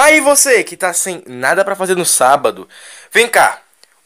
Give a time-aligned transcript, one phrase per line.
[0.00, 2.66] Aí você que tá sem nada para fazer no sábado,
[3.12, 3.58] vem cá.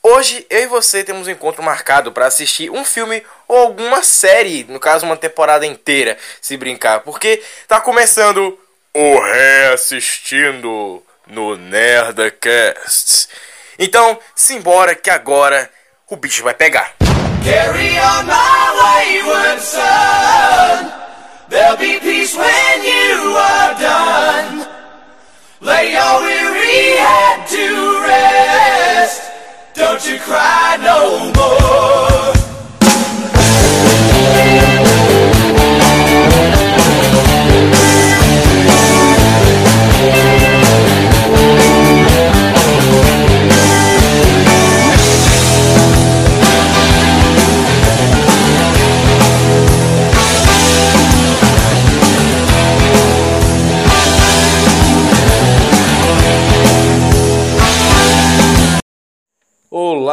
[0.03, 4.67] Hoje eu e você temos um encontro marcado para assistir um filme ou alguma série,
[4.69, 8.59] no caso uma temporada inteira, se brincar, porque tá começando
[8.93, 13.29] o reassistindo no Nerdcast.
[13.79, 15.71] Então, simbora que agora
[16.11, 16.93] o bicho vai pegar.
[17.45, 20.93] Carry on my wayward son.
[21.49, 24.74] There'll be peace when you are done.
[25.65, 29.23] Lay your weary head to rest.
[29.73, 32.44] Don't you cry no more.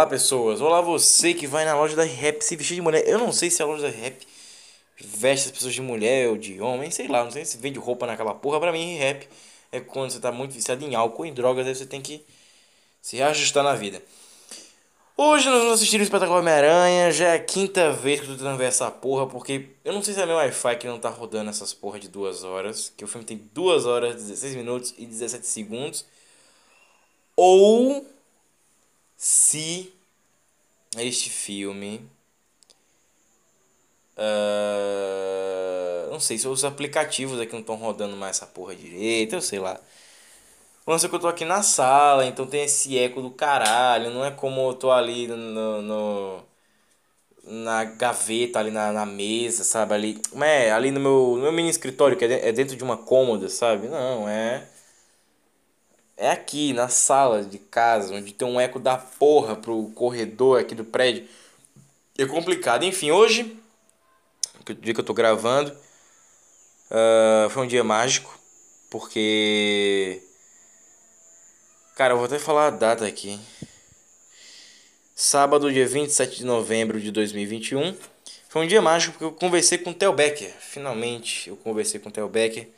[0.01, 3.07] Olá pessoas, olá você que vai na loja da Rap se vestir de mulher.
[3.07, 4.27] Eu não sei se a loja da Rap
[4.99, 8.07] veste as pessoas de mulher ou de homem, sei lá, não sei se vende roupa
[8.07, 8.59] naquela porra.
[8.59, 9.29] Pra mim, rap
[9.71, 12.25] é quando você tá muito viciado em álcool, em drogas, aí você tem que
[12.99, 14.01] se reajustar na vida.
[15.15, 17.11] Hoje nós vamos assistir o espetáculo Homem-Aranha.
[17.11, 20.01] Já é a quinta vez que eu tô tentando ver essa porra, porque eu não
[20.01, 22.91] sei se é meu Wi-Fi que não tá rodando essas porra de duas horas.
[22.97, 26.07] Que o filme tem 2 horas, 16 minutos e 17 segundos.
[27.35, 28.03] Ou
[29.21, 29.93] se
[30.97, 32.09] este filme.
[34.17, 39.41] Uh, não sei se os aplicativos aqui não estão rodando mais essa porra direito, eu
[39.41, 39.79] sei lá.
[40.85, 44.09] O lance é que eu tô aqui na sala, então tem esse eco do caralho.
[44.09, 45.81] Não é como eu tô ali no.
[45.81, 46.43] no
[47.43, 49.93] na gaveta, ali na, na mesa, sabe?
[49.93, 53.49] Ali, é, ali no meu, no meu mini escritório, que é dentro de uma cômoda,
[53.49, 53.87] sabe?
[53.87, 54.70] Não, é
[56.21, 60.75] é aqui na sala de casa, onde tem um eco da porra pro corredor aqui
[60.75, 61.27] do prédio.
[62.15, 62.83] É complicado.
[62.83, 63.57] Enfim, hoje,
[64.69, 65.71] o dia que eu tô gravando,
[66.91, 68.37] uh, foi um dia mágico,
[68.91, 70.21] porque.
[71.95, 73.39] Cara, eu vou até falar a data aqui.
[75.15, 77.97] Sábado, dia 27 de novembro de 2021.
[78.47, 80.53] Foi um dia mágico porque eu conversei com o Theo Becker.
[80.59, 82.69] Finalmente eu conversei com o Theo Becker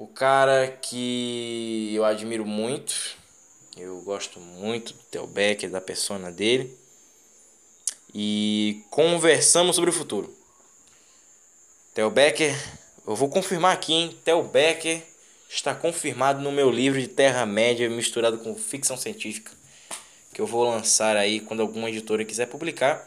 [0.00, 3.18] o cara que eu admiro muito,
[3.76, 6.74] eu gosto muito do Theo Becker, da persona dele.
[8.14, 10.34] E conversamos sobre o futuro.
[11.92, 12.56] Theo Becker,
[13.06, 14.18] eu vou confirmar aqui, hein?
[14.24, 15.02] Theo Becker
[15.50, 19.52] está confirmado no meu livro de Terra-média misturado com ficção científica.
[20.32, 23.06] Que eu vou lançar aí quando alguma editora quiser publicar.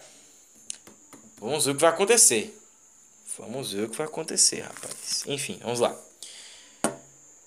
[1.39, 2.55] Vamos ver o que vai acontecer.
[3.39, 5.23] Vamos ver o que vai acontecer, rapaz.
[5.25, 6.12] Enfim, vamos lá.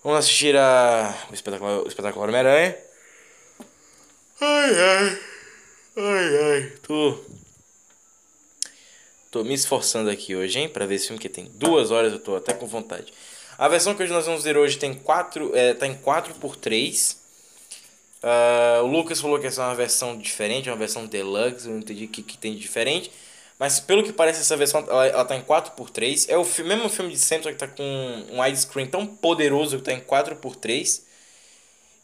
[0.07, 1.13] Vamos assistir a...
[1.33, 2.77] o espetáculo, o espetáculo Homem-Aranha.
[4.41, 5.19] Ai, ai.
[5.97, 6.73] Ai, ai.
[6.81, 7.19] Tô...
[9.33, 10.69] Tô me esforçando aqui hoje, hein?
[10.69, 13.13] Pra ver esse filme que tem duas horas, eu tô até com vontade.
[13.59, 17.15] A versão que hoje nós vamos ver hoje tem quatro, é, tá em 4x3.
[17.15, 17.17] Uh,
[18.23, 21.67] ah, o Lucas falou que essa é uma versão diferente, uma versão deluxe.
[21.67, 23.11] Eu não entendi o que, que tem de diferente.
[23.59, 26.27] Mas pelo que parece, essa versão ela, ela tá em 4x3.
[26.29, 27.83] É o filme, mesmo filme de sempre, que tá com
[28.31, 31.03] um widescreen tão poderoso que tá em 4x3.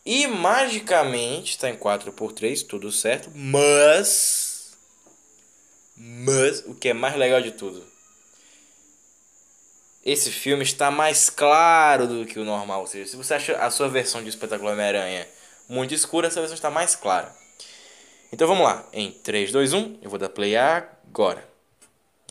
[0.04, 3.30] E magicamente tá em 4x3, tudo certo.
[3.34, 4.72] Mas.
[5.96, 7.86] Mas, o que é mais legal de tudo.
[10.04, 12.80] Esse filme está mais claro do que o normal.
[12.80, 15.28] Ou seja, se você acha a sua versão de Espetáculo Homem-Aranha
[15.68, 17.32] muito escura, essa versão está mais clara.
[18.32, 18.84] Então vamos lá.
[18.92, 21.01] Em 3, 2, 1, eu vou dar play agora.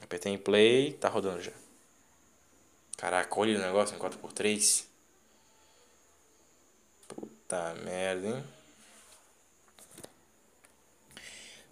[0.01, 1.51] Apertei em play, tá rodando já.
[2.97, 4.85] Caraca, olha o negócio em 4x3.
[7.07, 8.43] Puta merda, hein?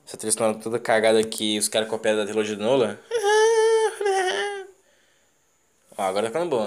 [0.06, 2.98] Essa trilha sonora toda cagada aqui, os caras copiaram da trilogia de Nolan.
[5.98, 6.66] Ó, agora tá ficando bom.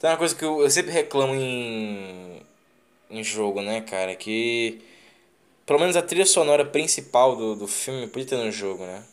[0.00, 2.40] Tem uma coisa que eu, eu sempre reclamo em,
[3.10, 4.16] em jogo, né, cara?
[4.16, 4.80] Que
[5.66, 9.04] pelo menos a trilha sonora principal do, do filme podia ter no jogo, né?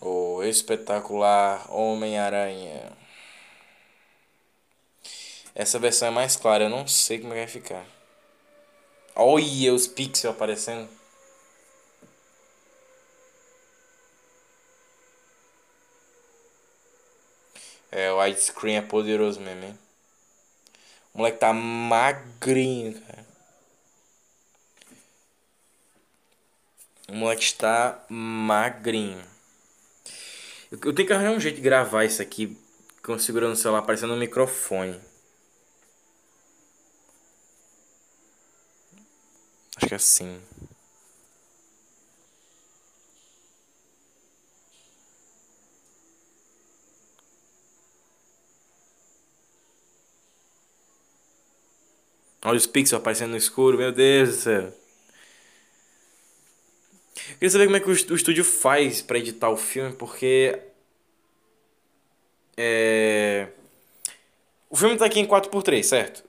[0.00, 3.01] O espetacular Homem-Aranha.
[5.54, 7.84] Essa versão é mais clara, eu não sei como é vai ficar.
[9.14, 10.88] Olha os pixels aparecendo.
[17.90, 19.78] É, o widescreen é poderoso mesmo, hein?
[21.12, 23.26] O moleque tá magrinho, cara.
[27.08, 29.22] O moleque tá magrinho.
[30.70, 32.56] Eu tenho que arranjar um jeito de gravar isso aqui
[33.18, 35.11] segurando o celular parecendo um microfone.
[39.92, 40.40] É assim.
[52.42, 54.72] Olha os pixels aparecendo no escuro, meu Deus do céu.
[57.34, 60.58] Queria saber como é que o estúdio faz para editar o filme, porque.
[62.56, 63.48] É...
[64.70, 66.24] O filme tá aqui em 4x3, certo?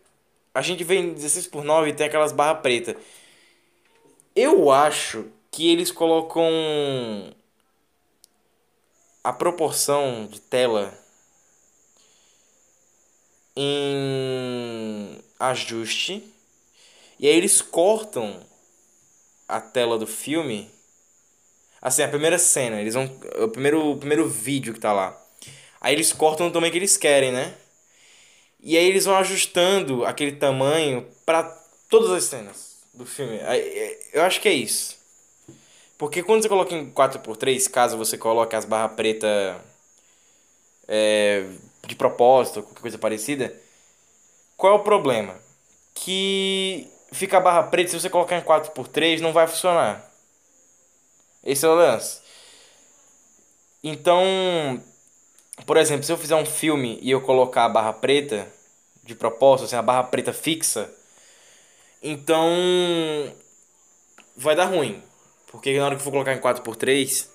[0.54, 2.98] A gente vê em 16x9 e tem aquelas barras pretas.
[4.36, 6.44] Eu acho que eles colocam
[9.24, 10.92] a proporção de tela
[13.56, 16.28] em ajuste.
[17.20, 18.44] E aí eles cortam
[19.48, 20.68] a tela do filme.
[21.80, 23.06] Assim, a primeira cena, eles vão.
[23.38, 25.16] O primeiro, o primeiro vídeo que tá lá.
[25.80, 27.56] Aí eles cortam do tamanho que eles querem, né?
[28.60, 31.44] E aí eles vão ajustando aquele tamanho para
[31.88, 33.40] todas as cenas do filme.
[34.12, 34.98] Eu acho que é isso.
[35.98, 39.56] Porque quando você coloca em 4x3, caso você coloque as barras pretas
[40.88, 41.46] é,
[41.88, 43.56] de propósito, qualquer coisa parecida,
[44.58, 45.36] qual é o problema?
[45.94, 50.12] Que fica a barra preta, se você colocar em 4x3, não vai funcionar.
[51.44, 52.22] Esse é o lance.
[53.84, 54.82] Então,
[55.66, 58.48] por exemplo, se eu fizer um filme e eu colocar a barra preta
[59.04, 60.90] de propósito, assim, a barra preta fixa,
[62.04, 62.48] então
[64.36, 65.02] vai dar ruim.
[65.52, 67.28] Porque na hora que eu for colocar em 4x3,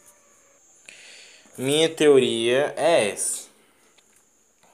[1.56, 3.48] minha teoria é essa.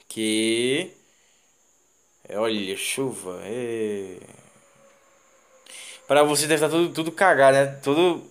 [0.08, 0.94] Que
[2.31, 3.43] Olha, chuva.
[3.46, 4.19] E...
[6.06, 7.67] Pra você deve estar tudo, tudo cagado, né?
[7.82, 8.31] Tudo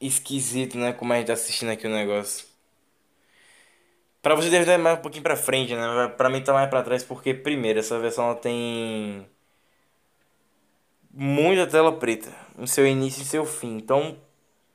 [0.00, 0.92] esquisito, né?
[0.92, 2.46] Como a gente tá assistindo aqui o negócio.
[4.22, 6.08] Pra você deve estar mais um pouquinho pra frente, né?
[6.16, 9.26] Pra mim tá mais pra trás porque, primeiro, essa versão ela tem
[11.12, 13.76] muita tela preta no seu início e seu fim.
[13.76, 14.18] Então,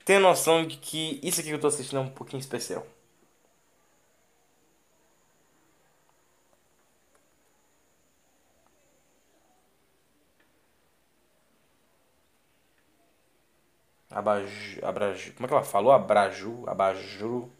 [0.05, 2.85] tenha noção de que isso aqui que eu tô assistindo é um pouquinho especial.
[14.09, 15.91] Abaju, abraju, como é que ela falou?
[15.91, 17.51] Abraju, abajuru,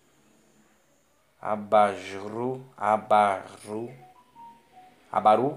[1.42, 3.94] abajuru, abaru,
[5.12, 5.56] abaru,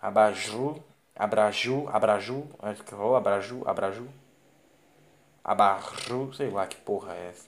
[0.00, 0.82] abajuru,
[1.20, 4.08] abraju, abraju, acho que falou abraju, abraju,
[5.44, 7.46] abarru, sei lá que porra é essa.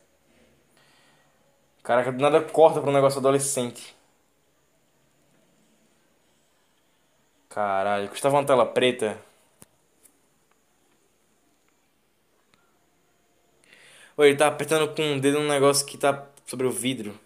[1.83, 3.97] Caraca, do nada corta pra um negócio adolescente.
[7.49, 9.19] Caralho, custava uma tela preta.
[14.17, 17.19] Ou ele tá apertando com o dedo um negócio que tá sobre o vidro.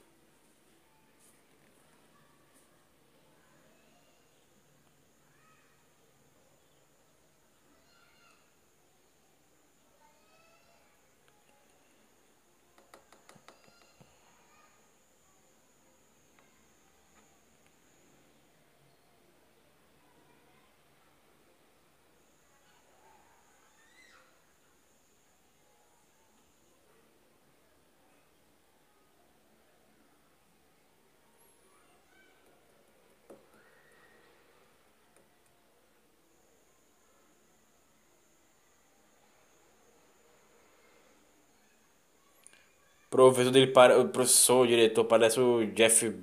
[43.16, 46.14] Professor dele para o professor, o diretor parece o Jeff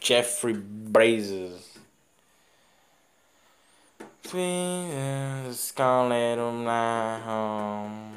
[0.00, 1.66] Jeffrey Brazos.
[5.52, 8.16] Scarlet home.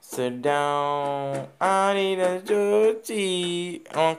[0.00, 4.16] Sit down, I need a duty on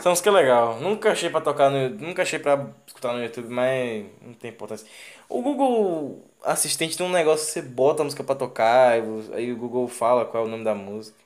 [0.00, 0.80] São que é legal.
[0.80, 4.86] Nunca achei pra tocar no Nunca achei pra escutar no YouTube, mas não tem importância.
[5.28, 8.92] O Google Assistente tem um negócio que você bota a música pra tocar,
[9.32, 11.16] aí o Google fala qual é o nome da música.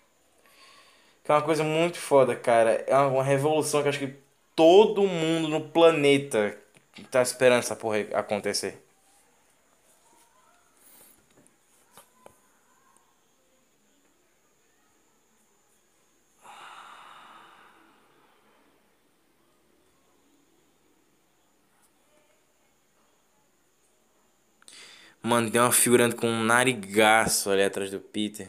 [1.25, 2.85] Que é uma coisa muito foda, cara.
[2.87, 4.15] É uma revolução que acho que
[4.55, 6.57] todo mundo no planeta
[7.11, 8.84] tá esperando essa porra acontecer.
[25.25, 28.47] Mano, tem uma figurante com um narigaço ali atrás do Peter.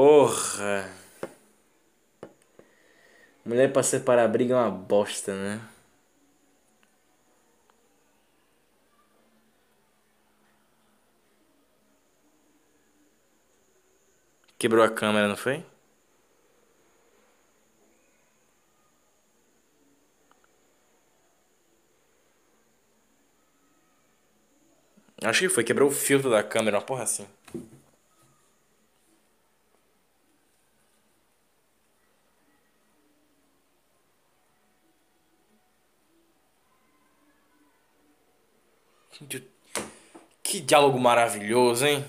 [0.00, 0.88] Porra.
[3.44, 5.60] Mulher pra separar a briga é uma bosta, né?
[14.56, 15.64] Quebrou a câmera, não foi?
[25.22, 27.26] Acho que foi, quebrou o filtro da câmera, uma porra assim.
[40.42, 42.04] Que diálogo maravilhoso, hein?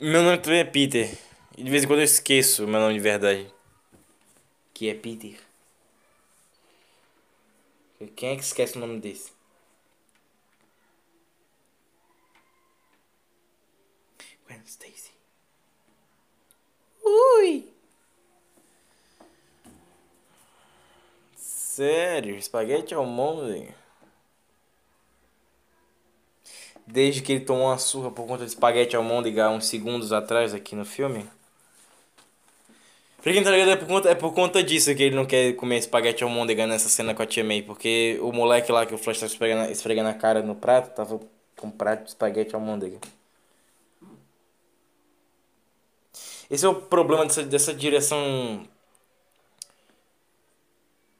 [0.00, 1.16] Meu nome também é Peter.
[1.56, 3.46] E de vez em quando eu esqueço meu nome de verdade.
[4.74, 5.38] Que é Peter.
[8.16, 9.30] Quem é que esquece o nome desse?
[14.44, 15.12] Gwen Stacy.
[17.14, 17.68] Ui!
[21.36, 22.36] Sério?
[22.36, 23.74] Espaguete ao molde?
[26.86, 30.74] desde que ele tomou uma surra por conta de espaguete almôndega uns segundos atrás aqui
[30.74, 31.24] no filme.
[33.22, 35.52] Pra quem tá ligado, é por, conta, é por conta disso que ele não quer
[35.54, 37.62] comer espaguete almôndega nessa cena com a tia May.
[37.62, 41.20] Porque o moleque lá que o Flash tá esfregando, esfregando a cara no prato tava
[41.56, 42.98] com um prato de espaguete almôndega.
[46.52, 48.68] Esse é o problema dessa, dessa direção.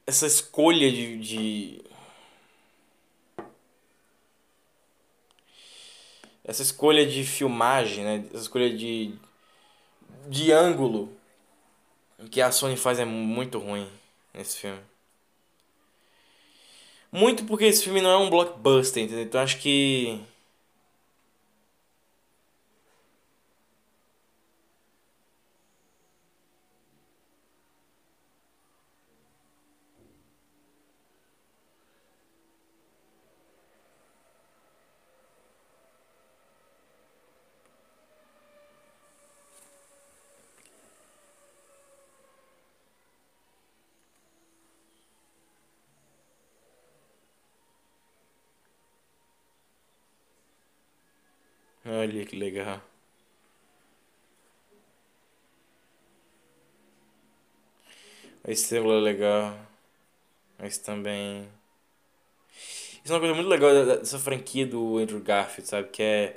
[0.05, 1.83] Essa escolha de, de
[6.43, 8.25] essa escolha de filmagem, né?
[8.31, 9.15] Essa escolha de,
[10.27, 11.11] de ângulo
[12.29, 13.89] que a Sony faz é muito ruim
[14.35, 14.81] nesse filme.
[17.11, 19.23] Muito porque esse filme não é um blockbuster, entendeu?
[19.23, 20.21] Então acho que
[52.03, 52.81] Olha que legal.
[58.43, 59.57] A estrela é legal.
[60.59, 61.47] Mas também.
[63.03, 65.87] Isso é uma coisa muito legal dessa franquia do Andrew Garfield, sabe?
[65.89, 66.33] Que é.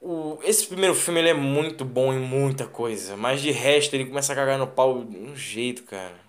[0.00, 4.04] O, esse primeiro filme ele é muito bom em muita coisa, mas de resto ele
[4.04, 6.23] começa a cagar no pau de um jeito, cara.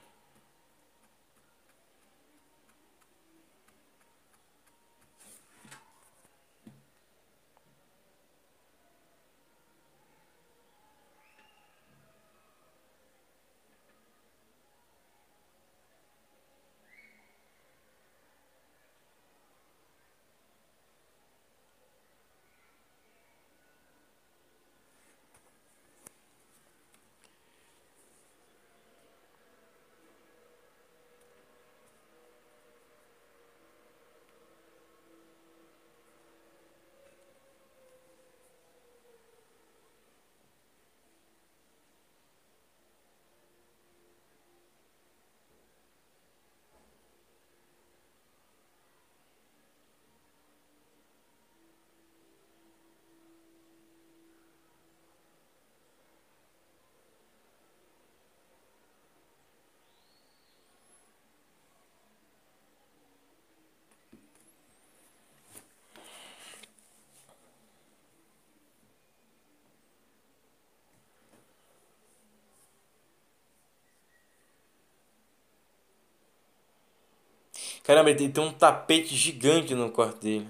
[77.85, 80.47] Caramba, ele tem um tapete gigante no quarto dele.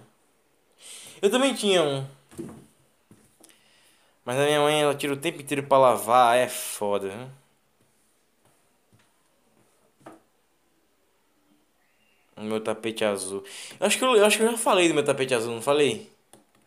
[1.21, 2.05] Eu também tinha um.
[4.23, 7.29] Mas a minha mãe, ela tira o tempo inteiro pra lavar, é foda, né?
[12.37, 13.43] O meu tapete azul.
[13.79, 15.61] Eu acho, que eu, eu acho que eu já falei do meu tapete azul, não
[15.61, 16.09] falei?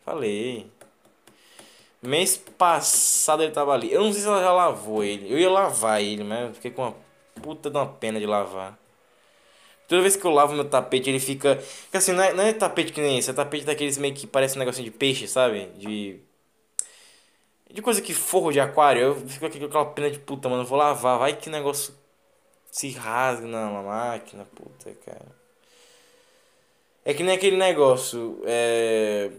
[0.05, 0.69] Falei.
[2.01, 3.91] Mês passado ele tava ali.
[3.91, 5.31] Eu não sei se ela já lavou ele.
[5.31, 6.95] Eu ia lavar ele, mas fiquei com uma
[7.41, 8.77] puta de uma pena de lavar.
[9.89, 11.59] Toda vez que eu lavo meu tapete, ele fica.
[11.91, 14.55] Assim, não é, não é tapete que nem esse, é tapete daqueles meio que parece
[14.55, 15.65] um negocinho de peixe, sabe?
[15.77, 16.19] De.
[17.71, 20.61] De coisa que forro de aquário, eu fico aqui com aquela pena de puta, mano.
[20.61, 21.93] Eu vou lavar, vai que negócio
[22.71, 25.25] se rasga na máquina, puta, cara.
[27.03, 29.31] É que nem aquele negócio, é.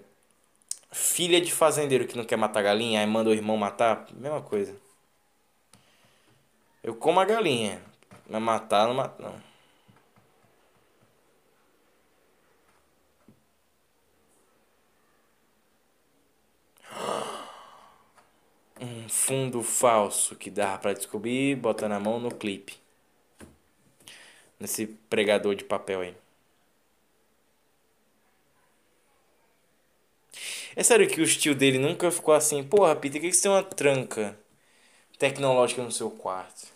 [0.92, 4.74] Filha de fazendeiro que não quer matar galinha, aí manda o irmão matar, mesma coisa.
[6.82, 7.80] Eu como a galinha,
[8.28, 9.49] mas matar não mata não.
[18.80, 22.76] Um fundo falso que dá para descobrir botando a mão no clipe.
[24.58, 26.14] Nesse pregador de papel aí.
[30.76, 33.50] É sério que o estilo dele nunca ficou assim, porra, Peter, por que você tem
[33.50, 34.38] uma tranca
[35.18, 36.68] tecnológica no seu quarto?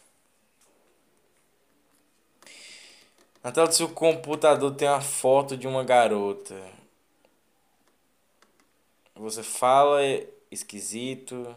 [3.42, 6.54] Na tela do seu computador tem uma foto de uma garota.
[9.16, 10.00] Você fala
[10.50, 11.56] esquisito.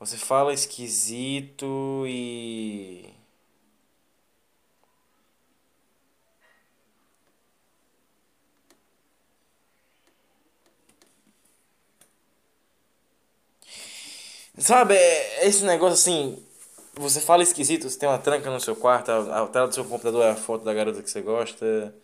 [0.00, 3.14] Você fala esquisito e.
[14.58, 16.42] Sabe, é esse negócio assim.
[17.00, 19.84] Você fala esquisito, você tem uma tranca no seu quarto, a, a tela do seu
[19.84, 21.94] computador é a foto da garota que você gosta.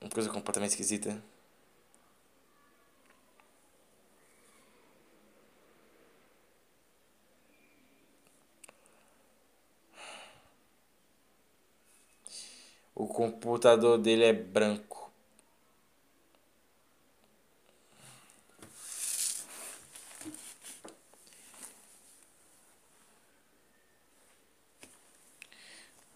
[0.00, 1.22] Uma coisa completamente esquisita.
[12.94, 14.97] O computador dele é branco.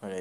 [0.03, 0.17] Olha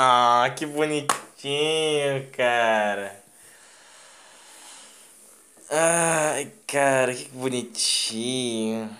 [0.00, 3.20] Ah, que bonitinho, cara.
[5.70, 8.90] Ai, cara, que bonitinho.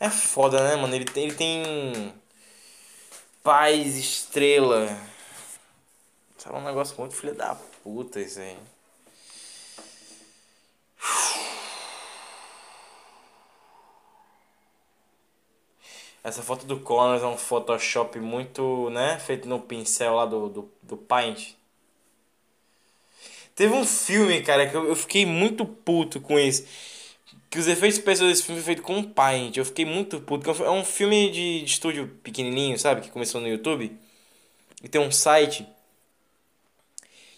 [0.00, 0.94] É foda, né, mano?
[0.94, 2.14] Ele tem, ele tem
[3.42, 4.86] paz estrela.
[6.38, 8.56] Isso é um negócio muito filho da puta isso aí.
[16.28, 19.18] Essa foto do Connors é um Photoshop muito, né?
[19.18, 21.54] Feito no pincel lá do, do, do Paint.
[23.54, 26.66] Teve um filme, cara, que eu, fiquei muito puto com isso.
[27.48, 29.56] Que os efeitos especiais desse filme foi feito com Paint.
[29.56, 30.50] Eu fiquei muito puto.
[30.62, 33.00] É um filme de, de estúdio pequenininho, sabe?
[33.00, 33.98] Que começou no YouTube.
[34.82, 35.66] E tem um site.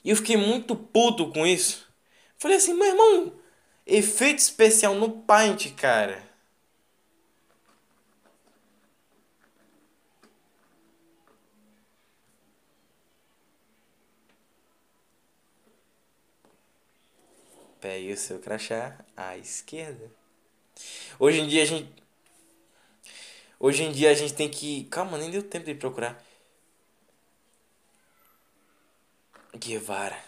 [0.02, 1.86] E eu fiquei muito puto com isso.
[2.38, 3.32] Falei assim, meu irmão,
[3.86, 6.29] efeito especial no Paint, cara.
[17.80, 20.10] Pegue o seu crachá à esquerda.
[21.18, 21.90] Hoje em dia a gente.
[23.58, 24.84] Hoje em dia a gente tem que.
[24.84, 26.22] Calma, nem deu tempo de procurar.
[29.56, 30.22] Guevara.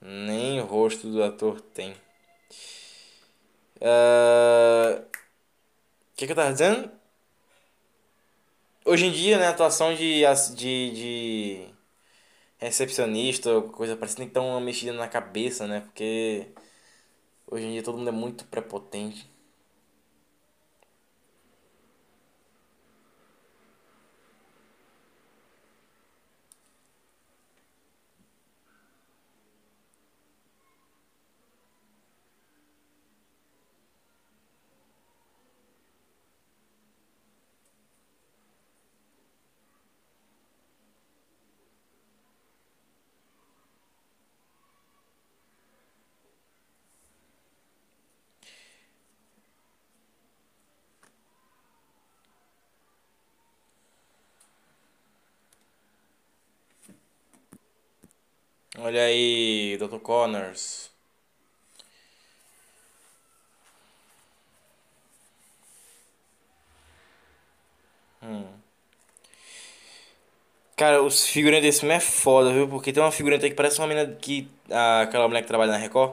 [0.00, 1.92] Nem o rosto do ator tem.
[3.80, 5.06] O uh...
[6.16, 6.95] que, que eu tava dizendo?
[8.86, 10.22] Hoje em dia, né, atuação de,
[10.56, 11.74] de, de
[12.58, 15.80] recepcionista, coisa parecida, tem que dar uma mexida na cabeça, né?
[15.82, 16.48] Porque
[17.46, 19.28] hoje em dia todo mundo é muito prepotente.
[58.96, 60.00] Olha aí, Dr.
[60.00, 60.90] Connors.
[68.22, 68.46] Hum.
[70.76, 72.68] Cara, os figurantes desse filme é foda, viu?
[72.68, 74.48] Porque tem uma figurante aí que parece uma menina que.
[74.70, 76.12] ah, aquela mulher que trabalha na Record.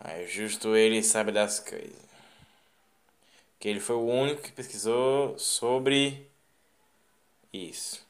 [0.00, 2.06] Aí justo ele sabe das coisas.
[3.58, 6.28] Que ele foi o único que pesquisou sobre
[7.52, 8.05] isso.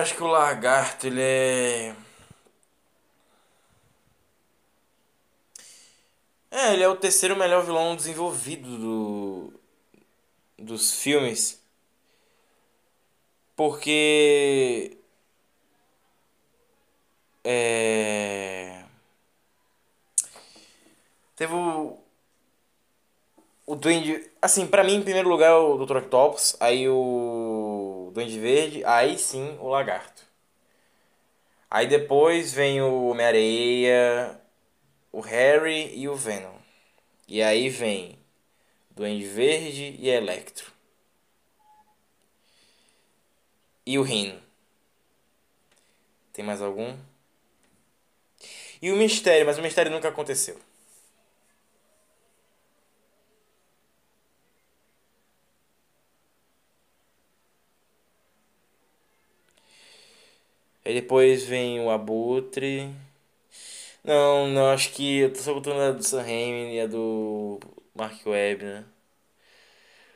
[0.00, 1.94] Acho que o lagarto, ele é.
[6.50, 9.52] É, ele é o terceiro melhor vilão desenvolvido do...
[10.58, 11.60] dos filmes.
[13.54, 14.96] Porque.
[17.44, 18.84] É.
[21.36, 21.98] Teve o.
[23.66, 24.30] O Duende.
[24.42, 25.98] Assim, pra mim, em primeiro lugar, o Dr.
[25.98, 26.56] Octopus.
[26.60, 27.49] Aí o.
[28.10, 28.84] Duende Verde.
[28.84, 30.24] Aí sim, o Lagarto.
[31.70, 34.40] Aí depois vem o Homem-Areia.
[35.12, 36.56] O Harry e o Venom.
[37.26, 38.18] E aí vem
[38.90, 40.72] Duende Verde e Electro.
[43.86, 44.40] E o Rino.
[46.32, 46.96] Tem mais algum?
[48.80, 50.58] E o Mistério, mas o Mistério nunca aconteceu.
[60.90, 62.92] Aí depois vem o Abutre.
[64.04, 67.58] Não, não, acho que eu tô só botando a do Sam Raimi e a do
[67.94, 68.84] Mark Webb, né?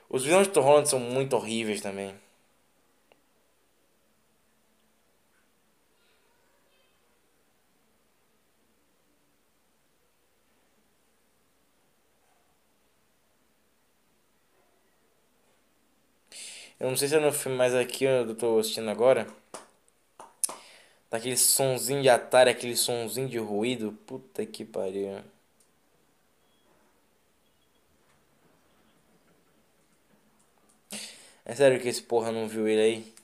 [0.08, 2.14] Os vilões de Tom Holland são muito horríveis também.
[16.78, 19.26] Eu não sei se é no filme, mas aqui eu tô assistindo agora.
[21.14, 23.92] Daquele sonzinho de Atari, aquele sonzinho de ruído.
[24.04, 25.22] Puta que pariu.
[31.44, 33.14] É sério que esse porra não viu ele aí?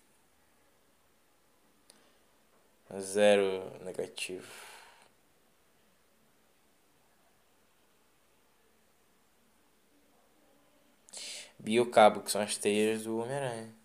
[3.01, 4.47] Zero negativo.
[11.59, 13.80] Biocabo, que são as teias do Homem-Aranha.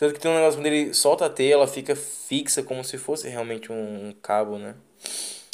[0.00, 2.96] Tanto que tem um negócio quando ele solta a teia, ela fica fixa como se
[2.96, 4.74] fosse realmente um, cabo, né?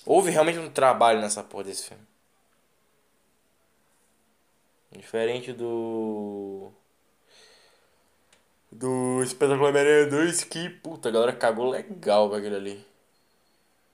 [0.07, 2.05] Houve realmente um trabalho nessa porra desse filme.
[4.93, 6.71] Diferente do.
[8.71, 12.87] Do Espetáculo Homem-Aranha 2, que puta, a galera cagou legal com aquele ali.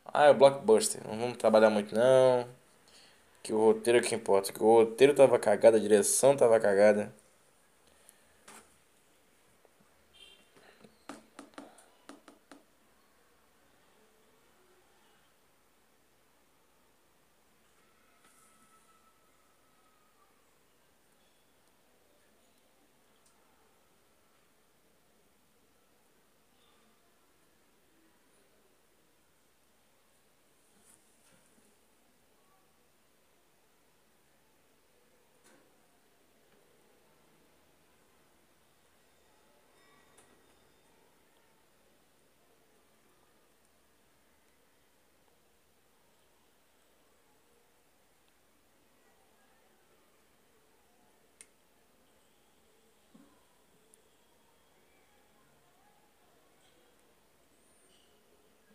[0.04, 1.00] Ah, é o Blockbuster.
[1.08, 2.46] Não vamos trabalhar muito não.
[3.42, 4.52] Que o roteiro é que importa.
[4.52, 7.10] Que o roteiro tava cagado, a direção tava cagada.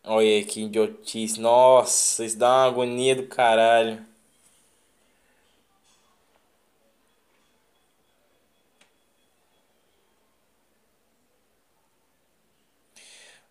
[0.07, 1.39] Olha que idiotice.
[1.39, 4.03] Nossa, isso dá uma agonia do caralho.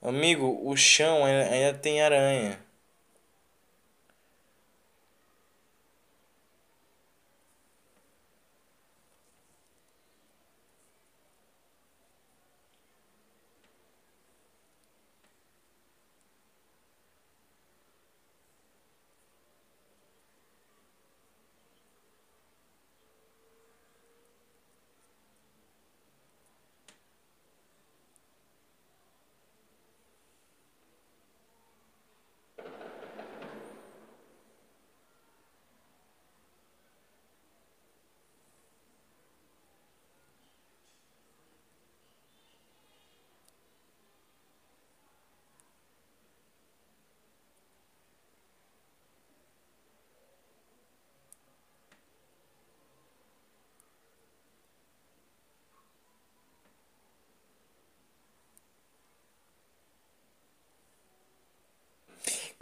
[0.01, 2.59] Amigo, o chão ainda tem aranha.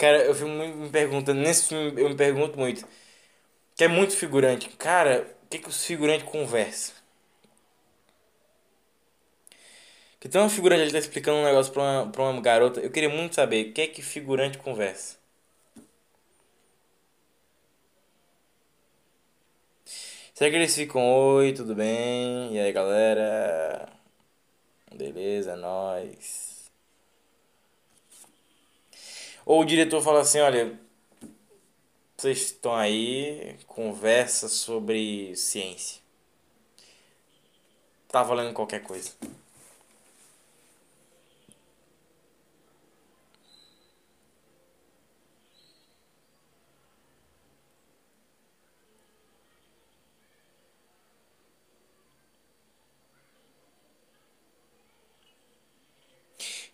[0.04, 2.86] Cara, eu fico muito me perguntando, nesse filme eu me pergunto muito,
[3.76, 4.68] que é muito figurante.
[4.70, 6.94] Cara, o que que os figurantes conversam?
[10.18, 12.80] Que tem uma figurante, ele tá explicando um negócio pra uma, pra uma garota.
[12.80, 15.16] Eu queria muito saber o que é que figurante conversa.
[20.34, 22.54] Será que eles ficam, oi, tudo bem?
[22.54, 23.88] E aí, galera?
[24.96, 26.53] Beleza, é nóis.
[29.46, 30.78] Ou o diretor fala assim, olha,
[32.16, 36.00] vocês estão aí, conversa sobre ciência.
[38.08, 39.10] Tá valendo qualquer coisa.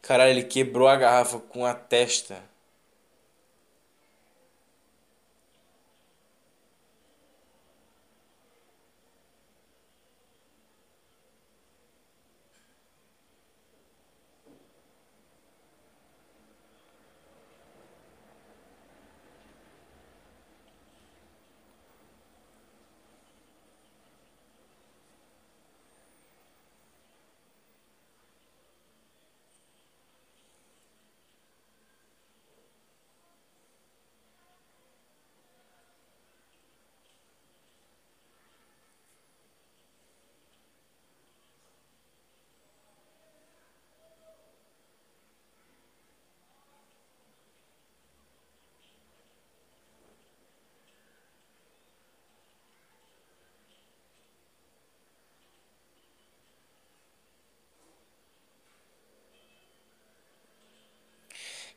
[0.03, 2.43] Caralho, ele quebrou a garrafa com a testa.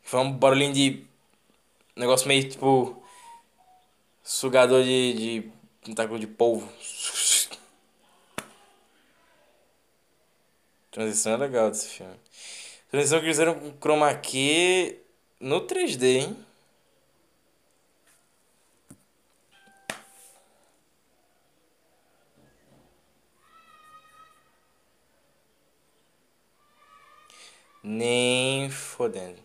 [0.04, 1.04] Foi um barulhinho de.
[1.96, 3.02] Negócio meio tipo.
[4.22, 5.14] Sugador de.
[5.14, 5.50] de
[5.82, 6.70] tentáculo de polvo.
[10.92, 12.14] Transição é legal desse filme.
[12.90, 14.96] Transição que eles fizeram com chroma key
[15.40, 16.36] no 3D, hein?
[27.82, 29.43] Nem fodendo.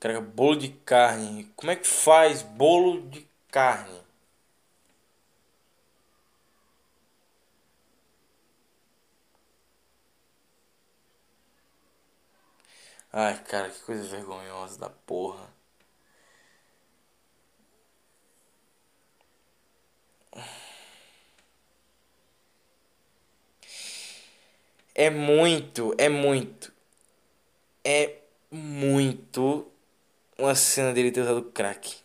[0.00, 1.44] Cara, bolo de carne.
[1.56, 4.00] Como é que faz bolo de carne?
[13.12, 15.46] Ai, cara, que coisa vergonhosa da porra.
[24.94, 26.70] É muito, é muito,
[27.84, 28.18] é
[28.50, 29.66] muito
[30.38, 31.96] uma cena dele ter usado crack.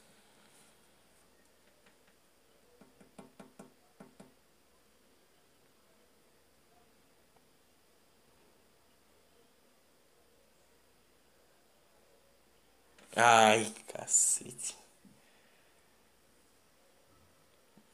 [13.16, 14.76] Ai, cacete.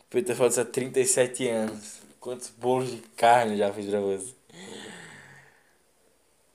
[0.10, 2.00] Peter falou há 37 anos.
[2.20, 4.36] Quantos bolos de carne já fiz pra você?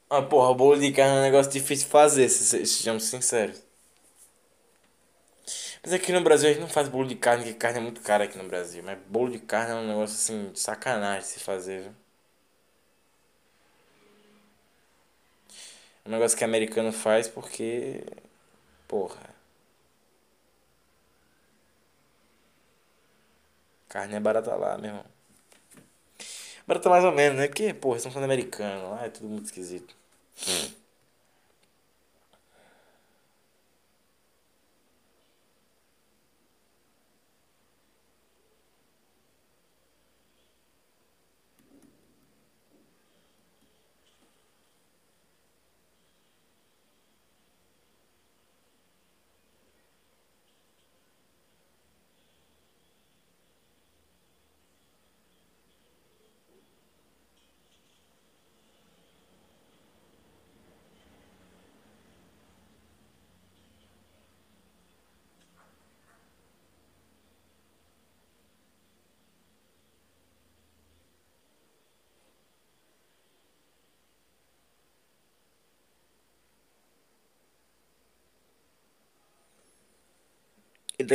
[0.09, 3.63] Ah, porra, bolo de carne é um negócio difícil de fazer, se- sejamos sinceros.
[5.85, 8.01] Mas aqui no Brasil a gente não faz bolo de carne, porque carne é muito
[8.01, 8.83] cara aqui no Brasil.
[8.83, 11.93] Mas bolo de carne é um negócio assim, de sacanagem de se fazer, viu?
[16.05, 18.03] É um negócio que americano faz porque.
[18.89, 19.35] Porra.
[23.89, 25.05] Carne é barata lá, meu irmão.
[26.67, 27.47] Barata mais ou menos, né?
[27.47, 28.91] Porque, porra, estão falando americano.
[28.91, 29.95] Lá é tudo muito esquisito.
[30.49, 30.84] Ele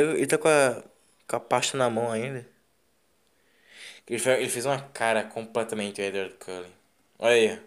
[0.01, 0.83] tá, ele tá com a,
[1.27, 2.45] com a pasta na mão ainda.
[4.07, 6.71] Ele ele fez uma cara completamente Edward Cullen.
[7.19, 7.59] Olha aí.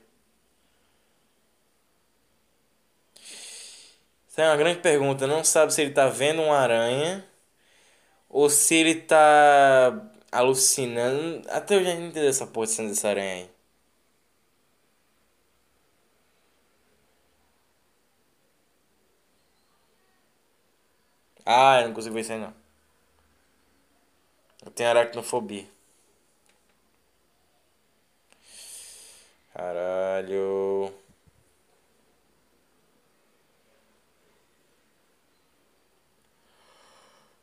[4.29, 5.27] Isso é uma grande pergunta.
[5.27, 7.25] Não sabe se ele tá vendo uma aranha
[8.29, 9.92] ou se ele tá
[10.31, 11.42] alucinando.
[11.51, 13.51] Até eu já entendi essa porra dessa aranha aí.
[21.46, 22.52] Ah, eu não consigo ver isso aí não.
[24.64, 25.66] Eu tenho aracnofobia.
[29.55, 30.92] Caralho.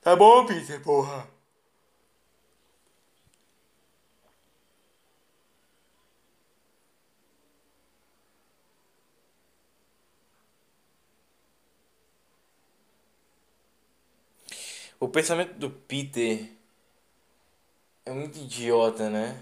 [0.02, 1.26] Tá bom, Peter, porra.
[15.00, 16.50] O pensamento do Peter
[18.06, 19.42] é muito idiota, né?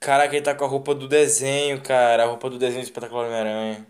[0.00, 2.24] Caraca, ele tá com a roupa do desenho, cara.
[2.24, 3.86] A roupa do desenho do Espetacular Homem-Aranha.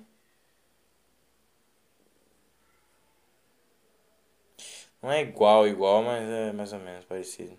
[5.02, 7.54] Não é igual, igual, mas é mais ou menos parecido.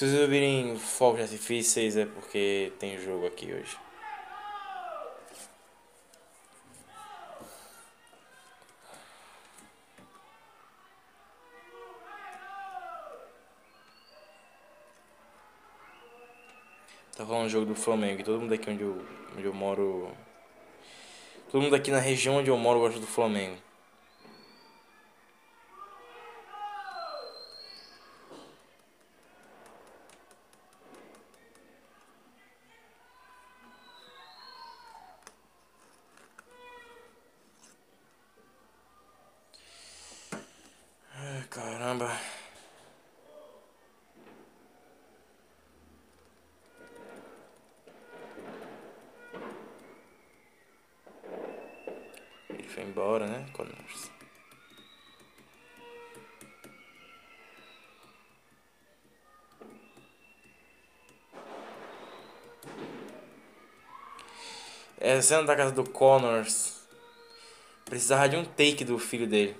[0.00, 3.76] Se vocês ouvirem fogos artifícios é porque tem jogo aqui hoje.
[17.14, 19.04] Tá falando jogo do Flamengo e todo mundo aqui onde eu,
[19.36, 20.10] onde eu moro.
[21.52, 23.58] Todo mundo aqui na região onde eu moro gosta do Flamengo.
[65.22, 66.80] Cena da casa do Connors.
[67.84, 69.56] Precisava de um take do filho dele.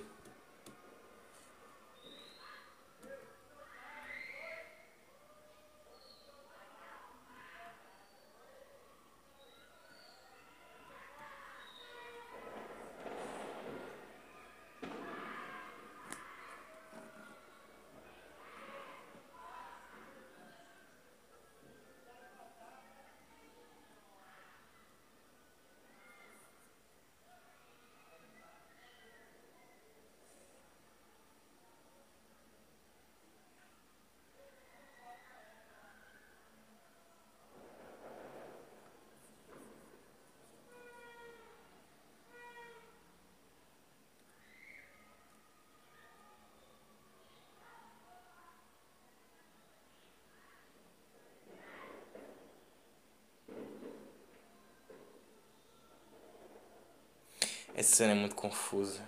[57.91, 59.01] Cena é muito confusa.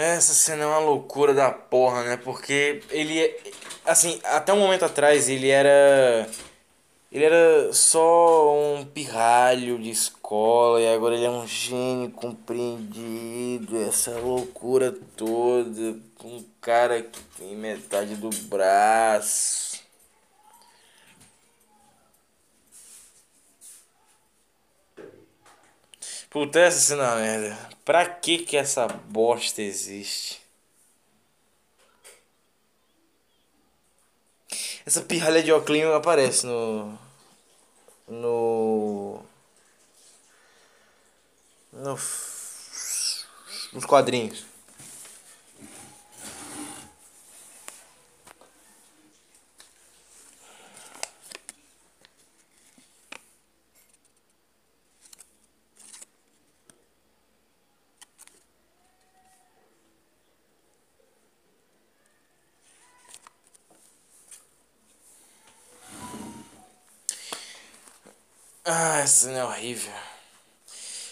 [0.00, 2.16] Essa cena é uma loucura da porra, né?
[2.16, 3.36] Porque ele é.
[3.84, 6.30] Assim, até um momento atrás ele era.
[7.10, 13.76] Ele era só um pirralho de escola e agora ele é um gênio compreendido.
[13.88, 15.98] Essa loucura toda.
[16.24, 19.67] Um cara que tem metade do braço.
[26.30, 27.70] Puta, essa cena é merda.
[27.84, 30.40] Pra que que essa bosta existe?
[34.84, 36.98] Essa pirralha de óculos aparece no.
[38.06, 39.22] No.
[41.72, 41.98] No.
[43.72, 44.47] Nos quadrinhos.
[68.80, 69.92] Ah, essa cena é horrível.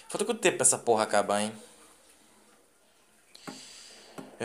[0.09, 1.53] Falta quanto tempo pra essa porra acabar, hein?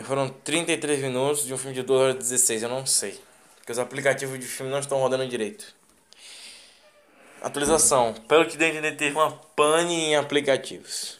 [0.03, 3.21] Foram 33 minutos de um filme de 2 horas e 16, eu não sei.
[3.57, 5.71] Porque os aplicativos de filme não estão rodando direito.
[7.43, 8.15] Atualização.
[8.27, 11.19] Pelo que deu entender, teve uma pane em aplicativos.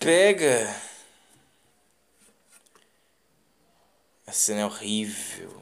[0.00, 0.89] Pega.
[4.30, 5.60] A cena é horrível.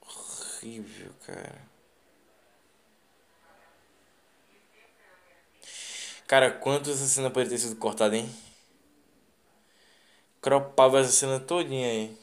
[0.00, 1.66] Horrível, cara.
[6.26, 8.28] Cara, quanto essa cena poderia ter sido cortada, hein?
[10.42, 12.18] Cropava essa cena todinha aí.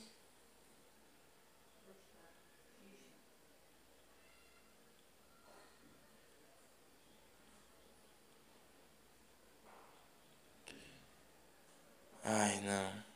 [12.23, 13.08] Ai, não.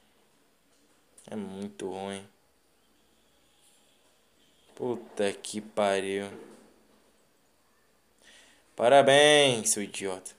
[1.29, 2.25] É muito ruim.
[4.75, 6.27] Puta que pariu.
[8.75, 10.31] Parabéns, seu idiota.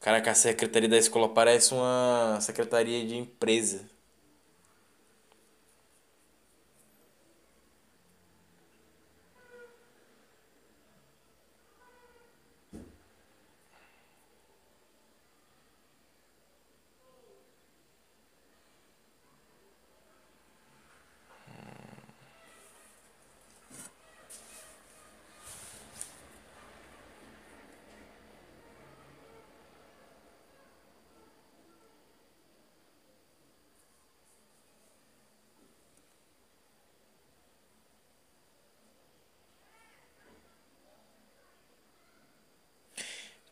[0.00, 3.84] Caraca, a secretaria da escola parece uma secretaria de empresa.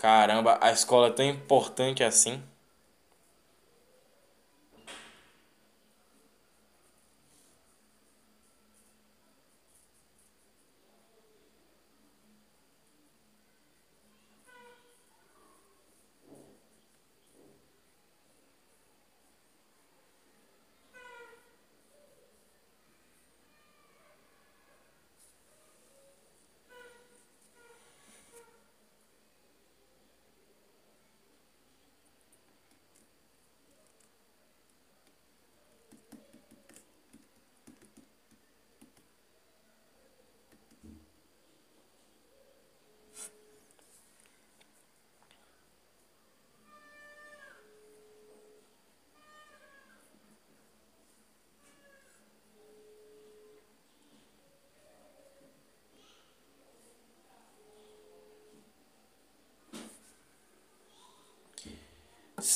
[0.07, 2.41] Caramba, a escola é tão importante assim.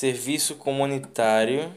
[0.01, 1.71] Serviço comunitário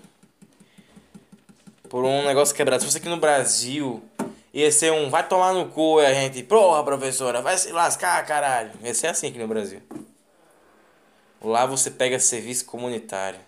[1.91, 2.81] por um negócio quebrado.
[2.81, 4.03] Se fosse aqui no Brasil,
[4.51, 8.25] ia ser um vai tomar no cu e a gente, porra, professora, vai se lascar,
[8.25, 8.71] caralho.
[8.83, 9.83] Ia ser assim aqui no Brasil.
[11.43, 13.41] Lá você pega serviço comunitário.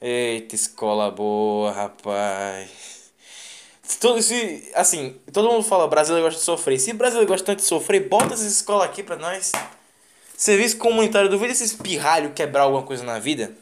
[0.00, 2.70] Eita, escola boa, rapaz.
[4.00, 6.78] Todo, se, assim, todo mundo fala brasileiro gosta de sofrer.
[6.78, 9.52] Se brasileiro gosta tanto de sofrer, bota essa escola aqui pra nós.
[10.38, 13.52] Serviço comunitário, duvida esses pirralhos quebrar alguma coisa na vida.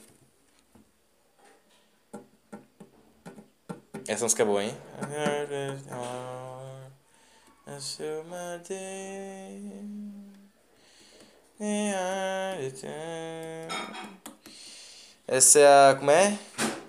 [4.07, 4.77] Essa música é boa, hein?
[15.27, 15.97] Essa é a.
[15.99, 16.39] Como é?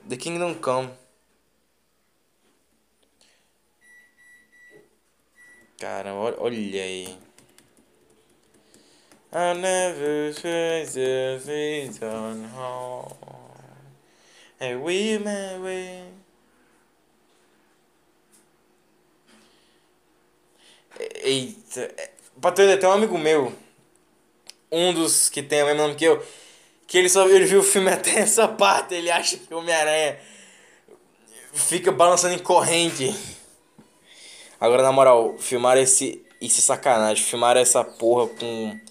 [0.10, 0.90] The Kingdom Come.
[5.80, 7.27] Cara, olha aí.
[9.38, 13.14] I never face the things on home.
[14.60, 16.06] And we may win.
[21.24, 21.94] Eita.
[22.56, 23.54] Ter tem um amigo meu.
[24.72, 26.26] Um dos que tem o mesmo nome que eu.
[26.88, 28.96] Que ele só ele viu o filme até essa parte.
[28.96, 30.18] Ele acha que Homem-Aranha
[31.54, 33.16] fica balançando em corrente.
[34.60, 36.26] Agora, na moral, filmar esse.
[36.42, 37.24] Isso é sacanagem.
[37.24, 38.87] Filmar essa porra com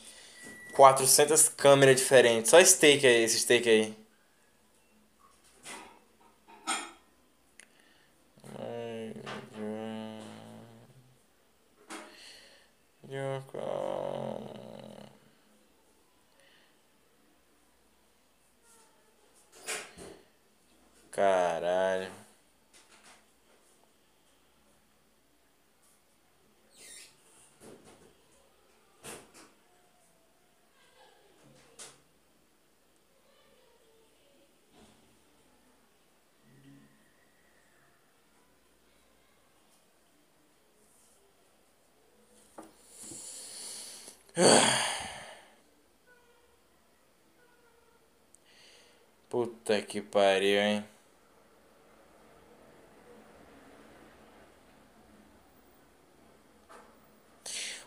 [0.77, 2.51] 400 câmeras diferentes.
[2.51, 4.07] Só esse take aí, esse take aí.
[21.11, 22.26] Caralho.
[49.31, 50.85] Puta que pariu, hein?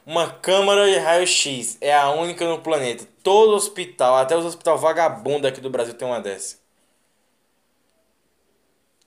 [0.06, 3.08] Uma câmara de raio-x é a única no planeta.
[3.22, 6.58] Todo hospital, até os hospital vagabundo aqui do Brasil tem uma dessa.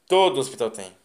[0.06, 1.01] Todo hospital tem.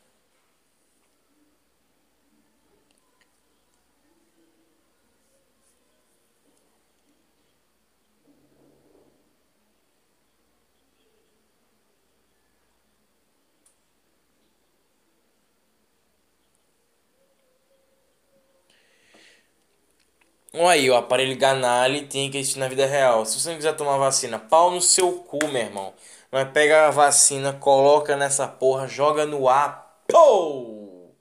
[20.60, 23.24] Olha aí, o aparelho Ganali tem que existir na vida real.
[23.26, 25.94] Se você não quiser tomar vacina, pau no seu cu, meu irmão.
[26.32, 30.02] Mas pega a vacina, coloca nessa porra, joga no ar.
[30.08, 31.12] Pô!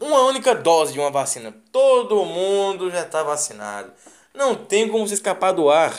[0.00, 1.54] Uma única dose de uma vacina.
[1.70, 3.92] Todo mundo já tá vacinado.
[4.34, 5.94] Não tem como se escapar do ar.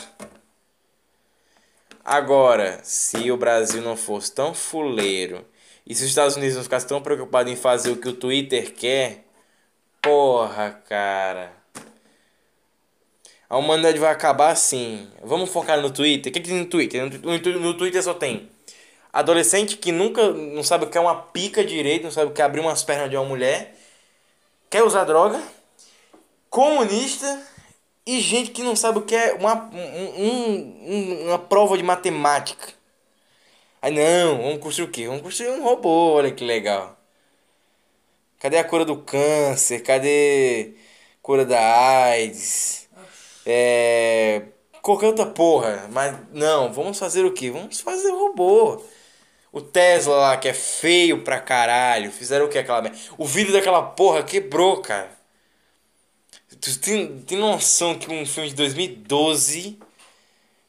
[2.04, 5.42] Agora, se o Brasil não fosse tão fuleiro
[5.86, 8.74] e se os Estados Unidos não ficassem tão preocupados em fazer o que o Twitter
[8.74, 9.24] quer,
[10.02, 11.55] porra, cara.
[13.48, 15.08] A humanidade vai acabar assim.
[15.22, 16.30] Vamos focar no Twitter.
[16.30, 17.02] O que, que tem no Twitter?
[17.02, 18.48] No, no Twitter só tem
[19.16, 22.42] adolescente que nunca não sabe o que é uma pica direito, não sabe o que
[22.42, 23.74] é abrir umas pernas de uma mulher,
[24.68, 25.42] quer usar droga,
[26.50, 27.42] comunista
[28.04, 32.74] e gente que não sabe o que é uma, um, um, uma prova de matemática.
[33.80, 35.06] Aí não, vamos construir o quê?
[35.06, 36.98] Vamos construir um robô, olha que legal.
[38.38, 39.80] Cadê a cura do câncer?
[39.82, 40.74] Cadê
[41.14, 42.85] a cura da AIDS?
[43.46, 44.42] É.
[44.82, 45.88] Qualquer outra porra.
[45.90, 47.50] Mas não, vamos fazer o que?
[47.50, 48.82] Vamos fazer robô.
[49.52, 52.12] O Tesla lá, que é feio pra caralho.
[52.12, 55.10] Fizeram o que aquela O vidro daquela porra quebrou, cara.
[56.60, 59.78] Tu tem, tem noção que um filme de 2012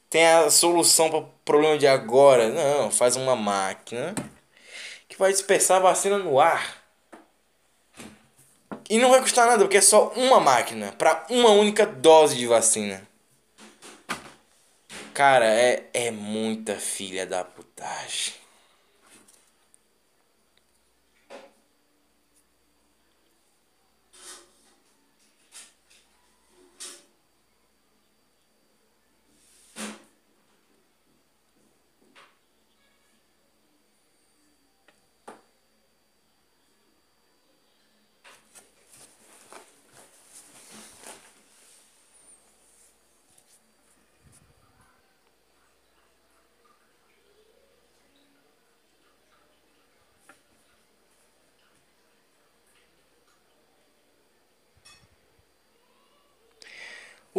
[0.10, 2.50] tem a solução para problema de agora?
[2.50, 4.16] Não, faz uma máquina
[5.08, 6.77] que vai dispersar a vacina no ar.
[8.90, 12.48] E não vai custar nada, porque é só uma máquina para uma única dose de
[12.48, 13.06] vacina.
[15.14, 18.34] Cara, é, é muita filha da putagem.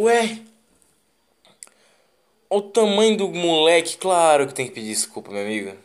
[0.00, 0.38] Ué,
[2.48, 5.76] o tamanho do moleque, claro que tem que pedir desculpa, meu amigo.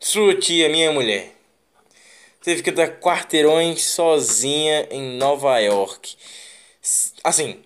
[0.00, 1.34] Sua tia, minha mulher.
[2.42, 6.16] Teve que dar quarteirões sozinha em Nova York.
[7.22, 7.62] Assim,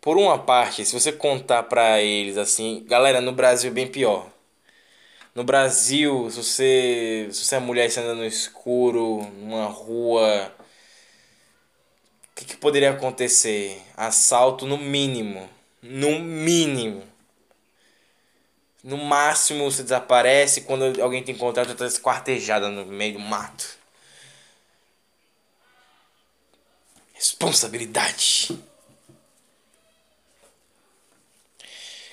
[0.00, 4.28] por uma parte, se você contar pra eles assim, galera, no Brasil é bem pior.
[5.36, 10.52] No Brasil, se você, se você é mulher e anda no escuro, numa rua,
[12.36, 13.82] que, que poderia acontecer?
[13.96, 15.48] Assalto no mínimo.
[15.82, 17.02] No mínimo.
[18.84, 23.76] No máximo você desaparece quando alguém te encontrar, você tá esquartejada no meio do mato.
[27.14, 28.56] Responsabilidade.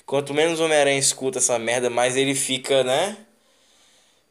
[0.06, 3.18] Quanto menos o Homem-Aranha escuta essa merda, mais ele fica, né?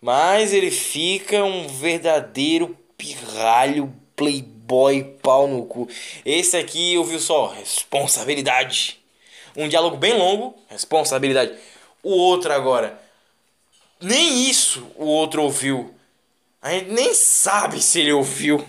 [0.01, 4.52] Mais ele fica um verdadeiro pirralho, playboy,
[5.23, 5.89] pau no cu.
[6.25, 8.99] Esse aqui ouviu só, responsabilidade.
[9.57, 11.55] Um diálogo bem longo, responsabilidade.
[12.03, 13.01] O outro agora,
[14.01, 15.95] nem isso o outro ouviu.
[16.61, 18.65] A gente nem sabe se ele ouviu.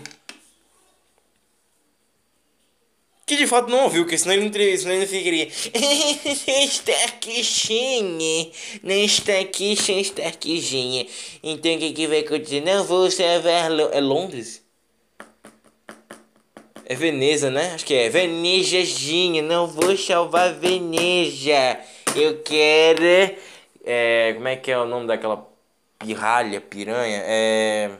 [3.26, 5.48] Que de fato não ouviu, porque senão ele não, senão ele não ficaria.
[6.64, 8.50] está aqui, Xinha.
[8.82, 9.32] Não está
[9.76, 11.06] Xinha, está aqui, Xinha.
[11.42, 12.60] Então o que, que vai acontecer?
[12.60, 13.70] Não vou salvar.
[13.92, 14.63] É Londres?
[16.86, 17.72] É Veneza, né?
[17.74, 18.08] Acho que é.
[18.10, 19.42] Venejazinha.
[19.42, 21.80] Não vou salvar Veneja.
[22.14, 23.34] Eu quero.
[23.84, 25.48] É, como é que é o nome daquela
[25.98, 27.22] pirralha, piranha?
[27.24, 27.90] É.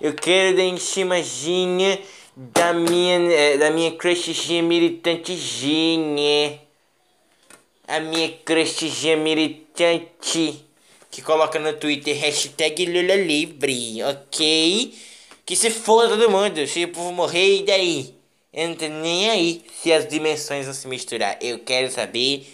[0.00, 1.98] Eu quero dar em cimazinha
[2.36, 6.60] da minha, é, da minha crushzinha militantezinha.
[7.88, 10.64] A minha crushzinha militante.
[11.10, 14.94] Que coloca no Twitter hashtag Lula Livre, ok?
[15.48, 18.14] Que se foda todo mundo, se o povo morrer, e daí?
[18.52, 21.38] Eu não tô nem aí se as dimensões vão se misturar.
[21.40, 22.46] Eu quero saber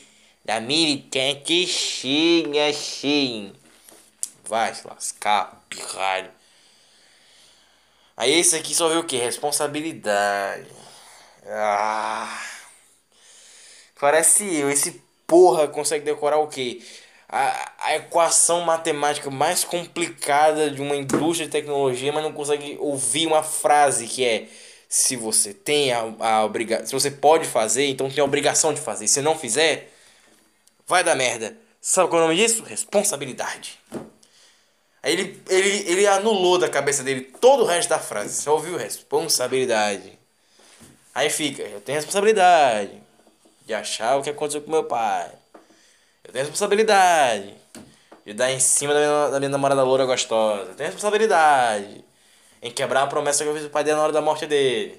[0.45, 3.53] da militante Xinha Xin.
[4.45, 6.31] Vai se lascar, pirralho.
[8.17, 9.17] Aí esse aqui só vê o que?
[9.17, 10.71] Responsabilidade.
[11.49, 12.47] Ah.
[13.99, 14.71] Parece eu.
[14.71, 16.81] Esse porra consegue decorar o que?
[17.35, 23.27] A, a equação matemática mais complicada de uma indústria de tecnologia, mas não consegue ouvir
[23.27, 24.47] uma frase que é
[24.89, 28.81] se você tem a, a obrigação, se você pode fazer, então tem a obrigação de
[28.81, 29.09] fazer.
[29.09, 29.93] Se não fizer,
[30.87, 31.57] vai dar merda.
[31.81, 32.63] Sabe qual é o nome disso?
[32.63, 33.81] Responsabilidade.
[35.03, 38.41] Aí ele, ele, ele anulou da cabeça dele todo o resto da frase.
[38.41, 40.19] Só ouviu responsabilidade.
[41.15, 43.03] Aí fica, eu tenho responsabilidade
[43.67, 45.31] de achar o que aconteceu com meu pai.
[46.35, 47.55] Tenho responsabilidade
[48.27, 50.71] de dar em cima da minha, da minha namorada loura gostosa.
[50.71, 52.05] Eu tenho responsabilidade
[52.61, 54.99] em quebrar a promessa que eu fiz pro pai dele na hora da morte dele.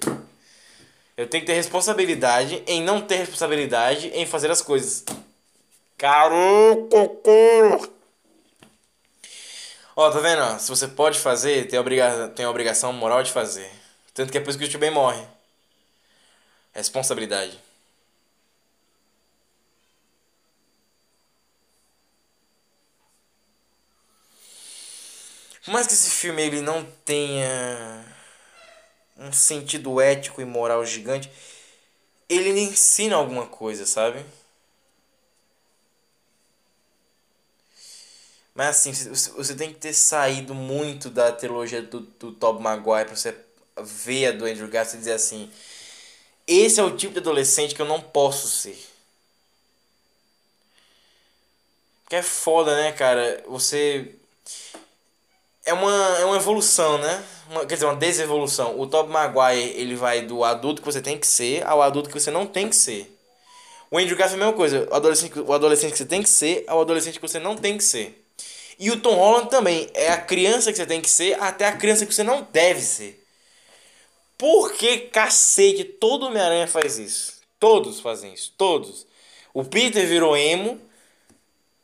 [1.14, 5.04] Eu tenho que ter responsabilidade em não ter responsabilidade em fazer as coisas.
[5.98, 7.86] Caro cocô!
[9.94, 10.58] Ó, tá vendo?
[10.58, 13.70] Se você pode fazer, tem a, obriga tem a obrigação moral de fazer.
[14.14, 15.22] Tanto que é por isso que o tio bem morre.
[16.72, 17.65] Responsabilidade.
[25.66, 28.04] Por mais que esse filme ele não tenha
[29.18, 31.30] um sentido ético e moral gigante,
[32.28, 34.24] ele ensina alguma coisa, sabe?
[38.54, 38.92] Mas assim,
[39.32, 43.36] você tem que ter saído muito da trilogia do, do Tobey Maguire pra você
[43.82, 45.50] ver a do Andrew Garfield e dizer assim:
[46.46, 48.78] esse é o tipo de adolescente que eu não posso ser.
[52.08, 53.42] Que é foda, né, cara?
[53.48, 54.14] Você.
[55.66, 57.24] É uma, é uma evolução, né?
[57.50, 58.78] Uma, quer dizer, uma desevolução.
[58.80, 62.18] O Tobey Maguire, ele vai do adulto que você tem que ser ao adulto que
[62.18, 63.12] você não tem que ser.
[63.90, 64.88] O Andrew Garfield é a mesma coisa.
[64.90, 67.76] O adolescente, o adolescente que você tem que ser ao adolescente que você não tem
[67.76, 68.24] que ser.
[68.78, 71.76] E o Tom Holland também é a criança que você tem que ser até a
[71.76, 73.24] criança que você não deve ser.
[74.38, 77.40] Por que cacete todo Homem-Aranha faz isso?
[77.58, 79.06] Todos fazem isso, todos.
[79.54, 80.78] O Peter virou emo.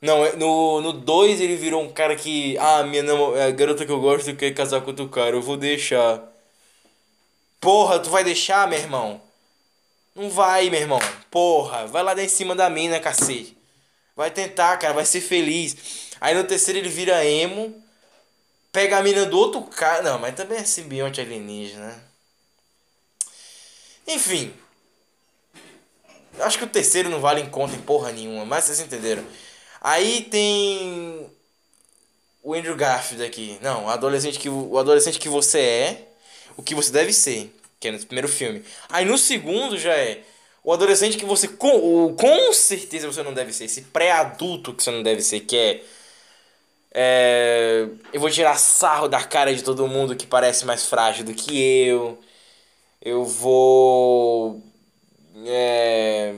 [0.02, 2.58] Não, é, no 2 ele virou um cara que.
[2.58, 5.56] Ah, minha namo, a garota que eu gosto quer casar com outro cara, eu vou
[5.56, 6.20] deixar.
[7.60, 9.22] Porra, tu vai deixar, meu irmão?
[10.14, 10.98] Não vai, meu irmão.
[11.30, 13.56] Porra, vai lá em cima da mina, cacete.
[14.16, 15.76] Vai tentar, cara, vai ser feliz.
[16.20, 17.80] Aí no terceiro ele vira emo.
[18.72, 20.02] Pega a mina do outro cara.
[20.02, 21.86] Não, mas também é simbionte alienígena.
[21.86, 22.00] Né?
[24.08, 24.52] Enfim.
[26.40, 29.24] Acho que o terceiro não vale em conta em porra nenhuma, mas vocês entenderam.
[29.82, 31.28] Aí tem
[32.42, 33.58] o Andrew Garfield aqui.
[33.62, 36.08] Não, o adolescente que, o adolescente que você é,
[36.56, 38.64] o que você deve ser, que é no primeiro filme.
[38.88, 40.22] Aí no segundo já é
[40.64, 44.90] O adolescente que você com, com certeza você não deve ser, esse pré-adulto que você
[44.92, 45.82] não deve ser, que é,
[46.94, 47.88] é.
[48.12, 51.60] Eu vou tirar sarro da cara de todo mundo que parece mais frágil do que
[51.86, 52.18] eu.
[53.00, 54.62] Eu vou.
[55.46, 56.34] É,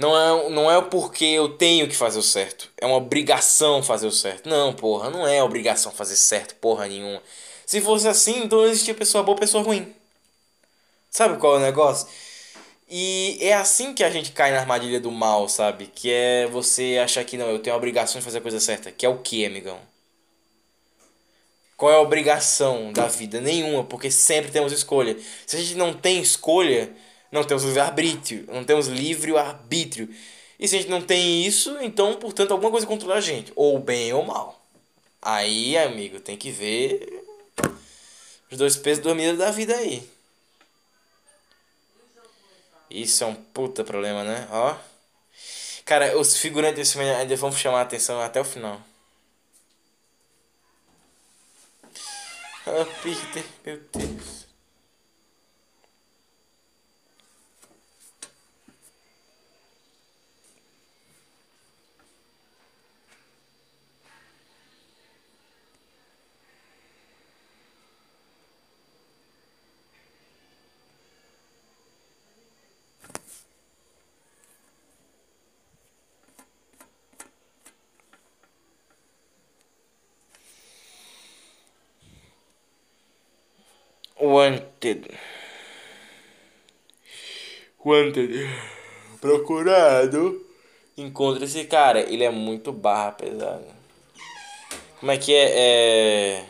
[0.00, 2.70] não é, não é porque eu tenho que fazer o certo.
[2.78, 4.48] É uma obrigação fazer o certo.
[4.48, 7.22] Não, porra, não é obrigação fazer certo, porra nenhuma.
[7.66, 9.94] Se fosse assim, então existia pessoa boa, pessoa ruim.
[11.10, 12.08] Sabe qual é o negócio?
[12.88, 15.86] E é assim que a gente cai na armadilha do mal, sabe?
[15.94, 18.90] Que é você achar que não, eu tenho a obrigação de fazer a coisa certa.
[18.90, 19.78] Que é o que, amigão?
[21.76, 23.40] Qual é a obrigação da vida?
[23.40, 25.16] Nenhuma, porque sempre temos escolha.
[25.46, 26.90] Se a gente não tem escolha,
[27.30, 28.44] não temos livre-arbítrio.
[28.48, 30.08] Não temos livre-arbítrio.
[30.58, 33.52] E se a gente não tem isso, então, portanto, alguma coisa controla a gente.
[33.56, 34.60] Ou bem ou mal.
[35.22, 37.24] Aí, amigo, tem que ver
[38.50, 40.08] os dois pesos dormidos da vida aí.
[42.90, 44.48] Isso é um puta problema, né?
[44.50, 44.76] Ó.
[45.84, 48.80] Cara, os figurantes desse filme ainda vão chamar a atenção até o final.
[52.66, 54.39] Ah, Peter, meu Deus.
[84.20, 85.10] Wanted.
[87.82, 88.50] Wanted.
[89.18, 90.46] Procurado.
[90.96, 92.00] Encontra esse cara.
[92.00, 93.66] Ele é muito barra pesada.
[94.98, 95.52] Como é que é?
[95.52, 96.44] é...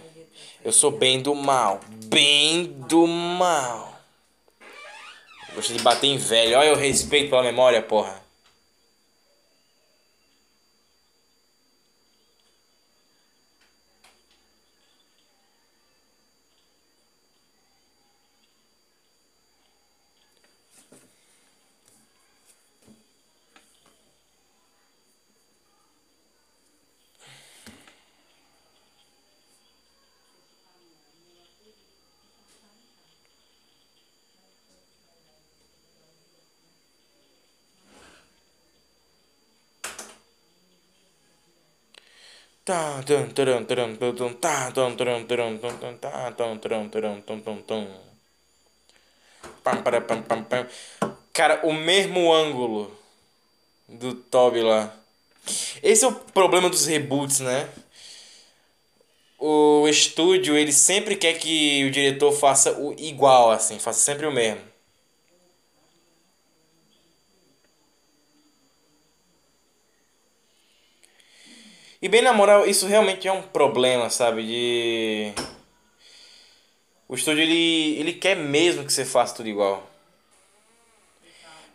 [0.65, 1.81] Eu sou bem do mal.
[2.07, 4.01] Bem do mal.
[5.55, 6.59] Gostei de bater em velho.
[6.59, 8.20] Olha o respeito pela memória, porra.
[51.33, 52.97] Cara, o mesmo ângulo
[53.89, 54.95] do Toby lá.
[55.83, 57.69] Esse é o problema dos reboots, né?
[59.39, 64.33] O estúdio, ele sempre quer que o diretor faça o igual, assim, faça sempre o
[64.33, 64.70] mesmo.
[72.03, 74.43] E bem na moral, isso realmente é um problema, sabe?
[74.47, 75.33] De.
[77.07, 79.87] O estúdio ele, ele quer mesmo que você faça tudo igual.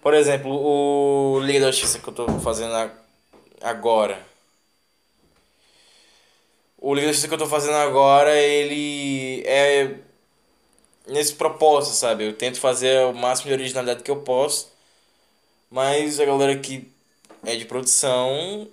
[0.01, 2.73] Por exemplo, o Liga da Justiça que eu tô fazendo
[3.61, 4.19] agora.
[6.77, 9.95] O Liga da Justiça que eu tô fazendo agora, ele é
[11.07, 12.25] nesse propósito, sabe?
[12.25, 14.71] Eu tento fazer o máximo de originalidade que eu posso.
[15.69, 16.91] Mas a galera que
[17.43, 18.67] é de produção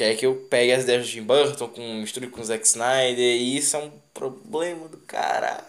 [0.00, 3.18] quer que eu pegue as ideias de Tim Burton, com, misture com o Zack Snyder,
[3.18, 5.62] e isso é um problema do cara.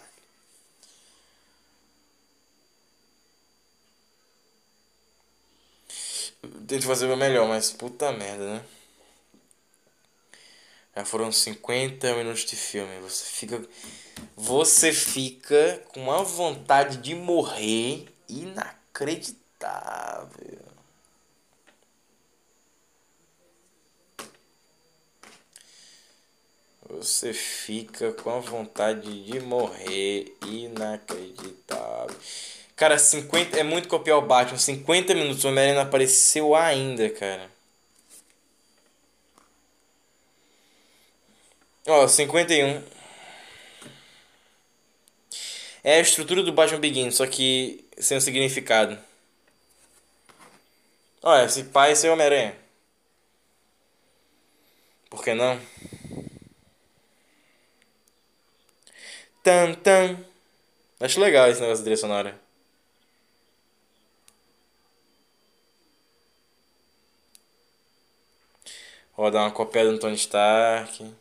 [6.66, 8.64] Tento fazer o meu melhor, mas puta merda, né?
[10.96, 13.00] Já foram 50 minutos de filme.
[13.00, 13.62] Você fica.
[14.34, 20.71] Você fica com uma vontade de morrer inacreditável.
[26.92, 32.14] Você fica com a vontade de morrer inacreditável.
[32.76, 34.58] Cara, 50 é muito copiar o Batman.
[34.58, 37.50] 50 minutos, o Homem-Aranha não apareceu ainda, cara.
[41.86, 42.82] Ó, 51.
[45.82, 48.98] É a estrutura do Batman Begins, só que sem o significado.
[51.22, 52.54] Olha, esse pai é o Homem-Aranha.
[55.08, 55.58] Por que não?
[59.42, 60.24] Tan, tan.
[61.00, 62.40] Acho legal esse negócio de trilha sonora.
[69.16, 71.12] Vou dar uma copiada no Tony Stark.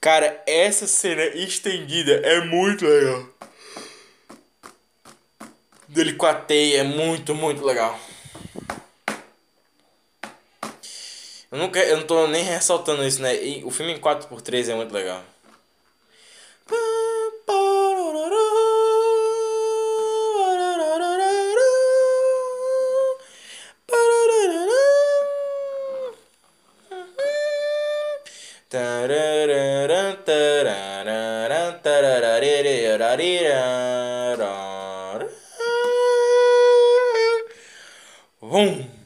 [0.00, 3.28] Cara, essa cena estendida é muito legal.
[5.88, 7.98] Dele com a teia é muito, muito legal.
[11.56, 13.34] Eu, nunca, eu não tô nem ressaltando isso, né?
[13.42, 15.22] E o filme em 4x3 é muito legal.
[38.42, 38.96] Vum.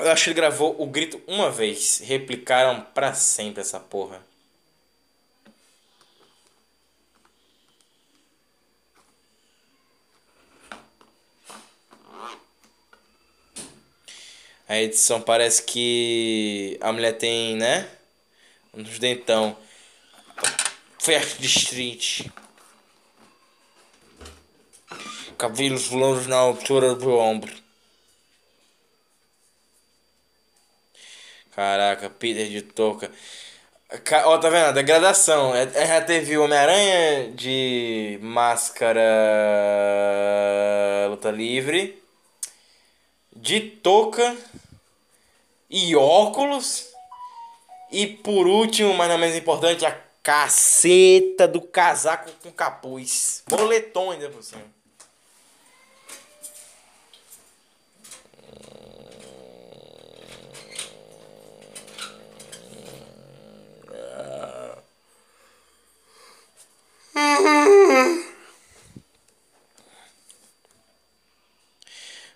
[0.00, 2.00] Eu acho ele gravou o grito uma vez.
[2.04, 4.22] Replicaram pra sempre essa porra.
[14.68, 17.88] A edição parece que a mulher tem, né?
[18.74, 19.56] Uns dentão.
[21.38, 22.26] De street.
[25.38, 27.67] Cabelos longos na altura do ombro.
[31.58, 33.10] Caraca, Peter de touca.
[34.26, 34.66] Ó, tá vendo?
[34.66, 35.52] A degradação.
[35.56, 39.02] É, é, já teve Homem-Aranha de máscara
[41.10, 42.00] luta livre.
[43.34, 44.36] De touca.
[45.68, 46.90] E óculos.
[47.90, 53.42] E por último, mas não menos importante, a caceta do casaco com capuz.
[53.48, 54.62] Boletom ainda por cima.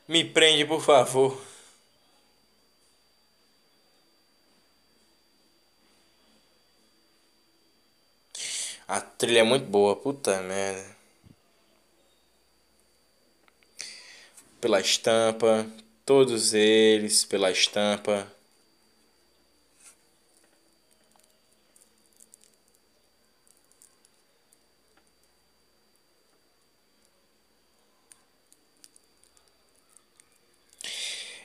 [0.09, 1.41] Me prende, por favor.
[8.87, 10.85] A trilha é muito boa, puta merda.
[14.61, 15.67] Pela estampa,
[16.05, 18.31] todos eles pela estampa.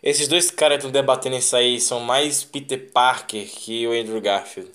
[0.08, 4.22] Esses dois caras que estão debatendo isso aí são mais Peter Parker que o Andrew
[4.22, 4.72] Garfield.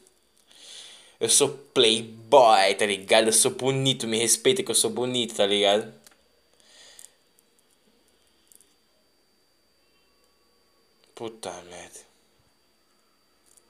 [1.18, 3.28] Eu sou playboy, tá ligado?
[3.28, 5.90] Eu sou bonito, me respeita que eu sou bonito, tá ligado?
[11.14, 12.00] Puta merda.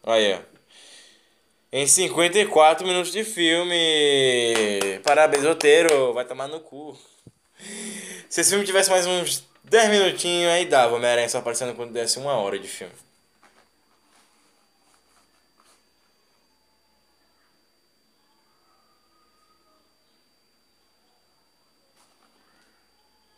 [0.03, 0.45] Olha.
[1.71, 4.99] Em 54 minutos de filme.
[5.05, 6.13] Parabéns, roteiro.
[6.13, 6.99] Vai tomar no cu.
[8.29, 12.19] Se esse filme tivesse mais uns 10 minutinhos, aí dava Homem-Aranha só aparecendo quando desse
[12.19, 12.95] uma hora de filme.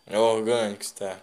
[0.06, 1.20] É orgânico, está.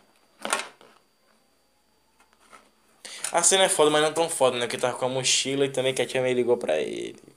[3.31, 4.67] A cena é foda, mas não tão foda, né?
[4.67, 7.30] Que tava com a mochila e também que a tia me ligou pra ele.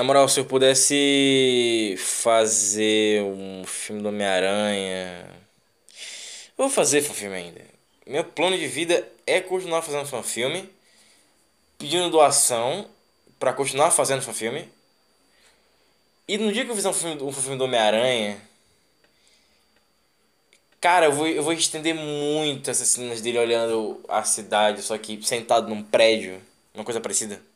[0.00, 5.28] Na moral, se eu pudesse fazer um filme do Homem-Aranha.
[6.56, 7.60] Vou fazer filme ainda.
[8.06, 10.70] Meu plano de vida é continuar fazendo filme,
[11.76, 12.88] pedindo doação
[13.38, 14.66] para continuar fazendo filme.
[16.26, 18.40] E no dia que eu fizer um filme, um filme do Homem-Aranha.
[20.80, 25.22] Cara, eu vou, eu vou estender muito essas cenas dele olhando a cidade, só que
[25.22, 26.40] sentado num prédio,
[26.72, 27.49] uma coisa parecida.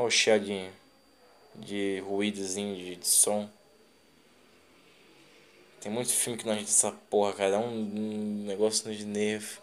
[0.00, 3.50] Olha o de ruídozinho de, de som.
[5.78, 7.56] Tem muito filme que não ajeita essa porra, cara.
[7.56, 9.60] É um, um negócio de nervo.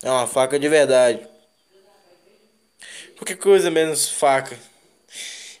[0.00, 1.26] É uma faca de verdade.
[3.16, 4.56] Qualquer coisa menos faca.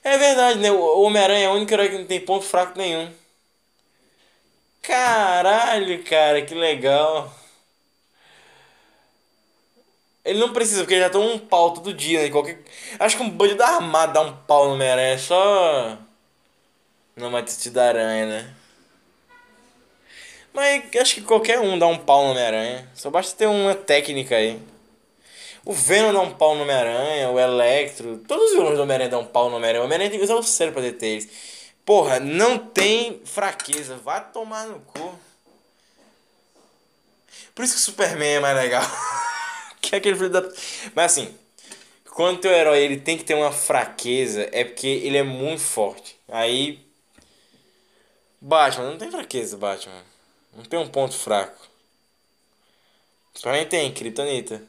[0.04, 0.70] É verdade, né?
[0.70, 3.12] O Homem-Aranha é o único herói que não tem ponto fraco nenhum.
[4.80, 7.36] Caralho, cara, que legal.
[10.28, 12.28] Ele não precisa, porque ele já toma um pau todo dia, né?
[12.28, 12.58] Qualquer...
[12.98, 15.14] Acho que um bandido armado dá um pau no Homem-Aranha.
[15.14, 15.96] É só.
[17.16, 18.54] Não mate da aranha, né?
[20.52, 22.86] Mas acho que qualquer um dá um pau no Homem-Aranha.
[22.94, 24.60] Só basta ter uma técnica aí.
[25.64, 28.18] O Venom dá um pau no Homem-Aranha, o Electro.
[28.28, 29.82] Todos os vilões do Homem-Aranha dão um pau no Homem-Aranha.
[29.82, 31.28] O Homem-Aranha tem que usar o cérebro pra deter eles.
[31.86, 33.96] Porra, não tem fraqueza.
[33.96, 35.18] Vai tomar no cu.
[37.54, 38.84] Por isso que o Superman é mais legal.
[39.82, 40.42] que é aquele filho da.
[40.94, 41.34] Mas assim,
[42.10, 46.18] quando teu herói ele tem que ter uma fraqueza, é porque ele é muito forte.
[46.28, 46.86] Aí.
[48.40, 50.02] Batman, não tem fraqueza, Batman.
[50.56, 51.66] Não tem um ponto fraco.
[53.34, 54.62] Superman tem, Kryptonita.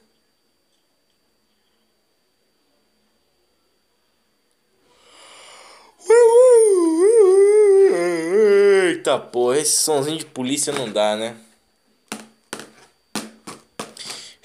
[8.88, 11.36] Eita porra, esse somzinho de polícia não dá, né?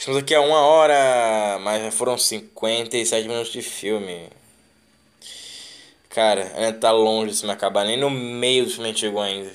[0.04, 4.28] Estamos aqui a uma hora, mas já foram 57 minutos de filme.
[6.10, 9.50] Cara, ainda tá longe de se me acabar, nem no meio do filme chegou ainda.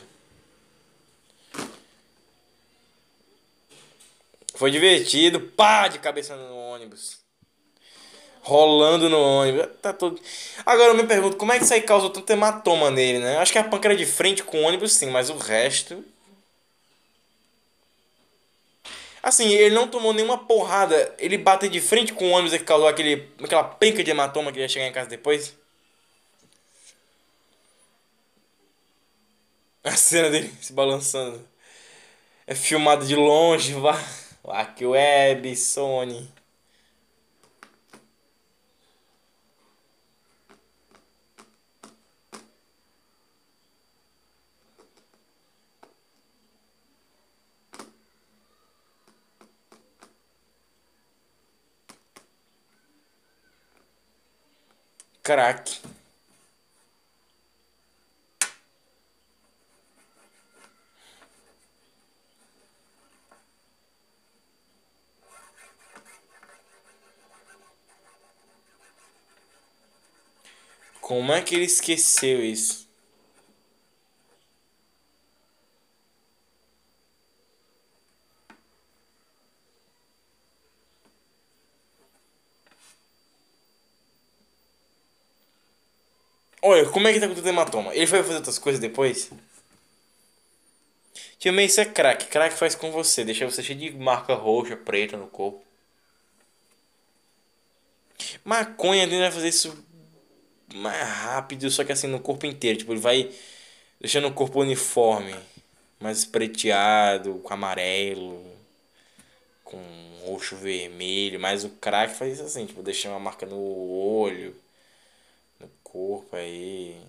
[4.56, 7.20] Foi divertido, pá, de cabeça no ônibus.
[8.42, 9.68] Rolando no ônibus.
[9.80, 10.20] Tá tudo.
[10.66, 13.38] Agora eu me pergunto, como é que isso aí causou tanto hematoma nele, né?
[13.38, 16.04] Acho que a panca era de frente com o ônibus sim, mas o resto.
[19.22, 21.14] Assim, ele não tomou nenhuma porrada.
[21.18, 24.60] Ele bateu de frente com o ônibus que causou aquele, aquela penca de hematoma que
[24.60, 25.56] ia chegar em casa depois.
[29.84, 31.46] A cena dele se balançando.
[32.48, 34.00] É filmado de longe, vá.
[34.48, 36.39] Aqui Web, Sony.
[55.24, 55.80] Crack.
[71.00, 72.89] Como é que ele esqueceu isso?
[86.62, 87.96] Olha, como é que tá com o hematoma?
[87.96, 89.32] Ele foi fazer outras coisas depois?
[91.40, 92.26] Tio May, isso é crack.
[92.28, 93.24] Crack faz com você.
[93.24, 95.64] Deixa você cheio de marca roxa, preta no corpo.
[98.44, 99.86] Maconha ele vai fazer isso
[100.76, 102.80] mais rápido, só que assim no corpo inteiro.
[102.80, 103.32] Tipo, ele vai
[104.02, 105.34] deixando o corpo uniforme.
[106.00, 108.46] Mais preteado, com amarelo,
[109.64, 109.82] com
[110.26, 111.40] roxo vermelho.
[111.40, 114.56] Mas o crack faz isso assim, tipo, deixar uma marca no olho
[115.92, 117.02] corpo aí.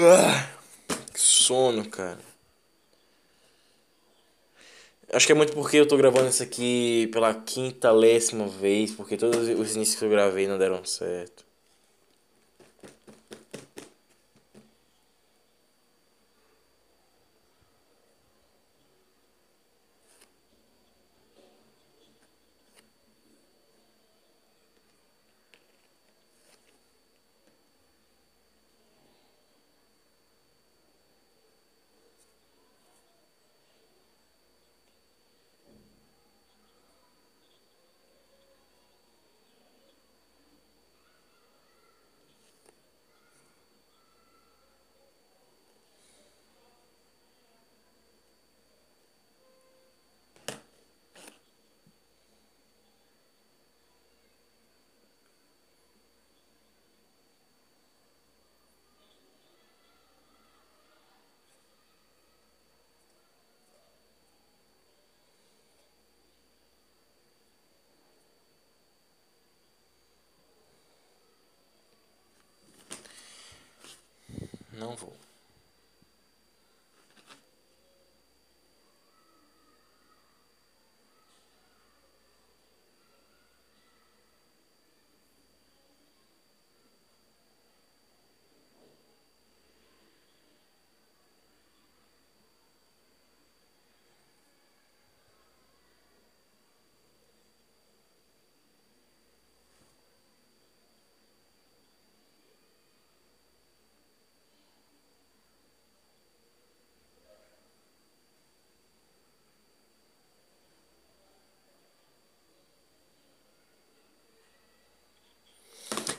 [0.00, 0.48] Ah,
[1.12, 2.20] que sono, cara.
[5.12, 9.16] Acho que é muito porque eu tô gravando isso aqui pela quinta, décima vez, porque
[9.16, 11.47] todos os inícios que eu gravei não deram certo.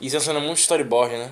[0.00, 1.30] Isso é uma cena muito storyboard, né?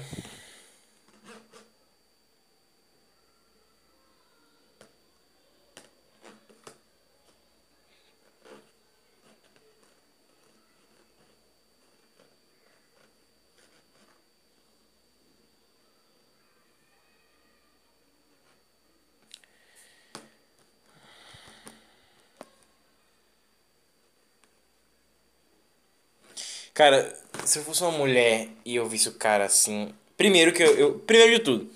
[26.75, 27.13] Cara,
[27.49, 29.93] se eu fosse uma mulher e eu visse o cara assim.
[30.17, 30.79] Primeiro que eu.
[30.79, 31.71] eu primeiro de tudo.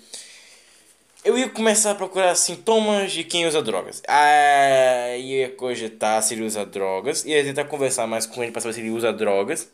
[1.23, 4.03] Eu ia começar a procurar sintomas de quem usa drogas.
[4.07, 7.23] Ah, ia cogitar se ele usa drogas.
[7.25, 9.71] Ia tentar conversar mais com ele pra saber se ele usa drogas.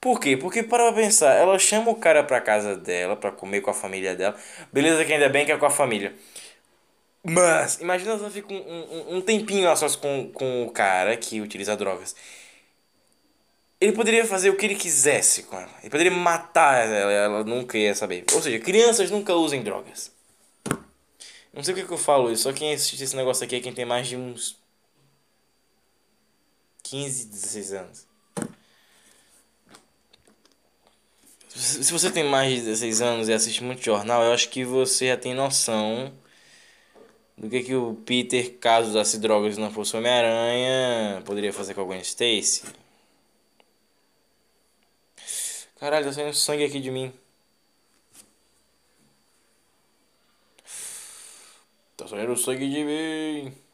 [0.00, 0.36] Por quê?
[0.36, 4.14] Porque para pensar, ela chama o cara pra casa dela pra comer com a família
[4.16, 4.36] dela.
[4.72, 6.14] Beleza que ainda bem que é com a família.
[7.24, 11.40] Mas, imagina ela fica um, um, um tempinho a sós com, com o cara que
[11.40, 12.14] utiliza drogas.
[13.80, 15.70] Ele poderia fazer o que ele quisesse com ela.
[15.80, 18.24] Ele poderia matar ela, ela nunca ia saber.
[18.34, 20.10] Ou seja, crianças nunca usem drogas.
[21.52, 23.72] Não sei o que, eu falo isso, só quem assiste esse negócio aqui é quem
[23.72, 24.56] tem mais de uns
[26.84, 28.06] 15, 16 anos.
[31.48, 35.08] Se você tem mais de 16 anos e assiste muito jornal, eu acho que você
[35.08, 36.12] já tem noção
[37.36, 41.80] do que, que o Peter, caso usasse drogas e não fosse Homem-Aranha, poderia fazer com
[41.80, 42.62] a Gwen Stacy.
[45.78, 47.12] Caralho, tá saindo sangue aqui de mim.
[51.96, 53.67] Tá saindo sangue de mim.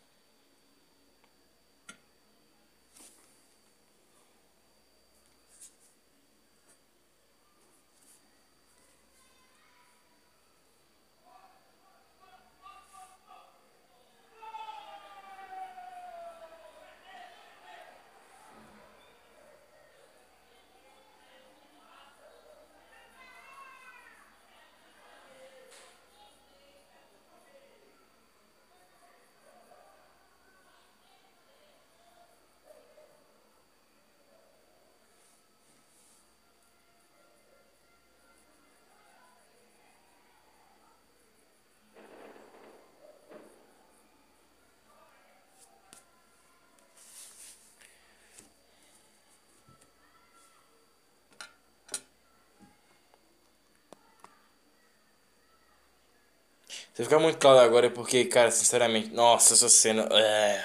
[56.95, 60.65] Se ficar muito claro agora é porque, cara, sinceramente, nossa, essa cena é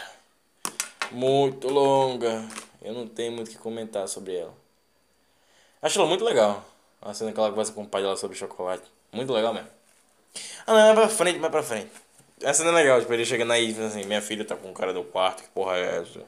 [1.11, 2.47] muito longa.
[2.83, 4.53] Eu não tenho muito o que comentar sobre ela.
[5.81, 6.63] Acho ela muito legal.
[7.01, 8.83] A cena que ela conversa com o pai dela sobre chocolate.
[9.11, 9.69] Muito legal mesmo.
[10.67, 11.91] Ah, não, é pra frente, mais pra frente.
[12.41, 14.73] Essa cena é legal, tipo, ele chegando aí e assim, minha filha tá com o
[14.73, 16.21] cara do quarto, que porra é essa?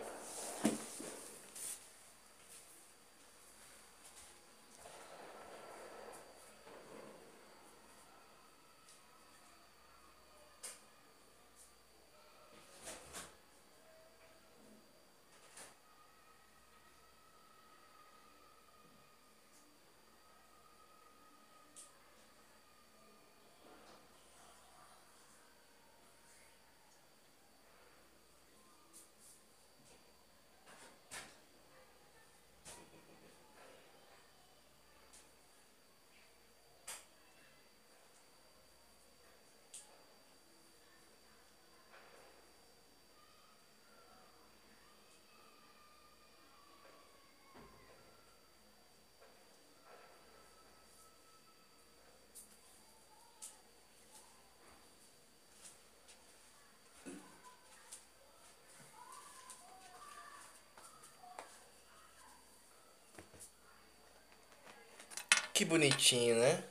[65.53, 66.61] Que bonitinho, né?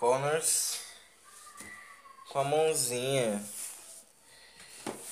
[0.00, 0.80] Connors
[2.28, 3.40] com a mãozinha.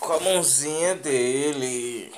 [0.00, 2.12] Com a mãozinha dele.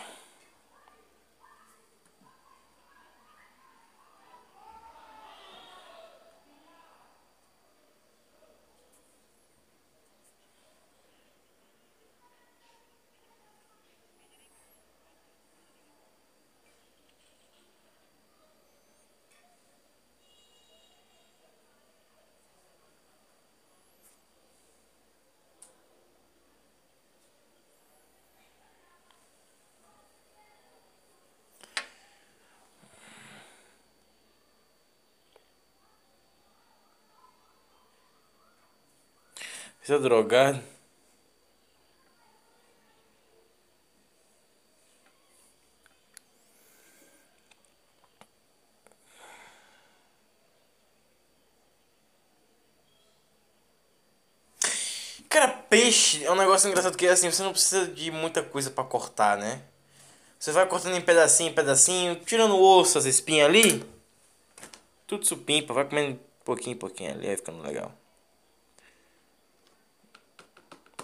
[39.88, 40.60] Está é drogado?
[55.30, 58.84] Cara, peixe é um negócio engraçado que assim, você não precisa de muita coisa para
[58.84, 59.62] cortar, né?
[60.38, 63.82] Você vai cortando em pedacinho, em pedacinho, tirando o osso, as espinhas ali.
[65.06, 67.97] Tudo supimpa, vai comendo pouquinho em pouquinho ali, aí ficando legal.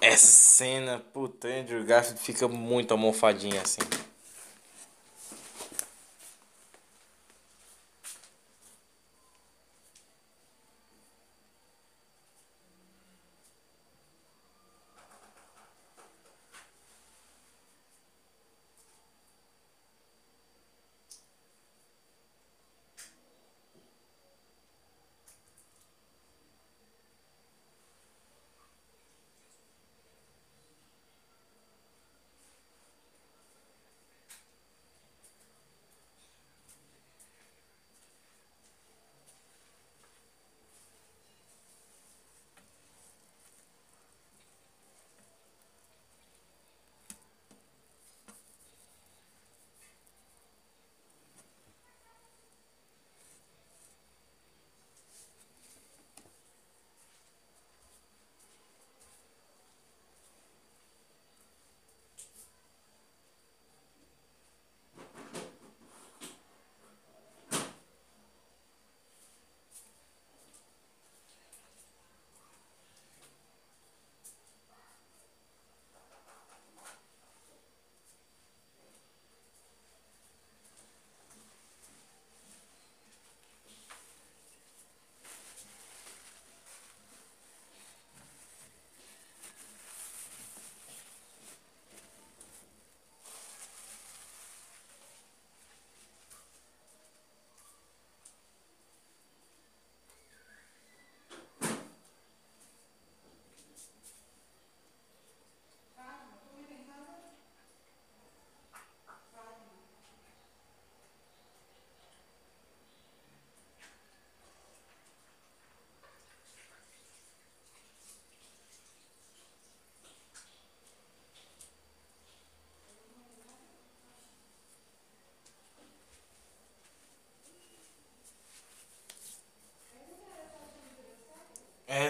[0.06, 3.80] Essa cena, puta, Andrew Garfield fica muito almofadinho assim.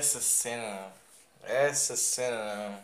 [0.05, 0.93] Essa cena.
[1.45, 2.79] Essa cena não.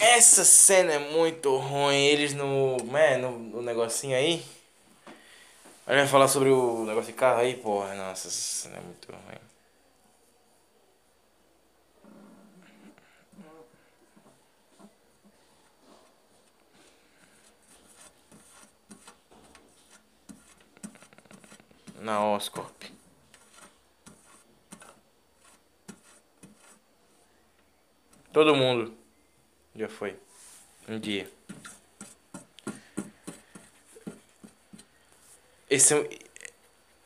[0.00, 2.06] Essa cena é muito ruim.
[2.06, 2.78] Eles no.
[2.96, 4.42] É, no, no negocinho aí.
[5.86, 7.94] A gente vai falar sobre o negócio de carro aí, porra.
[7.94, 9.38] Nossa, essa cena é muito ruim.
[22.00, 22.95] Na Oscorp.
[28.36, 28.94] Todo mundo
[29.74, 30.14] já foi.
[30.86, 31.26] Um dia.
[35.70, 36.18] Esse é.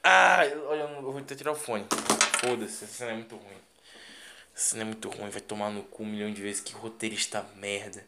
[0.02, 1.86] Ah, olha, eu vou até tirar o fone.
[2.40, 3.62] Foda-se, essa cena é muito ruim.
[4.52, 6.62] Essa cena é muito ruim, vai tomar no cu um milhão de vezes.
[6.62, 8.04] Que roteirista merda.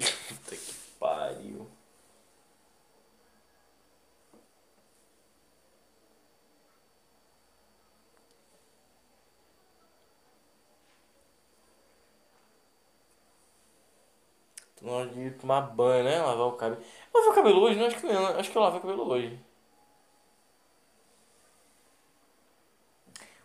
[0.26, 1.70] Puta que pariu.
[14.84, 16.20] Na hora de tomar banho, né?
[16.20, 16.82] Lavar o cabelo.
[17.12, 17.78] Lavei o cabelo hoje?
[17.78, 18.26] Não, acho que, não.
[18.26, 19.40] acho que eu lavei o cabelo hoje.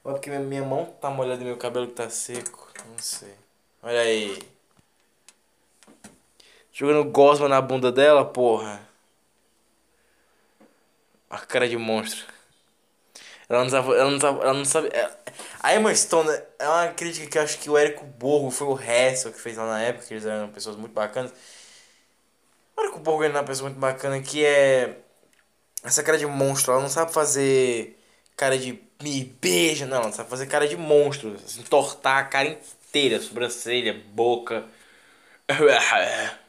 [0.05, 2.67] É porque minha mão tá molhada e meu cabelo que tá seco.
[2.89, 3.33] Não sei.
[3.81, 4.37] Olha aí.
[6.73, 8.81] Jogando gosma na bunda dela, porra.
[11.29, 12.25] A cara de monstro.
[13.49, 13.93] Ela não sabe.
[13.93, 14.39] Ela não sabe.
[14.41, 15.19] Ela não sabe ela...
[15.61, 18.73] A Emma Stone é uma crítica que eu acho que o Érico Borgo foi o
[18.73, 21.33] resto que fez lá na época, que eles eram pessoas muito bacanas.
[22.77, 24.97] O Érico Borgo é uma pessoa muito bacana que é.
[25.83, 27.97] Essa cara de monstro, ela não sabe fazer
[28.35, 32.49] cara de me beija, não, ela sabe fazer cara de monstro, assim, entortar a cara
[32.49, 34.65] inteira, sobrancelha, boca.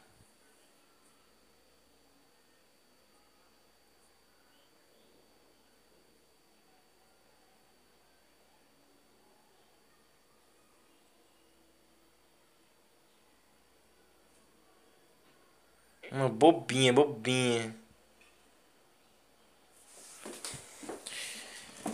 [16.12, 17.74] Uma bobinha, bobinha.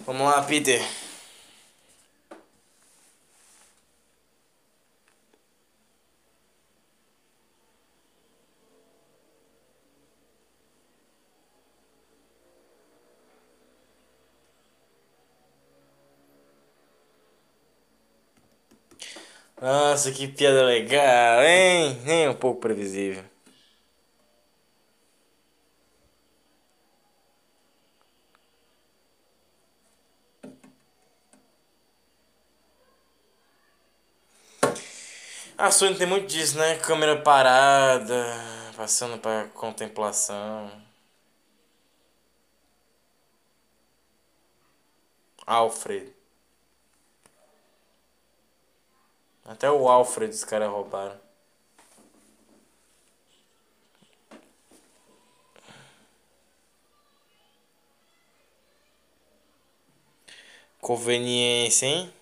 [0.07, 0.81] Vamos lá, Peter.
[19.61, 22.01] Nossa, que piada legal, hein?
[22.05, 23.36] Nem um pouco previsível.
[35.59, 36.77] A Sony tem muito disso, né?
[36.79, 38.15] Câmera parada,
[38.77, 40.71] passando para contemplação.
[45.47, 46.13] Alfred.
[49.47, 51.19] Até o Alfred os caras roubaram.
[60.81, 62.16] Conveniência, hein?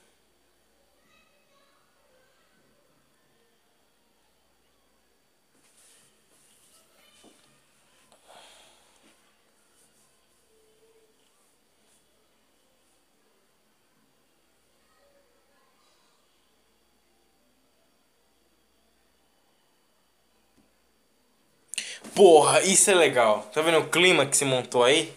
[22.15, 23.43] Porra, isso é legal.
[23.53, 25.13] Tá vendo o clima que se montou aí?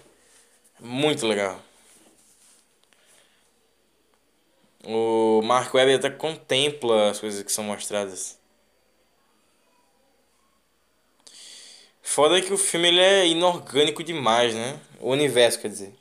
[0.80, 1.60] Muito legal.
[4.84, 8.40] O Mark Webber até contempla as coisas que são mostradas.
[12.02, 14.80] Foda que o filme ele é inorgânico demais, né?
[15.00, 15.94] O universo, quer dizer.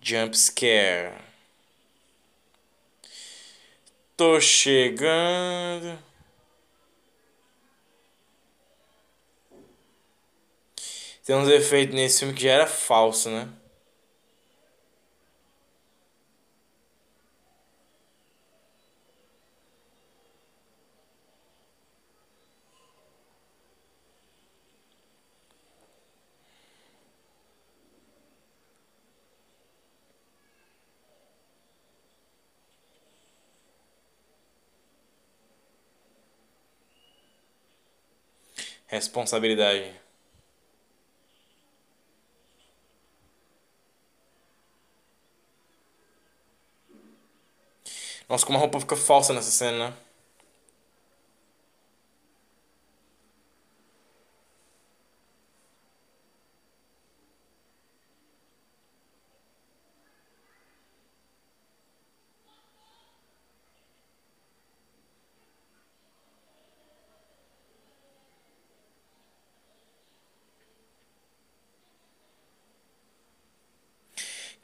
[0.00, 1.12] Jump scare.
[4.16, 5.98] Tô chegando.
[11.24, 13.48] Tem uns efeitos nesse filme que já era falso, né?
[38.94, 40.00] Responsabilidade.
[48.28, 49.96] Nossa, como a roupa fica falsa nessa cena, né?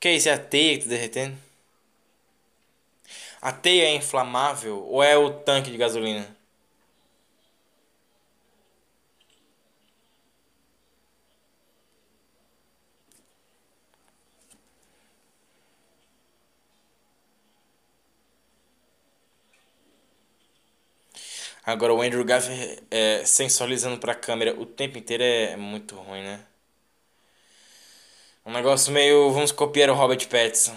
[0.00, 0.28] Que é isso?
[0.28, 1.36] É a teia que tá derretendo?
[3.42, 6.26] A teia é inflamável ou é o tanque de gasolina?
[21.64, 26.40] Agora o Andrew Garfield é, sensualizando pra câmera o tempo inteiro é muito ruim, né?
[28.50, 29.30] Um negócio meio.
[29.30, 30.74] Vamos copiar o Robert Pattinson.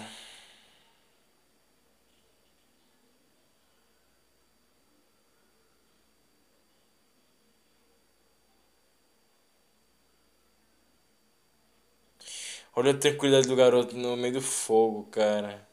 [12.76, 15.66] Olha a tranquilidade do garoto no meio do fogo, cara.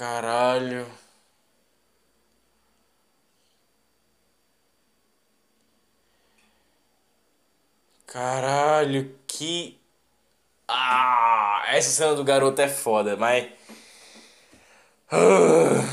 [0.00, 0.86] Caralho.
[8.06, 9.78] Caralho, que.
[10.66, 13.52] Ah, essa cena do garoto é foda, mas.
[15.12, 15.84] Ah.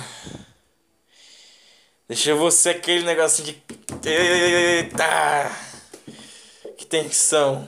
[2.07, 4.09] Deixa você aquele negocinho de.
[4.09, 5.51] Eita!
[6.77, 7.67] Que tensão.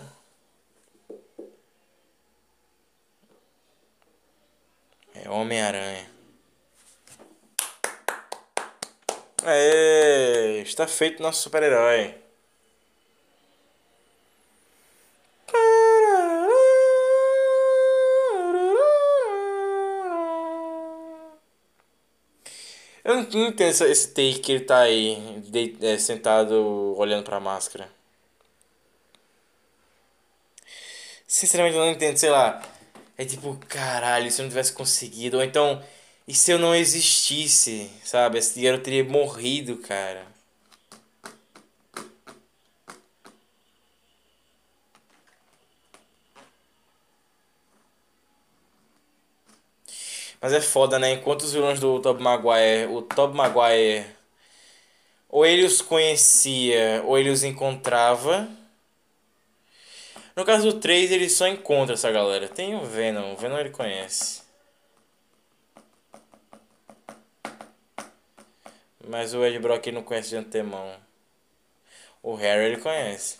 [5.13, 6.18] É Homem-Aranha.
[9.49, 12.15] Aê, está feito nosso super-herói.
[23.03, 27.89] Eu não entendo esse take que ele tá aí, de, é, sentado olhando pra máscara.
[31.27, 32.61] Sinceramente eu não entendo, sei lá.
[33.17, 35.37] É tipo, caralho, se eu não tivesse conseguido.
[35.37, 35.81] Ou então,
[36.29, 38.37] E se eu não existisse, sabe?
[38.37, 40.27] Esse garoto teria morrido, cara.
[50.39, 51.13] Mas é foda, né?
[51.13, 54.05] Enquanto os vilões do Tobey Maguire, o Tobey Maguire
[55.27, 58.47] ou ele os conhecia ou ele os encontrava.
[60.35, 62.47] No caso do 3, ele só encontra essa galera.
[62.47, 64.48] Tem o Venom, o Venom ele conhece.
[69.09, 70.95] Mas o Ed Brock não conhece de antemão.
[72.21, 73.39] O Harry ele conhece.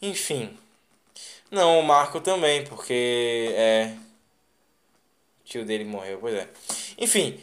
[0.00, 0.58] Enfim.
[1.50, 3.94] Não, o Marco também, porque é
[5.44, 6.48] tio dele morreu, pois é.
[6.96, 7.38] Enfim,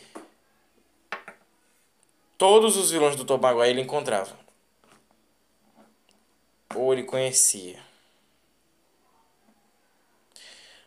[2.39, 4.35] todos os vilões do Tom Maguire ele encontrava.
[6.73, 7.79] Ou ele conhecia.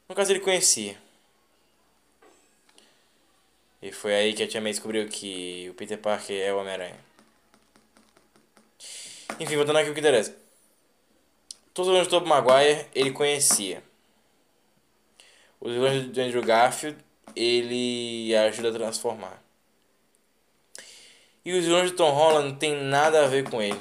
[0.08, 1.00] No caso, ele conhecia.
[3.80, 6.98] E foi aí que a Tia May descobriu que o Peter Parker é o Homem-Aranha.
[9.38, 10.36] Enfim, voltando aqui o que interessa.
[11.72, 13.82] Todos os vilões do Tobey Maguire ele conhecia.
[15.60, 16.98] Os vilões do Andrew Garfield
[17.36, 19.42] ele ajuda a transformar.
[21.44, 23.80] E os vilões de Tom Holland não tem nada a ver com ele.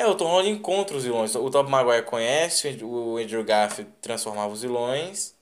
[0.00, 1.34] É, o Tom Holland encontra os vilões.
[1.34, 5.34] O Tom Maguire conhece, o Andrew Garfield transformava os vilões.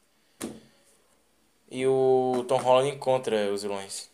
[1.71, 4.11] E o Tom Holland encontra os vilões.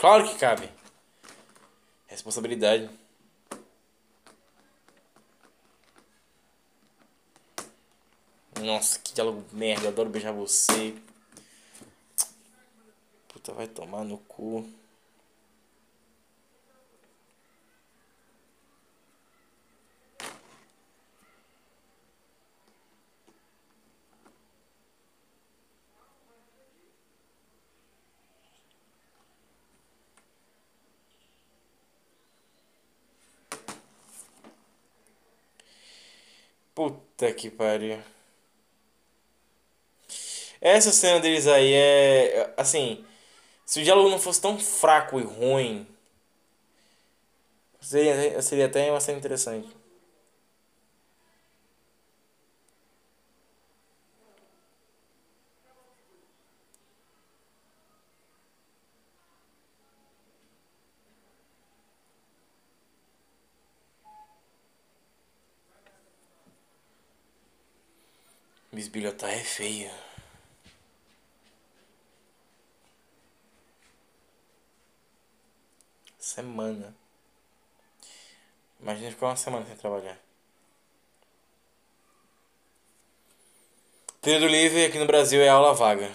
[0.00, 0.66] Claro que cabe.
[2.06, 2.88] Responsabilidade.
[8.62, 9.84] Nossa, que diálogo merda.
[9.84, 10.96] Eu adoro beijar você.
[13.28, 14.66] Puta, vai tomar no cu.
[37.20, 37.98] Puta que pariu.
[40.58, 42.54] Essa cena deles aí é.
[42.56, 43.04] Assim.
[43.66, 45.86] Se o diálogo não fosse tão fraco e ruim.
[47.78, 49.68] Seria, seria até uma cena interessante.
[68.80, 69.90] Bisbilhotar é feio.
[76.18, 76.96] Semana.
[78.80, 80.18] Imagina ficar uma semana sem trabalhar.
[84.22, 86.10] Período livre aqui no Brasil é aula vaga.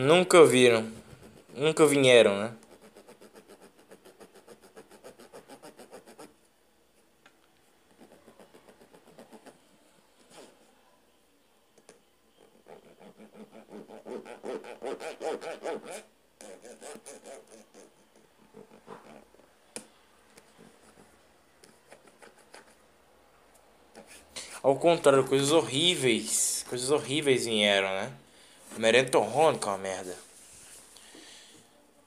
[0.00, 0.90] Nunca viram.
[1.54, 2.54] Nunca vieram, né?
[24.62, 26.64] Ao contrário, coisas horríveis.
[26.70, 28.10] Coisas horríveis vieram, né?
[28.80, 29.04] Homem-Aranha
[29.58, 30.16] que é uma merda.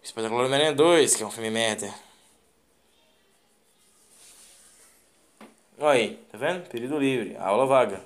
[0.02, 1.94] Espetacular Homem-Aranha 2, que é um filme merda.
[5.78, 6.68] Olha aí, tá vendo?
[6.68, 8.02] Período livre, aula vaga.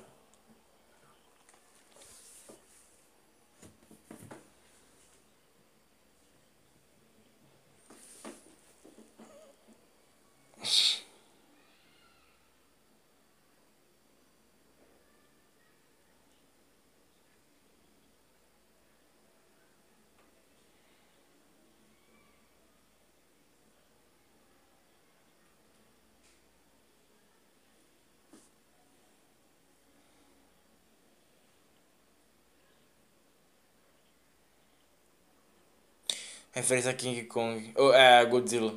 [36.58, 37.72] Referência a King Kong.
[37.76, 38.74] Oh, é, Godzilla.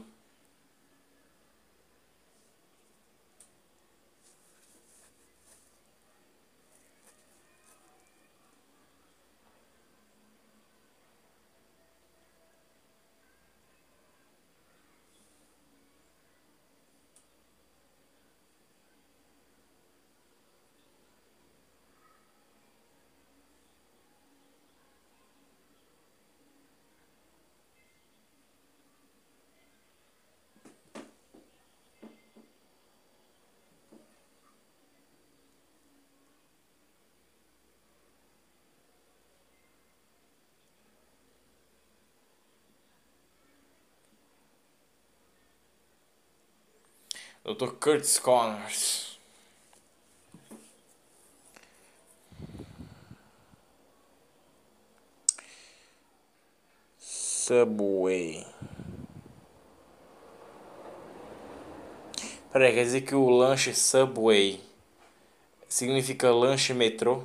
[47.54, 47.72] Dr.
[47.80, 49.20] Curtis Connors.
[57.00, 58.46] Subway.
[62.52, 64.62] Peraí, quer dizer que o lanche Subway
[65.68, 67.24] significa lanche metrô?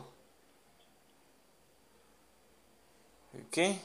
[3.35, 3.77] O quê?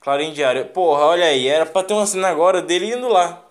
[0.00, 0.66] Clarim diário.
[0.66, 3.43] Porra, olha aí, era pra ter uma cena agora dele indo lá.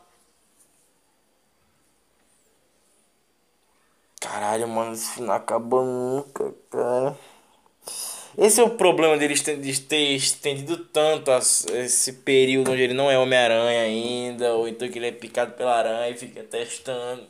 [4.54, 7.18] Caralho, mano, isso não acaba nunca, cara.
[8.38, 13.18] Esse é o problema dele de ter estendido tanto esse período onde ele não é
[13.18, 17.28] Homem-Aranha ainda, ou então que ele é picado pela aranha e fica testando.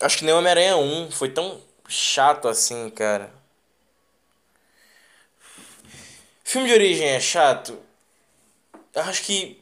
[0.00, 3.32] Acho que nem Homem-Aranha 1 foi tão chato assim, cara.
[6.42, 7.78] Filme de origem é chato?
[8.96, 9.57] Acho que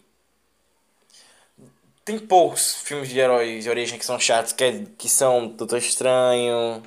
[2.07, 5.79] tem poucos filmes de heróis de origem que são chatos, que, é, que são Doutor
[5.79, 6.83] Estranho.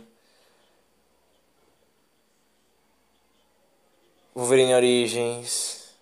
[4.33, 5.93] Wolverine Origins.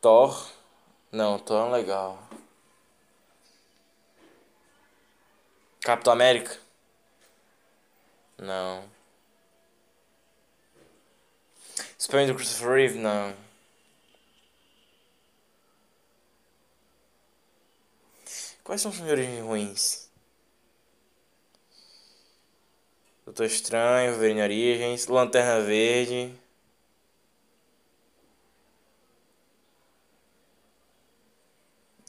[0.00, 0.50] Thor.
[1.12, 2.18] Não, Thor é legal.
[5.80, 6.58] Capitão América?
[8.38, 8.82] Não.
[12.02, 13.32] Superman do Christopher Reeve, não.
[18.64, 20.10] Quais são os filmes ruins?
[23.24, 26.34] Doutor Estranho, Wolverine Origens, Lanterna Verde.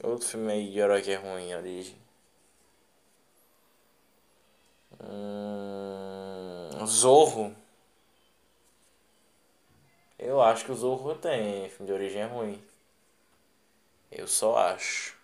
[0.02, 1.96] Outro filme aí de herói que é ruim, Origem.
[5.00, 7.63] Hum, Zorro.
[10.24, 12.58] Eu acho que o Zorro tem filme de origem é ruim.
[14.10, 15.14] Eu só acho.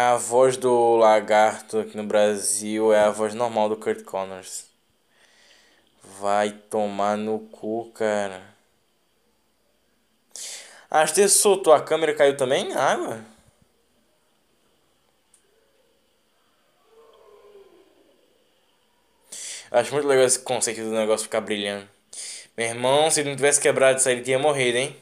[0.00, 4.66] A voz do lagarto aqui no Brasil é a voz normal do Kurt Connors.
[6.20, 8.42] Vai tomar no cu, cara.
[10.90, 13.24] Ah, você soltou a câmera caiu também em água?
[19.70, 21.88] Acho muito legal esse conceito do negócio ficar brilhando.
[22.56, 24.96] Meu irmão, se ele não tivesse quebrado isso aí, ele tinha morrido, hein?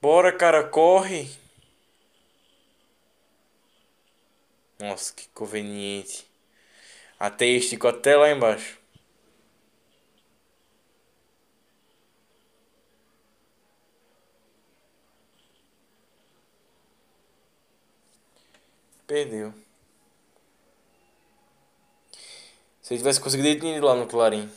[0.00, 1.28] Bora, cara, corre.
[4.78, 6.26] Nossa, que conveniente.
[7.18, 8.78] Até esticou até lá embaixo.
[19.06, 19.54] Perdeu.
[22.82, 24.50] Se ele tivesse conseguido ir lá no Clarim.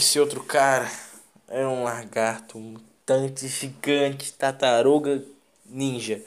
[0.00, 0.90] Esse outro cara
[1.46, 5.22] é um lagarto um mutante gigante, tartaruga
[5.66, 6.24] ninja.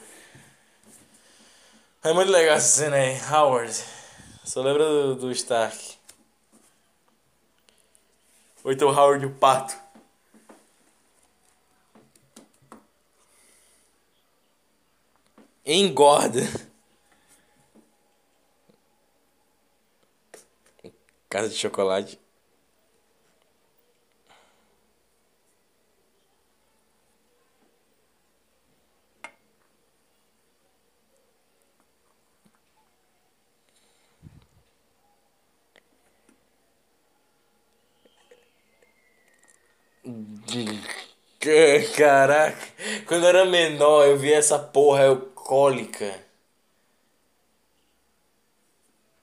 [2.03, 3.73] É muito legal essa cena aí, Howard.
[4.45, 5.97] Só lembra do, do Stark.
[8.63, 9.75] Ou então Howard o pato.
[15.65, 16.41] Engorda.
[21.27, 22.22] Casa de chocolate.
[41.95, 42.57] Caraca,
[43.05, 46.23] quando eu era menor eu vi essa porra alcoólica.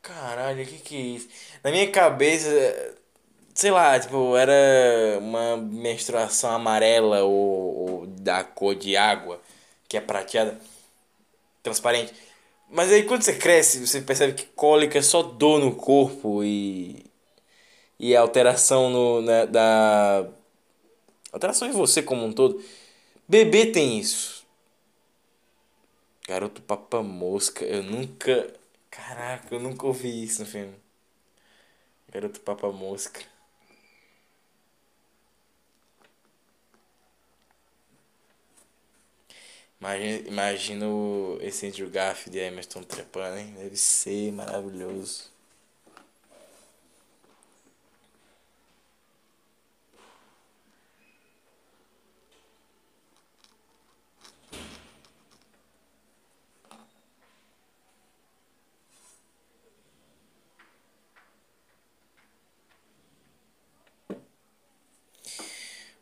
[0.03, 1.29] Caralho, que que é isso?
[1.63, 2.49] Na minha cabeça,
[3.55, 9.41] sei lá, tipo, era uma menstruação amarela ou, ou da cor de água,
[9.89, 10.59] que é prateada,
[11.63, 12.13] transparente.
[12.71, 17.05] Mas aí quando você cresce, você percebe que cólica é só dor no corpo e,
[17.99, 20.27] e alteração no, né, da
[21.33, 22.63] Alteração em você como um todo.
[23.29, 24.47] Bebê tem isso.
[26.27, 27.65] Garoto Papa Mosca.
[27.65, 28.53] Eu nunca.
[28.91, 30.75] Caraca, eu nunca ouvi isso no filme.
[32.13, 33.21] Garoto Papa Mosca.
[39.81, 40.87] Imagina,
[41.41, 43.55] esse Andrew Garfield e Stone trepando, hein?
[43.57, 45.31] Deve ser maravilhoso.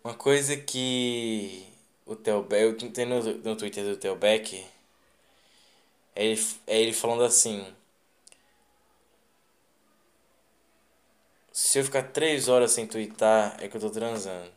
[0.03, 1.67] Uma coisa que
[2.07, 4.65] o Theo eu tenho no, no Twitter do Theo Beck,
[6.15, 7.67] é ele, é ele falando assim:
[11.53, 14.51] Se eu ficar três horas sem twittar, é que eu tô transando.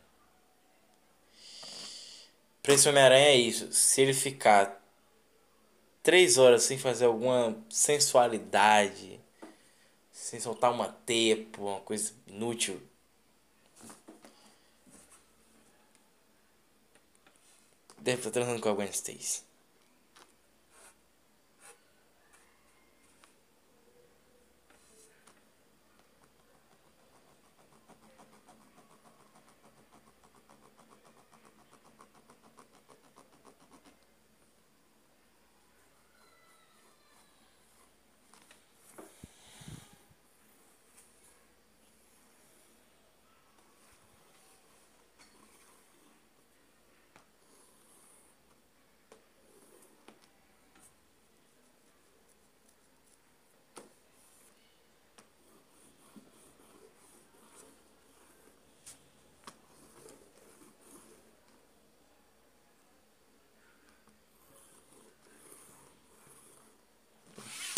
[2.61, 3.73] Pra esse Homem-Aranha é isso.
[3.73, 4.79] Se ele ficar
[6.03, 9.19] três horas sem fazer alguma sensualidade,
[10.11, 12.81] sem soltar uma teia, uma coisa inútil,
[18.01, 18.59] Deve estar transando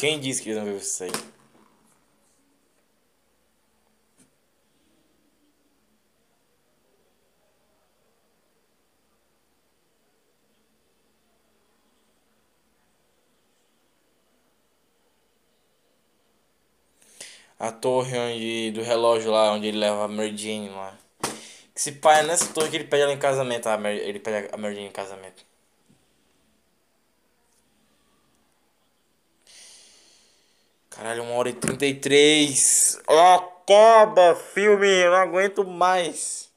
[0.03, 1.11] Quem disse que ele não viu isso aí?
[17.57, 20.97] A torre onde, do relógio lá, onde ele leva a Merdine lá.
[21.73, 23.69] Que se pai é nessa torre que ele pede ela em casamento.
[23.69, 25.52] A Mer, ele pede a Merdine em casamento.
[31.03, 32.97] Caralho, uma hora e trinta e três.
[33.35, 36.49] Acaba, filme, eu não aguento mais.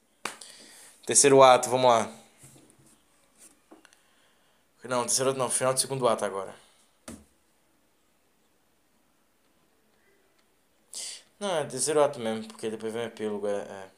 [1.04, 2.08] Terceiro ato, vamos lá.
[4.84, 6.54] Não, terceiro ato não, final do segundo ato agora.
[11.40, 13.62] Não, é terceiro ato mesmo, porque depois vem o epílogo, é...
[13.62, 13.95] é.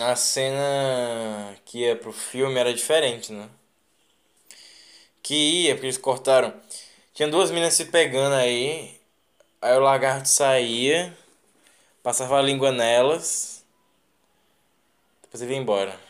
[0.00, 3.48] A cena que ia pro filme era diferente, né?
[5.22, 6.54] Que ia, porque eles cortaram.
[7.14, 9.00] Tinha duas meninas se pegando aí.
[9.60, 11.16] Aí o lagarto saía,
[12.02, 13.64] passava a língua nelas.
[15.22, 16.05] Depois ele ia embora.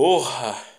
[0.00, 0.69] Porra!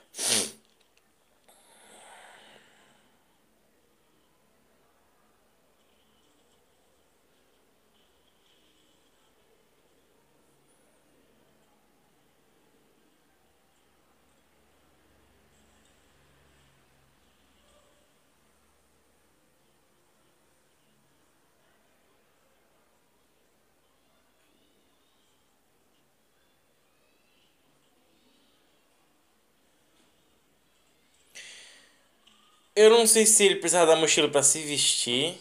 [32.82, 35.40] Eu não sei se ele precisava da mochila para se vestir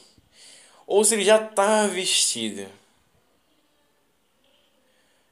[0.87, 2.62] ou se ele já estava vestido.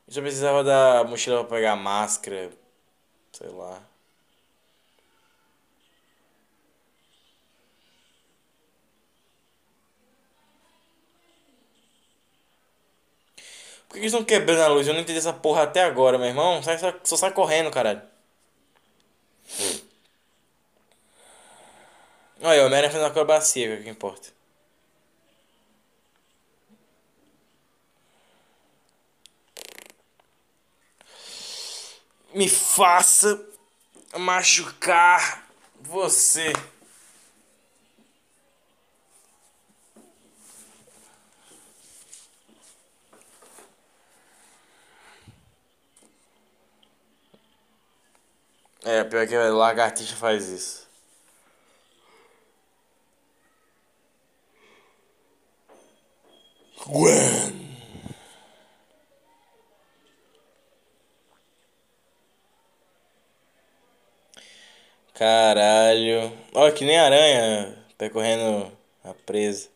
[0.09, 2.51] Eu já precisava da mochila para pegar a máscara,
[3.33, 3.83] sei lá.
[13.89, 14.87] Por que eles estão quebrando a luz?
[14.87, 16.63] Eu não entendi essa porra até agora, meu irmão.
[16.63, 18.03] Só, só, só sai correndo, caralho.
[22.41, 24.29] Olha, o Homem-Aranha fazendo acrobacia, que é o que importa.
[32.35, 33.41] Me faça
[34.17, 35.47] machucar
[35.81, 36.53] você.
[48.85, 50.88] É, pior que a lagartixa faz isso.
[56.87, 57.69] Gwen.
[65.15, 66.33] Caralho.
[66.55, 68.73] Olha que nem aranha percorrendo
[69.05, 69.69] a presa.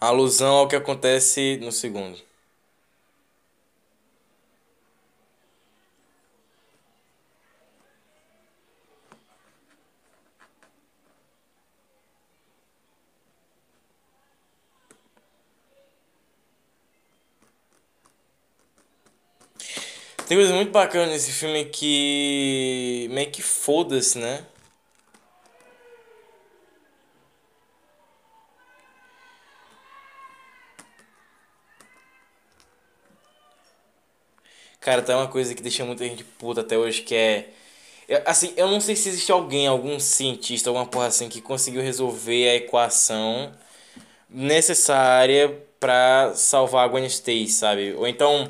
[0.00, 2.18] Alusão ao que acontece no segundo.
[20.26, 24.44] Tem coisa muito bacana nesse filme que meio que foda-se, né?
[34.86, 37.50] Cara, tem uma coisa que deixa muita gente puta até hoje que é.
[38.24, 42.48] Assim, eu não sei se existe alguém, algum cientista, alguma porra assim, que conseguiu resolver
[42.48, 43.52] a equação
[44.30, 47.94] necessária para salvar a Gwen Stacy, sabe?
[47.94, 48.48] Ou então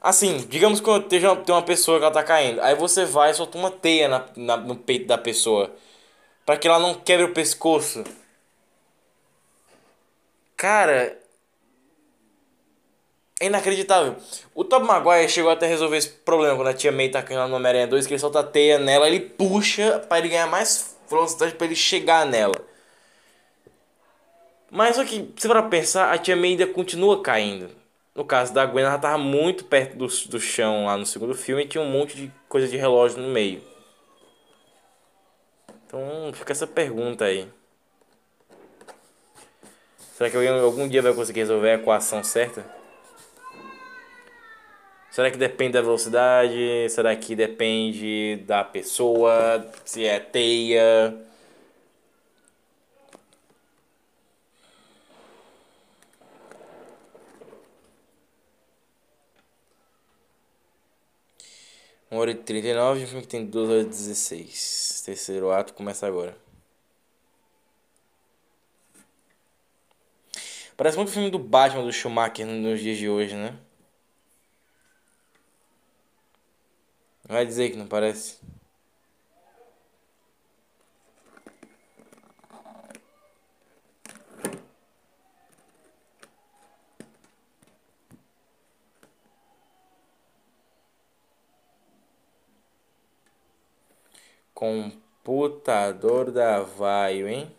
[0.00, 1.20] Assim, digamos que uma, tem
[1.54, 2.60] uma pessoa que ela tá caindo.
[2.60, 5.72] Aí você vai e solta uma teia na, na, no peito da pessoa.
[6.44, 8.04] para que ela não quebre o pescoço.
[10.56, 11.16] Cara.
[13.38, 14.16] É inacreditável.
[14.54, 17.46] O Tom Maguire chegou até a resolver esse problema quando a tia May tá caindo
[17.48, 20.96] no Homem-Aranha 2, que ele solta a teia nela, ele puxa para ele ganhar mais
[21.08, 22.54] velocidade para ele chegar nela.
[24.70, 27.70] Mas só que, se para pensar, a tia May ainda continua caindo.
[28.14, 31.64] No caso da Gwen, ela tava muito perto do, do chão lá no segundo filme
[31.64, 33.62] e tinha um monte de coisa de relógio no meio.
[35.86, 37.46] Então fica essa pergunta aí.
[40.14, 42.64] Será que alguém algum dia vai conseguir resolver a equação certa?
[45.16, 46.90] Será que depende da velocidade?
[46.90, 49.66] Será que depende da pessoa?
[49.82, 51.16] Se é teia?
[62.10, 65.02] Uma hora e 39, um filme que tem 2 horas e 16.
[65.06, 66.36] Terceiro ato começa agora.
[70.76, 73.56] Parece muito o filme do Batman do Schumacher nos dias de hoje, né?
[77.28, 78.38] Vai dizer que não parece.
[94.54, 97.50] Computador da Vaio, hein?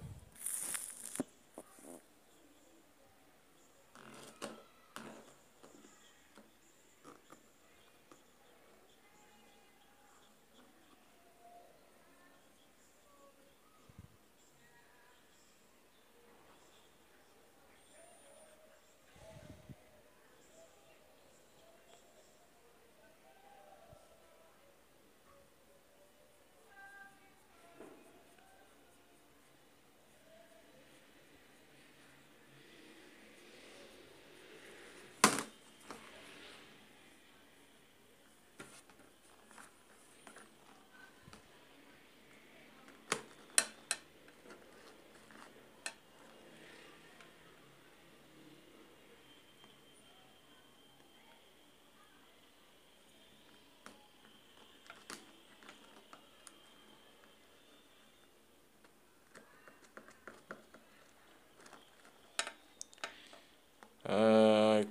[64.10, 64.86] Ai,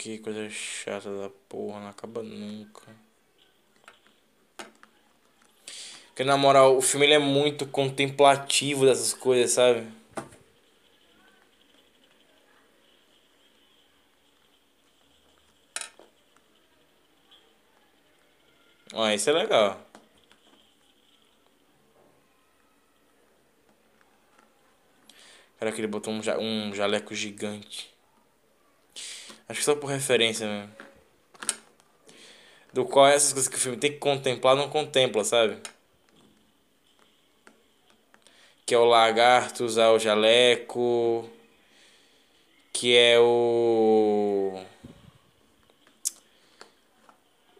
[0.00, 2.82] que coisa chata da porra, não acaba nunca.
[6.08, 9.86] Porque na moral, o filme ele é muito contemplativo dessas coisas, sabe?
[18.94, 19.78] Ó, isso é legal.
[25.58, 27.90] Cara, que ele botou um, um jaleco gigante.
[29.50, 30.70] Acho que só por referência mesmo.
[32.72, 35.58] Do qual essas coisas que o filme tem que contemplar, não contempla, sabe?
[38.64, 41.28] Que é o lagarto usar o jaleco.
[42.72, 44.62] Que é o.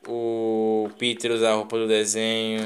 [0.06, 2.64] O Peter usar a roupa do desenho.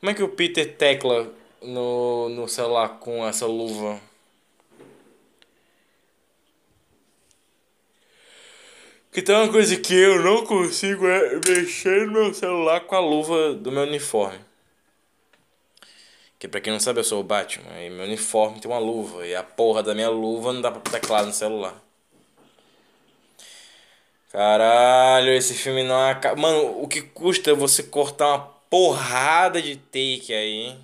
[0.00, 1.32] Como é que o Peter tecla
[1.62, 4.00] no, no celular com essa luva.
[9.12, 13.00] Que tem uma coisa que eu não consigo é mexer no meu celular com a
[13.00, 14.38] luva do meu uniforme.
[16.38, 17.80] Que pra quem não sabe, eu sou o Batman.
[17.80, 19.26] E meu uniforme tem uma luva.
[19.26, 21.82] E a porra da minha luva não dá pra teclado no celular.
[24.30, 26.38] Caralho, esse filme não acaba.
[26.38, 30.76] Mano, o que custa você cortar uma porrada de take aí?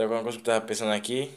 [0.00, 1.30] Sabe alguma coisa que eu tava pensando aqui?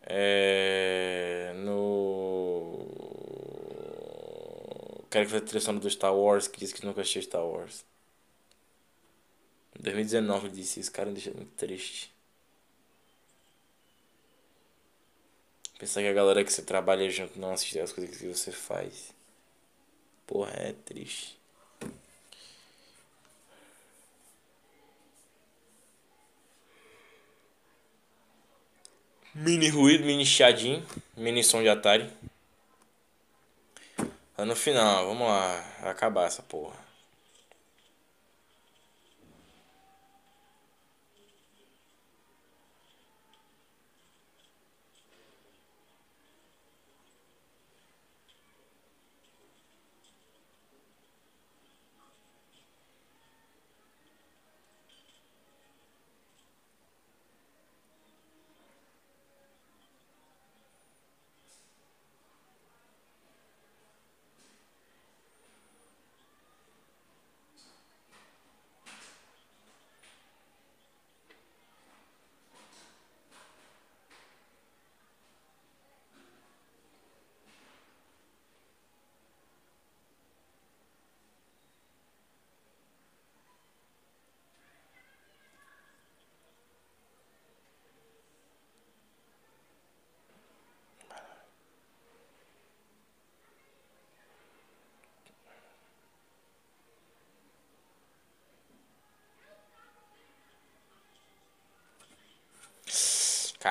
[0.00, 1.52] É.
[1.56, 2.86] No.
[5.10, 7.84] Quero que fazer a trilha do Star Wars que disse que nunca assistiu Star Wars.
[9.78, 12.10] Em 2019 ele disse isso, cara, me deixa muito triste.
[15.78, 19.12] Pensar que a galera que você trabalha junto não assiste as coisas que você faz.
[20.26, 21.43] Porra, é triste.
[29.34, 30.80] Mini ruído, mini chiadinho,
[31.16, 32.08] mini som de Atari.
[34.38, 36.83] No final, vamos lá, acabar essa porra.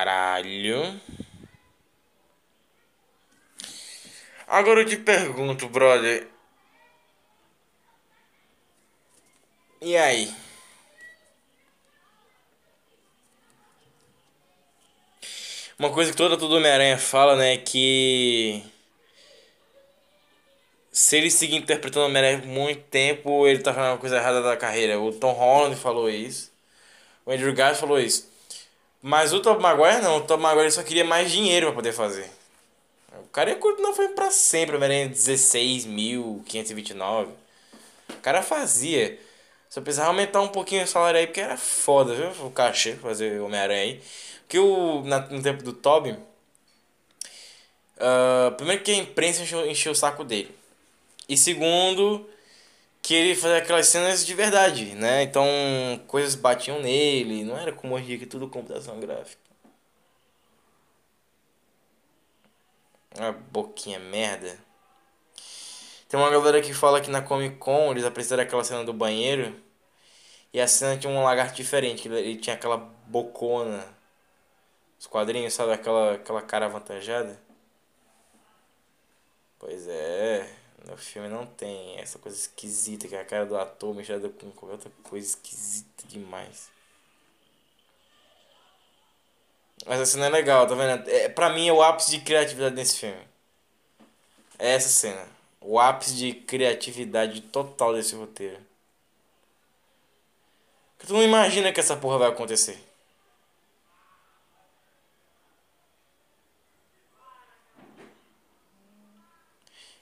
[0.03, 0.99] Caralho.
[4.45, 6.27] Agora eu te pergunto, brother.
[9.81, 10.30] E aí?
[15.80, 18.61] Uma coisa que toda todo Homem-Aranha fala, né, é que
[20.91, 24.57] se ele seguir interpretando Homem-Aranha por muito tempo, ele tá fazendo uma coisa errada da
[24.57, 24.99] carreira.
[24.99, 26.51] O Tom Holland falou isso.
[27.25, 28.32] O Andrew Garfield falou isso.
[29.05, 32.31] Mas o Tom Maguire não, o Tom Maguire só queria mais dinheiro para poder fazer.
[33.21, 37.27] O cara ia continuar foi para sempre, Homem-Aranha 16.529.
[38.09, 39.19] O cara fazia.
[39.69, 42.30] Só precisava aumentar um pouquinho o salário aí, porque era foda, viu?
[42.45, 44.01] O cachê fazer Homem-Aranha aí.
[44.43, 46.11] Porque o, na, no tempo do Toby.
[47.97, 50.55] Uh, primeiro que a imprensa encheu, encheu o saco dele.
[51.27, 52.25] E segundo,
[53.03, 55.23] que ele fazia aquelas cenas de verdade, né?
[55.23, 55.45] Então,
[56.07, 59.43] coisas batiam nele, não era como hoje que tudo computação gráfica.
[63.17, 64.57] Uma boquinha merda.
[66.07, 69.55] Tem uma galera que fala que na Comic Con eles apresentaram aquela cena do banheiro
[70.53, 73.84] e a cena tinha um lagarto diferente, ele tinha aquela bocona.
[74.99, 75.73] Os quadrinhos, sabe?
[75.73, 77.39] Aquela, aquela cara avantajada.
[79.59, 80.62] Pois é.
[80.84, 84.51] No filme não tem essa coisa esquisita que é a cara do ator misturada com
[84.51, 86.69] qualquer outra coisa esquisita demais.
[89.85, 91.10] Mas a cena é legal, tá vendo?
[91.10, 93.27] É, pra mim é o ápice de criatividade nesse filme.
[94.60, 95.26] É essa cena.
[95.60, 98.61] O ápice de criatividade total desse roteiro.
[100.99, 102.81] Tu não imagina que essa porra vai acontecer.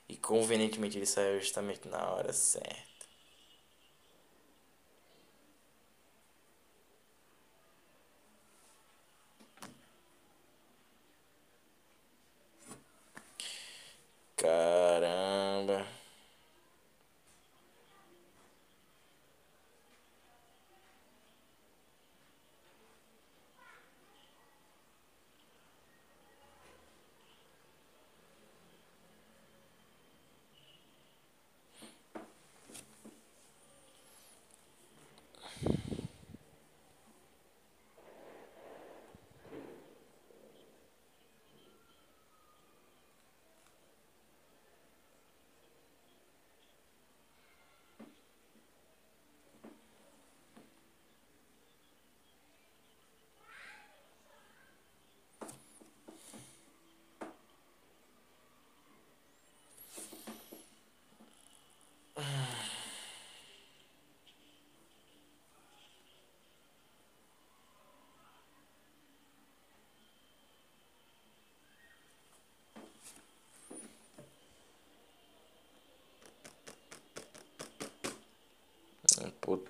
[0.08, 2.80] E convenientemente ele saiu justamente na hora certa.
[14.36, 15.86] Caramba.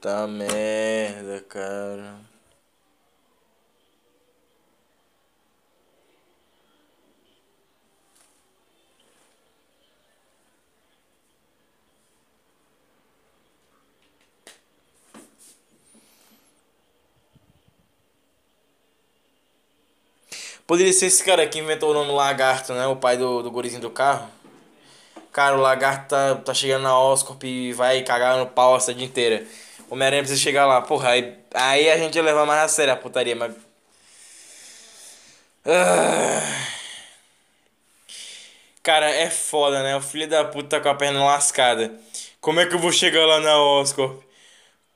[0.02, 2.20] Puta merda, cara.
[20.66, 22.88] Poderia ser esse cara que inventou o nome Lagarto, né?
[22.88, 24.28] O pai do, do gurizinho do carro.
[25.32, 29.04] Cara, o Lagarto tá, tá chegando na Oscorp e vai cagar no pau a cidade
[29.04, 29.46] inteira.
[29.92, 30.82] Homem-Aranha precisa chegar lá.
[30.82, 33.54] Porra, aí, aí a gente ia levar mais a sério a putaria, mas...
[35.66, 36.40] Ah.
[38.82, 39.96] Cara, é foda, né?
[39.98, 41.94] O filho da puta tá com a perna lascada.
[42.40, 44.24] Como é que eu vou chegar lá na Oscorp?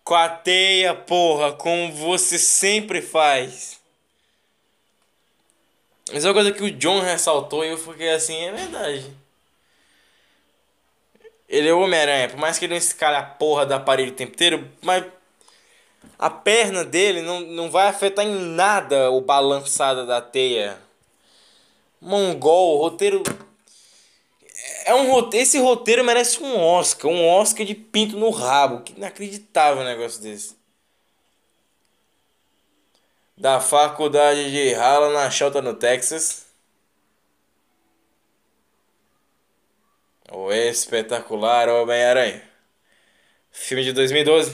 [0.03, 3.79] Com a teia, porra, como você sempre faz.
[6.11, 9.24] Mas é uma coisa que o John ressaltou e eu fiquei assim, é verdade.
[11.55, 14.15] Ele é o Homem-Aranha, por mais que ele não escale a porra do aparelho o
[14.15, 15.05] tempo inteiro, mas
[16.17, 20.77] a perna dele não, não vai afetar em nada o balançado da teia.
[22.01, 23.23] Mongol, roteiro.
[24.85, 25.43] É um roteiro.
[25.43, 27.09] Esse roteiro merece um Oscar.
[27.09, 28.81] Um Oscar de pinto no rabo.
[28.81, 30.55] Que inacreditável um negócio desse
[33.37, 36.44] da faculdade de Halla na Shelton, no Texas.
[40.37, 42.43] O espetacular Homem-Aranha.
[43.53, 44.53] Filme de 2012.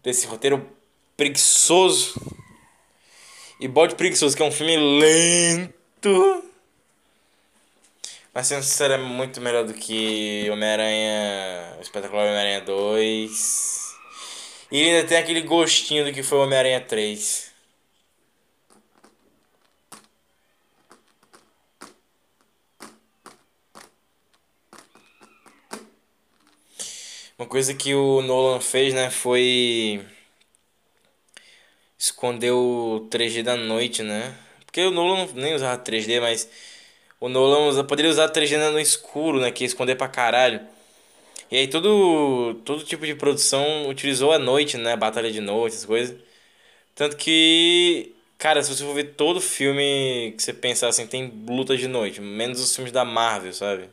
[0.00, 0.64] Desse roteiro
[1.16, 2.14] preguiçoso.
[3.58, 6.44] E Bode Preguiçoso, que é um filme lento.
[8.32, 11.74] Mas sendo sincero, é muito melhor do que Homem-Aranha.
[11.78, 13.96] O espetacular Homem-Aranha 2.
[14.70, 17.45] E ainda tem aquele gostinho do que foi Homem-Aranha 3.
[27.38, 30.02] Uma coisa que o Nolan fez, né, foi
[31.98, 34.34] esconder o 3D da noite, né?
[34.64, 36.48] Porque o Nolan nem usava 3D, mas
[37.20, 40.60] o Nolan usa, poderia usar 3D no escuro, né, que ia esconder pra caralho.
[41.50, 44.96] E aí todo, todo tipo de produção utilizou a noite, né?
[44.96, 46.16] Batalha de noite, essas coisas.
[46.94, 51.76] Tanto que, cara, se você for ver todo filme que você pensar assim, tem luta
[51.76, 52.20] de noite.
[52.20, 53.90] Menos os filmes da Marvel, sabe?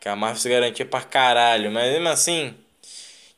[0.00, 1.70] Que a Marvel se garantia pra caralho.
[1.70, 2.54] Mas mesmo assim,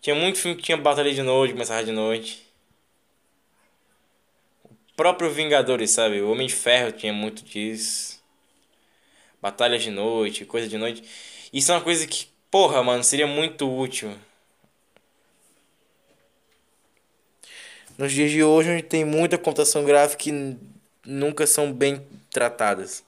[0.00, 2.46] tinha muito filme que tinha batalha de noite, começava de noite.
[4.64, 6.20] O próprio Vingadores, sabe?
[6.20, 8.22] O Homem de Ferro tinha muito disso.
[9.40, 11.02] Batalhas de noite, coisa de noite.
[11.52, 14.16] Isso é uma coisa que, porra, mano, seria muito útil.
[17.98, 20.56] Nos dias de hoje, onde tem muita computação gráfica que
[21.04, 23.04] nunca são bem tratadas.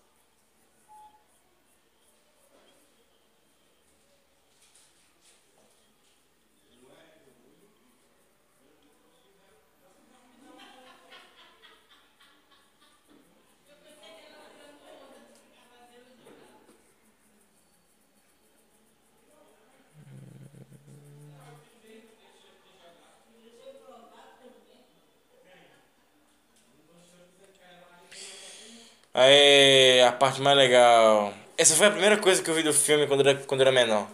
[29.14, 31.32] Aí, a parte mais legal.
[31.56, 34.08] Essa foi a primeira coisa que eu vi do filme quando era, quando era menor.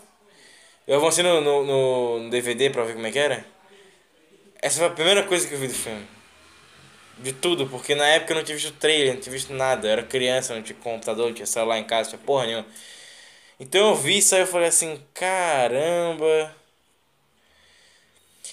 [0.87, 3.45] Eu avancei no, no, no DVD pra ver como é que era.
[4.63, 6.07] Essa foi a primeira coisa que eu vi do filme.
[7.19, 9.87] De tudo, porque na época eu não tinha visto trailer, não tinha visto nada.
[9.89, 12.67] Eu era criança, não tinha computador, não tinha celular em casa, não tinha porra nenhuma.
[13.61, 16.55] Então eu vi isso aí eu falei assim, caramba.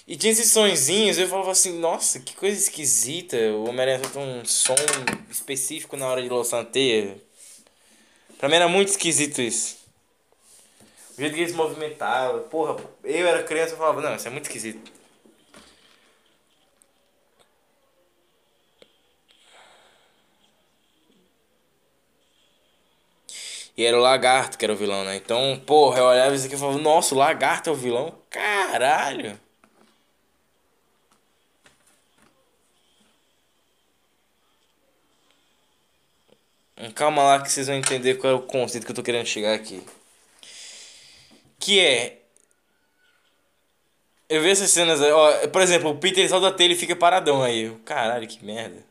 [0.08, 3.36] E tinha esses sonzinhos, eu falava assim, nossa, que coisa esquisita.
[3.52, 4.76] O Homem-Aranha tem um som
[5.30, 7.22] específico na hora de lançar teia.
[8.38, 9.78] Pra mim era muito esquisito isso.
[11.18, 12.40] O jeito que ele se movimentava.
[12.40, 14.92] Porra, eu era criança e falava, não, isso é muito esquisito.
[23.76, 25.18] E era o lagarto que era o vilão, né?
[25.18, 28.16] Então, porra, eu olhava isso aqui e falava, nossa, o lagarto é o vilão?
[28.30, 29.47] Caralho!
[36.94, 39.54] Calma lá que vocês vão entender qual é o conceito que eu tô querendo chegar
[39.54, 39.82] aqui.
[41.60, 42.18] Que é.
[44.30, 47.42] Eu vejo essas cenas ó, por exemplo, o Peter salta da telha e fica paradão
[47.42, 47.76] aí.
[47.86, 48.86] Caralho, que merda.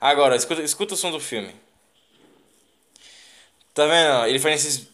[0.00, 1.54] Agora, escuta, escuta o som do filme.
[3.72, 4.26] Tá vendo?
[4.26, 4.88] Ele faz esses.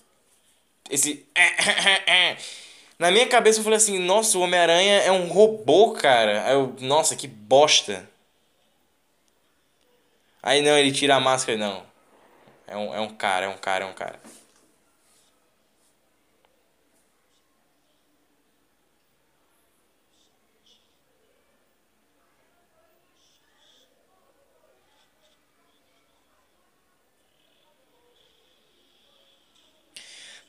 [0.90, 1.26] Esse.
[2.98, 6.44] Na minha cabeça eu falei assim: Nossa, o Homem-Aranha é um robô, cara.
[6.44, 8.08] Aí eu, Nossa, que bosta.
[10.42, 11.87] Aí não, ele tira a máscara, não.
[12.68, 14.18] É um, é um cara, é um cara, é um cara.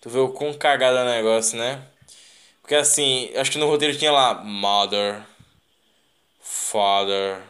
[0.01, 1.81] Tu vê o quão cagada é o negócio, né?
[2.61, 5.23] Porque assim, acho que no roteiro tinha lá Mother,
[6.41, 7.41] Father.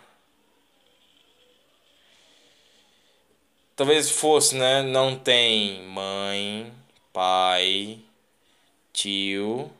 [3.80, 4.82] Talvez fosse, né?
[4.82, 6.70] Não tem mãe,
[7.14, 7.98] pai,
[8.92, 9.72] tio,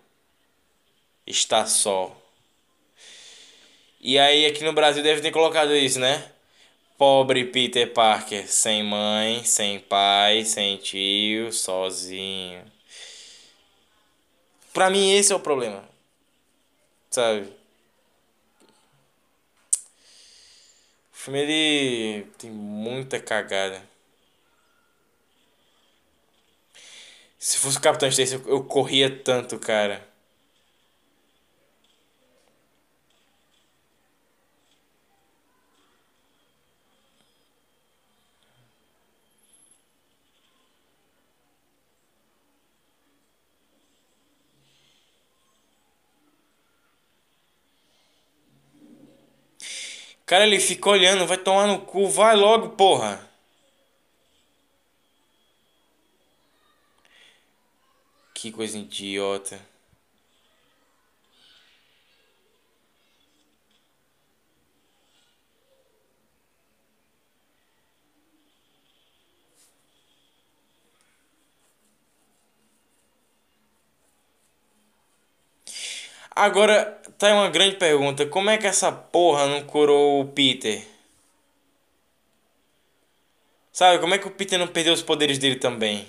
[1.28, 2.16] está só.
[4.00, 6.32] E aí aqui no Brasil deve ter colocado isso, né?
[6.98, 12.64] Pobre Peter Parker, sem mãe, sem pai, sem tio, sozinho.
[14.74, 15.84] Pra mim esse é o problema.
[17.12, 17.50] Sabe?
[21.12, 23.89] O filme ele tem muita cagada.
[27.40, 30.08] Se fosse o Capitão Stacy, eu, eu corria tanto, cara.
[50.26, 53.29] Cara, ele fica olhando, vai tomar no cu, vai logo, porra.
[58.40, 59.60] Que coisa idiota.
[76.36, 76.86] Agora,
[77.18, 78.26] tá aí uma grande pergunta.
[78.26, 80.84] Como é que essa porra não curou o Peter?
[83.72, 86.06] Sabe, como é que o Peter não perdeu os poderes dele também?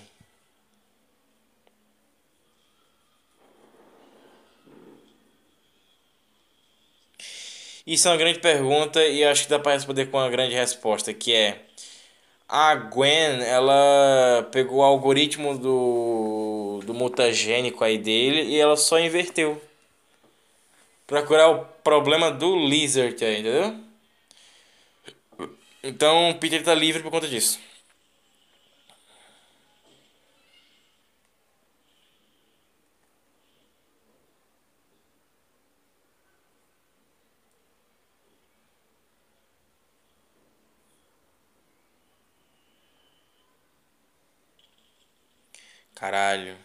[7.91, 11.13] Isso é uma grande pergunta e acho que dá para responder com uma grande resposta,
[11.13, 11.63] que é
[12.49, 19.61] a Gwen, ela pegou o algoritmo do, do mutagênico aí dele e ela só inverteu.
[21.05, 23.75] Pra curar o problema do Lizard aí, entendeu?
[25.83, 27.59] Então o Peter tá livre por conta disso.
[46.01, 46.57] Caralho.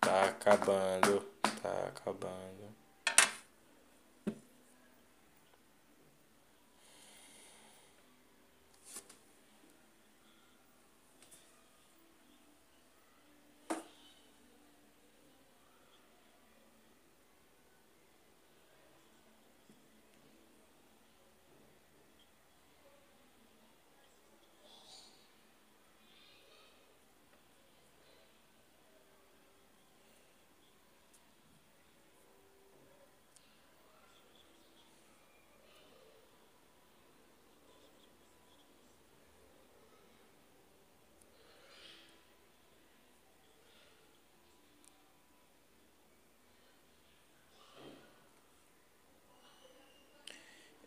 [0.00, 1.22] Tá acabando,
[1.62, 2.52] tá acabando.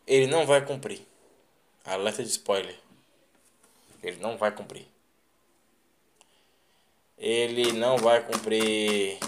[0.08, 1.02] Ele não vai cumprir.
[1.84, 2.80] Alerta de spoiler.
[4.04, 4.88] Ele não vai cumprir.
[7.18, 9.20] Ele não vai cumprir.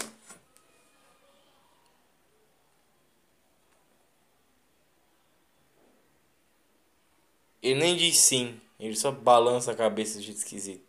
[7.62, 8.60] Ele nem diz sim.
[8.78, 10.87] Ele só balança a cabeça de jeito esquisito.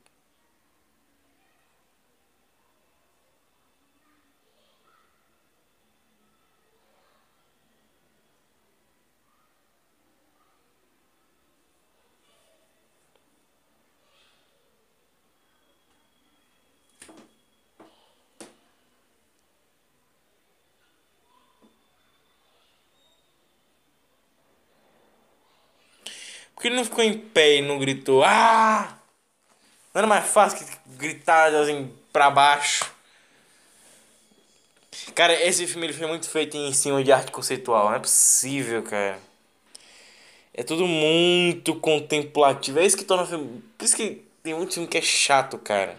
[26.60, 28.22] Por que ele não ficou em pé e não gritou?
[28.22, 29.00] Ah!
[29.94, 30.66] Não era mais fácil que
[30.98, 32.84] gritar assim pra baixo?
[35.16, 37.86] Cara, esse filme ele foi muito feito em cima de arte conceitual.
[37.86, 39.22] Não é possível, cara.
[40.54, 42.80] É tudo muito contemplativo.
[42.80, 43.64] É isso que torna o filme.
[43.78, 45.96] Por isso que tem muito filme que é chato, cara.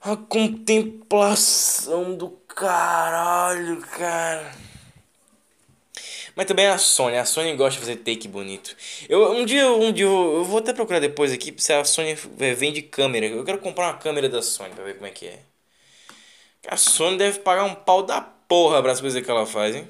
[0.00, 4.54] A contemplação do caralho, cara.
[6.36, 8.76] Mas também a Sony, a Sony gosta de fazer take bonito.
[9.08, 12.14] Eu um dia, um dia eu, vou até procurar depois aqui se a Sony
[12.56, 13.26] vende câmera.
[13.26, 15.40] Eu quero comprar uma câmera da Sony pra ver como é que é.
[16.68, 19.88] A Sony deve pagar um pau da porra para as coisas que ela faz, hein?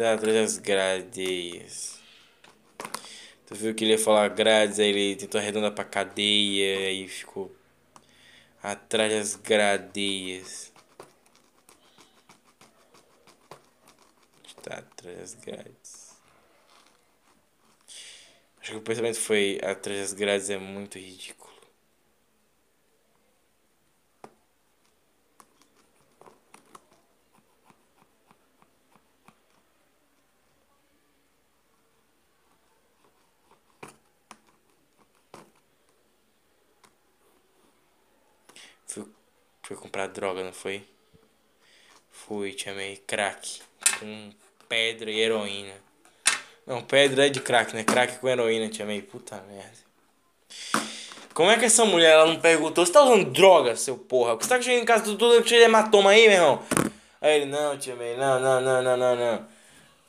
[0.00, 2.00] Está atrás das grades.
[3.46, 7.54] Tu viu que ele ia falar grades, aí ele tentou arredondar pra cadeia e ficou
[8.62, 10.72] atrás das gradeias.
[14.46, 16.16] Está atrás das grades.
[18.62, 21.50] Acho que o pensamento foi atrás das grades é muito ridículo.
[38.90, 39.06] Fui,
[39.70, 40.82] fui comprar droga, não foi?
[42.10, 43.60] Fui, chamei crack
[44.00, 44.30] com
[44.68, 45.74] pedra e heroína.
[46.66, 47.84] Não, pedra é de crack, né?
[47.84, 49.00] Crack com heroína, chamei.
[49.00, 49.78] Puta merda.
[51.32, 52.84] Como é que essa mulher ela não perguntou?
[52.84, 54.34] Você tá usando droga, seu porra?
[54.34, 56.62] Você tá chegando em casa tudo cheio de hematoma aí, meu irmão?
[57.20, 59.46] Aí ele, não, tia não, não, não, não, não, não.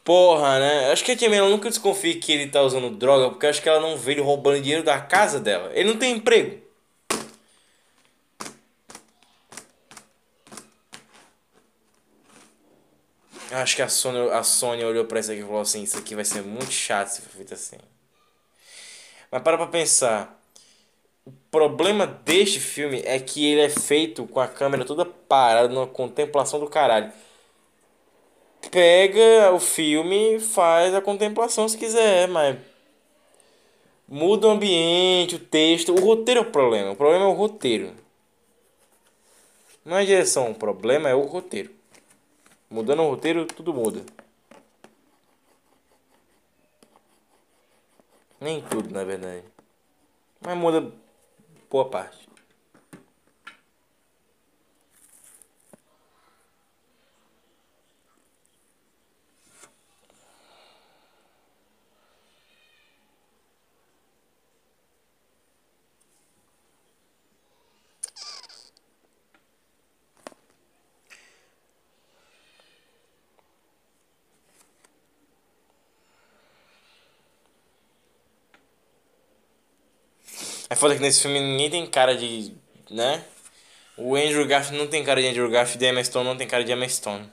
[0.03, 0.91] Porra, né?
[0.91, 3.79] Acho que a tia nunca desconfia que ele tá usando droga, porque acho que ela
[3.79, 5.69] não vê ele roubando dinheiro da casa dela.
[5.75, 6.70] Ele não tem emprego.
[13.51, 16.15] Acho que a Sony, a Sony olhou pra isso aqui e falou assim: Isso aqui
[16.15, 17.77] vai ser muito chato se for feito assim.
[19.29, 20.39] Mas para pra pensar.
[21.25, 25.85] O problema deste filme é que ele é feito com a câmera toda parada, numa
[25.85, 27.11] contemplação do caralho.
[28.71, 32.57] Pega o filme faz a contemplação se quiser, mas.
[34.07, 35.93] Muda o ambiente, o texto.
[35.93, 36.91] O roteiro é o problema.
[36.91, 37.93] O problema é o roteiro.
[39.85, 41.80] Não é a direção, o problema é o roteiro.
[42.71, 44.01] Mudando o roteiro, tudo muda.
[48.39, 49.43] Nem tudo, na verdade.
[50.39, 50.89] Mas muda
[51.69, 52.20] boa parte.
[80.71, 82.55] É foda que nesse filme ninguém tem cara de.
[82.89, 83.25] né?
[83.97, 86.63] O Andrew Garfield não tem cara de Andrew Garfield e Emma Stone não tem cara
[86.63, 87.29] de Emma Stone.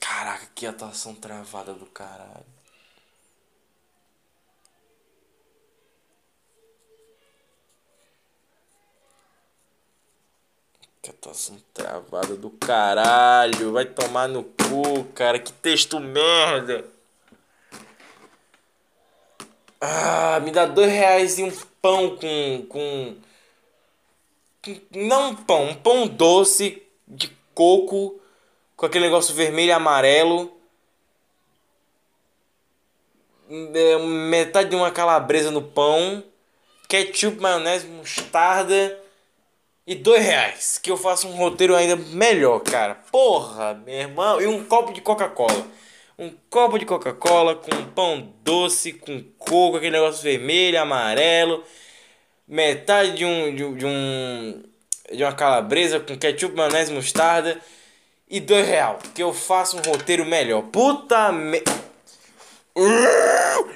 [0.00, 2.46] Caraca, que atuação travada do caralho.
[11.06, 13.70] Que atuação travada do caralho.
[13.70, 15.38] Vai tomar no cu, cara.
[15.38, 16.84] Que texto merda.
[19.80, 22.66] Ah, me dá dois reais e um pão com.
[22.68, 23.16] com.
[24.90, 28.20] Não um pão, um pão doce de coco
[28.76, 30.60] com aquele negócio vermelho e amarelo.
[33.48, 36.24] É, metade de uma calabresa no pão.
[36.88, 39.05] Ketchup, maionese, mostarda
[39.86, 40.78] e dois reais.
[40.78, 42.94] Que eu faço um roteiro ainda melhor, cara.
[43.12, 44.40] Porra, meu irmão.
[44.40, 45.66] E um copo de Coca-Cola.
[46.18, 51.62] Um copo de Coca-Cola com pão doce, com coco, aquele negócio vermelho, amarelo.
[52.48, 53.54] Metade de um.
[53.54, 54.62] de, de um.
[55.12, 57.60] de uma calabresa com ketchup, maionese, mostarda.
[58.28, 58.98] E dois real.
[59.14, 60.62] Que eu faço um roteiro melhor.
[60.62, 61.62] Puta me...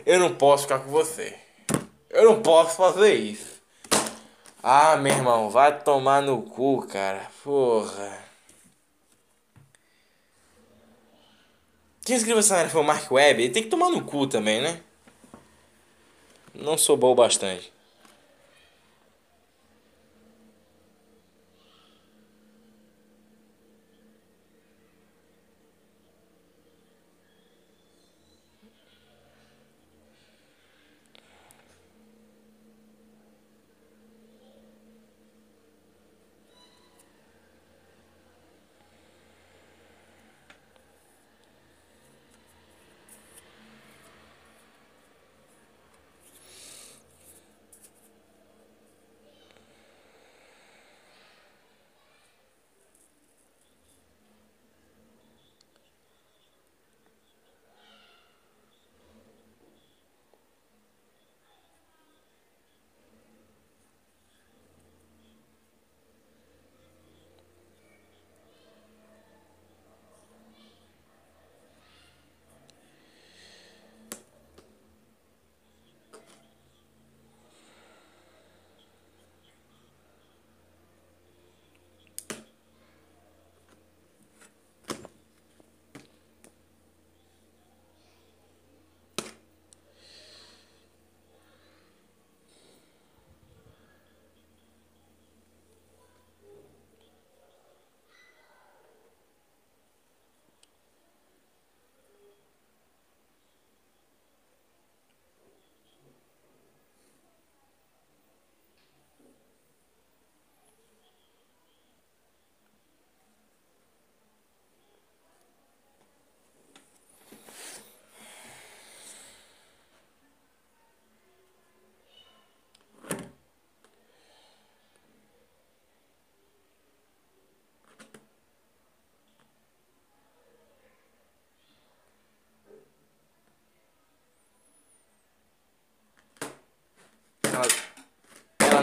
[0.05, 1.35] Eu não posso ficar com você.
[2.11, 3.60] Eu não posso fazer isso.
[4.63, 7.27] Ah, meu irmão, vai tomar no cu, cara.
[7.43, 8.19] Porra.
[12.05, 13.43] Quem escreveu essa merda foi o Mark Webb.
[13.43, 14.83] Ele tem que tomar no cu também, né?
[16.55, 17.73] Não sou bom bastante.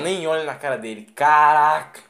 [0.07, 1.05] Nem olha na cara dele.
[1.13, 2.01] Caraca!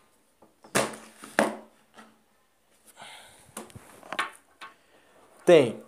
[5.43, 5.81] Tem.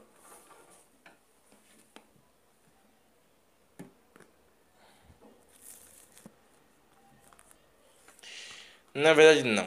[8.94, 9.65] Na verdade, não.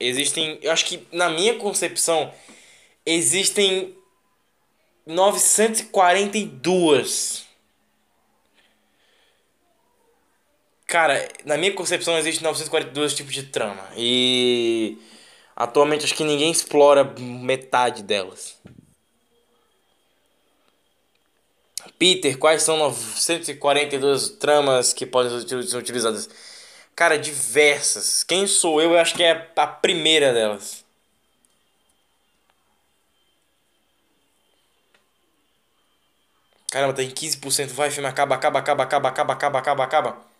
[0.00, 0.58] Existem.
[0.62, 2.32] Eu acho que, na minha concepção,
[3.06, 3.96] existem
[5.06, 7.46] 942
[10.94, 13.82] Cara, na minha concepção existe 942 tipos de trama.
[13.96, 14.96] E
[15.56, 18.56] atualmente acho que ninguém explora metade delas.
[21.98, 26.30] Peter, quais são 942 tramas que podem ser utilizadas?
[26.94, 28.22] Cara, diversas.
[28.22, 28.92] Quem sou eu?
[28.92, 30.84] Eu acho que é a primeira delas.
[36.70, 37.72] Caramba, tá em 15%.
[37.72, 40.33] Vai, filme, acaba, acaba, acaba, acaba, acaba, acaba, acaba,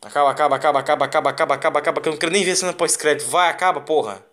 [0.00, 0.30] acaba.
[0.30, 2.02] Acaba, acaba, acaba, acaba, acaba, acaba, acaba, acaba.
[2.04, 3.28] Eu não quero nem ver cena pós-crédito.
[3.28, 4.24] Vai, acaba, porra.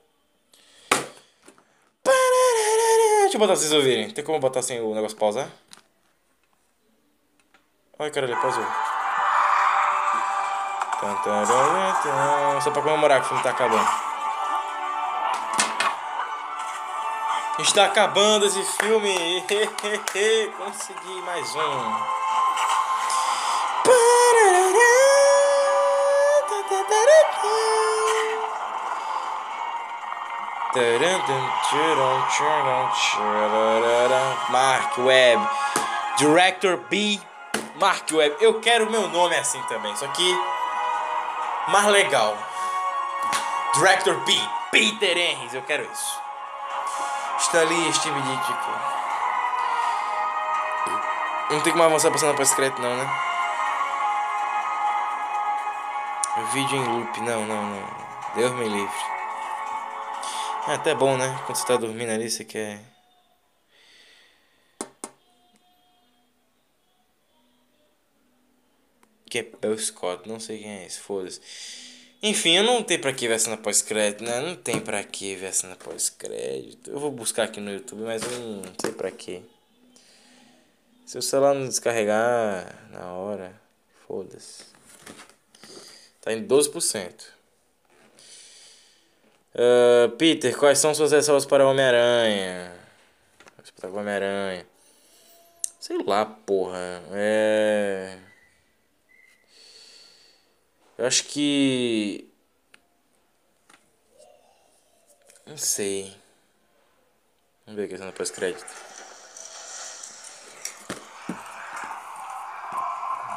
[2.03, 4.09] Deixa eu botar vocês ouvirem.
[4.11, 5.49] Tem como botar sem o negócio pausar?
[7.99, 8.63] Ai, caralho, pausou.
[12.61, 13.89] Só pra comemorar que o filme tá acabando.
[17.59, 19.43] Está acabando esse filme.
[20.57, 22.16] Consegui mais um.
[34.49, 35.47] Mark Webb,
[36.17, 37.19] Director B,
[37.79, 38.37] Mark Webb.
[38.39, 40.39] Eu quero meu nome assim também, só que
[41.67, 42.37] mais legal.
[43.73, 44.33] Director B,
[44.71, 46.21] Peter Henry, eu quero isso.
[47.39, 48.71] Está ali Steve Ditko.
[51.49, 53.09] Não tem como avançar passando para secreto não, né?
[56.53, 57.87] Vídeo em loop, não, não, não.
[58.35, 59.16] Deus me livre.
[60.67, 61.41] É até bom, né?
[61.45, 62.81] Quando você tá dormindo ali, você quer.
[69.29, 71.39] Que é Bel Scott, não sei quem é esse, foda-se.
[72.21, 74.41] Enfim, eu não tenho pra que ver a cena pós-crédito, né?
[74.41, 76.91] Não tem pra que ver a cena pós-crédito.
[76.91, 79.41] Eu vou buscar aqui no YouTube, mas eu não sei pra que.
[81.05, 83.57] Se o celular não descarregar na hora,
[84.05, 84.65] foda-se.
[86.19, 87.36] Tá em 12%.
[89.55, 92.73] Uh, Peter, quais são suas ressalvas para Homem-Aranha?
[93.63, 94.65] Espetáculo Homem-Aranha.
[95.79, 97.03] Sei lá, porra.
[97.11, 98.17] É.
[100.97, 102.29] Eu acho que.
[105.45, 106.15] Não sei.
[107.65, 108.65] Vamos ver a cena pós-crédito.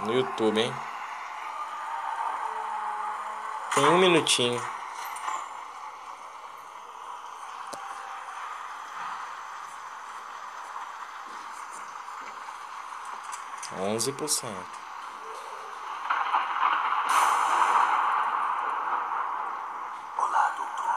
[0.07, 0.73] No YouTube, hein?
[3.75, 4.80] Tem um minutinho.
[13.83, 14.79] Onze por cento.
[20.19, 20.95] Olá, doutor.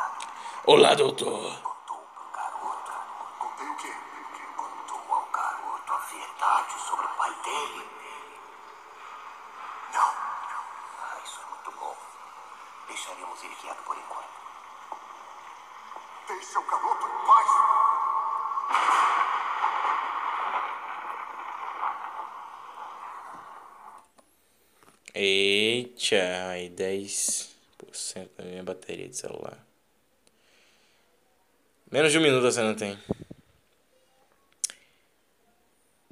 [0.66, 1.62] Olá, doutor.
[1.62, 2.92] Contou pro garoto.
[3.40, 3.94] Contei o quê?
[4.58, 7.88] Contou ao garoto a verdade sobre o pai dele.
[9.94, 10.10] Não.
[11.04, 11.96] Ah, isso é muito bom.
[12.90, 14.28] Deixaremos ele quieto por enquanto.
[16.28, 17.84] Deixe o garoto em paz.
[25.16, 27.54] Eita, aí 10%
[28.36, 29.66] da minha bateria de celular.
[31.90, 33.00] Menos de um minuto a cena tem.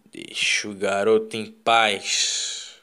[0.06, 2.82] Deixa o garoto em paz.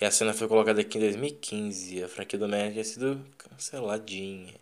[0.00, 2.04] E a cena foi colocada aqui em 2015.
[2.04, 4.54] A franquia do Homem-Aranha tinha sido canceladinha.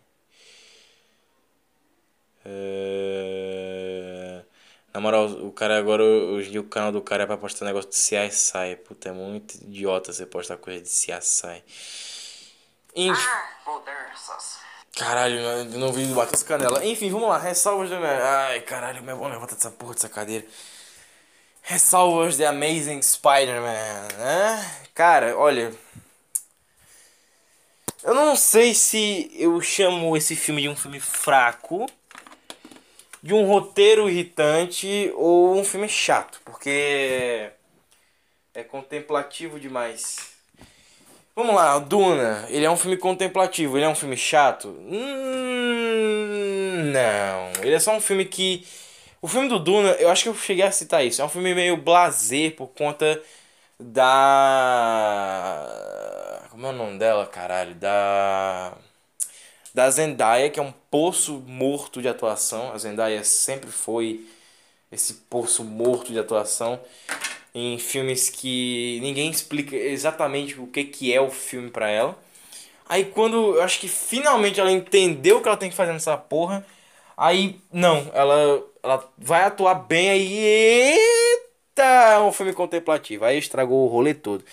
[2.43, 4.43] É...
[4.93, 7.95] Na moral, o cara agora, hoje o canal do cara é pra postar negócio de
[7.95, 8.75] CSI.
[8.83, 11.63] Puta, é muito idiota você postar coisa de CSI.
[12.97, 13.21] Enfim.
[13.29, 14.57] Ah, mudanças.
[14.97, 16.83] Caralho, eu não vi bater essa canela.
[16.83, 17.37] Enfim, vamos lá.
[17.37, 20.43] Ressalvas do Ai, caralho, meu bom levanta dessa porra dessa cadeira.
[21.61, 24.87] Ressalvas de Amazing Spider-Man, né?
[24.95, 25.71] Cara, olha.
[28.03, 31.85] Eu não sei se eu chamo esse filme de um filme fraco,
[33.21, 37.51] de um roteiro irritante ou um filme chato, porque
[38.55, 40.36] é contemplativo demais.
[41.37, 44.69] Vamos lá, Duna, ele é um filme contemplativo, ele é um filme chato?
[44.69, 46.01] Hum,
[46.91, 48.65] não, ele é só um filme que.
[49.21, 51.53] O filme do Duna, eu acho que eu cheguei a citar isso, é um filme
[51.53, 53.21] meio blazer por conta
[53.79, 54.07] da.
[56.49, 57.75] Como é o nome dela, caralho?
[57.75, 58.73] Da.
[59.75, 62.71] Da Zendaya, que é um poço morto de atuação.
[62.73, 64.27] A Zendaya sempre foi
[64.91, 66.79] esse poço morto de atuação
[67.57, 72.17] em filmes que ninguém explica exatamente o que, que é o filme pra ela.
[72.87, 76.17] Aí quando eu acho que finalmente ela entendeu o que ela tem que fazer nessa
[76.17, 76.65] porra,
[77.17, 80.37] aí não, ela, ela vai atuar bem aí.
[80.37, 83.25] Eita, é um filme contemplativo.
[83.25, 84.43] Aí estragou o rolê todo.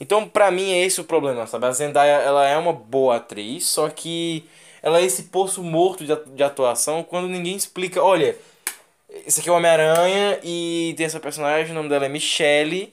[0.00, 1.66] Então, pra mim, é esse o problema, sabe?
[1.66, 4.44] A Zendaya, ela é uma boa atriz, só que
[4.82, 8.36] ela é esse poço morto de atuação quando ninguém explica, olha,
[9.26, 12.92] esse aqui é o Homem-Aranha e tem essa personagem, o nome dela é Michelle.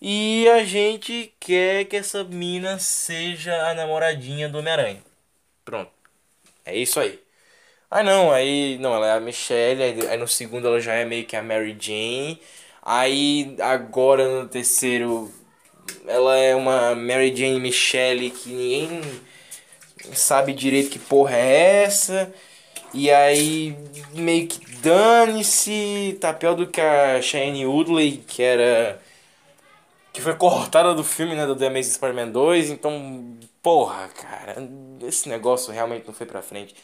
[0.00, 5.02] E a gente quer que essa mina seja a namoradinha do Homem-Aranha.
[5.64, 5.90] Pronto.
[6.64, 7.20] É isso aí.
[7.90, 11.04] Aí não, aí não, ela é a Michelle, aí, aí no segundo ela já é
[11.04, 12.40] meio que a Mary Jane.
[12.82, 15.30] Aí agora no terceiro
[16.06, 19.02] ela é uma Mary Jane Michelle que ninguém
[20.14, 22.32] sabe direito que porra é essa.
[22.92, 23.76] E aí
[24.12, 29.00] meio que dane-se, tá pior do que a Shane Woodley, que era.
[30.12, 34.56] que foi cortada do filme, né, do The Amazing Spider-Man 2, então, porra, cara,
[35.06, 36.74] esse negócio realmente não foi pra frente.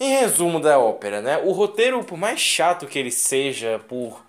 [0.00, 4.24] Em resumo da ópera, né, o roteiro, por mais chato que ele seja, por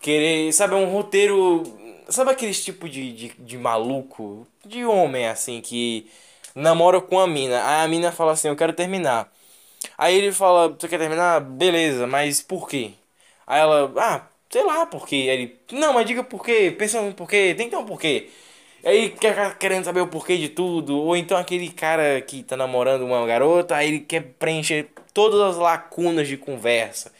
[0.00, 1.64] querer, sabe, é um roteiro,
[2.08, 6.10] sabe aqueles tipo de, de, de maluco, de homem, assim, que
[6.54, 9.32] namora com a mina, aí a mina fala assim, eu quero terminar.
[9.98, 11.40] Aí ele fala, você quer terminar?
[11.40, 12.92] Beleza, mas por quê?
[13.46, 15.16] Aí ela, ah, sei lá por quê.
[15.28, 18.30] Aí ele, não, mas diga por quê, pensa no porquê, tem que ter um porquê.
[18.84, 23.02] Aí quer querendo saber o porquê de tudo, ou então aquele cara que tá namorando
[23.02, 27.12] uma garota, aí ele quer preencher todas as lacunas de conversa.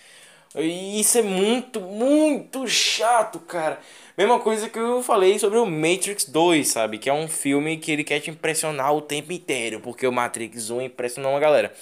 [0.54, 3.78] E isso é muito, muito chato, cara.
[4.16, 6.98] Mesma coisa que eu falei sobre o Matrix 2, sabe?
[6.98, 10.70] Que é um filme que ele quer te impressionar o tempo inteiro, porque o Matrix
[10.70, 11.74] 1 impressionou uma galera.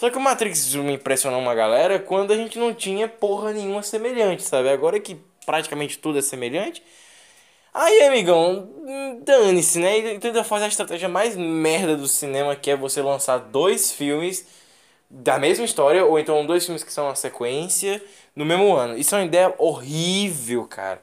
[0.00, 3.82] Só que o Matrix 1 impressionou uma galera quando a gente não tinha porra nenhuma
[3.82, 4.70] semelhante, sabe?
[4.70, 5.14] Agora que
[5.44, 6.82] praticamente tudo é semelhante.
[7.74, 8.66] Aí, amigão,
[9.22, 9.98] dane-se, né?
[9.98, 14.46] E tenta fazer a estratégia mais merda do cinema, que é você lançar dois filmes
[15.10, 18.02] da mesma história, ou então dois filmes que são uma sequência
[18.34, 18.96] no mesmo ano.
[18.96, 21.02] Isso é uma ideia horrível, cara.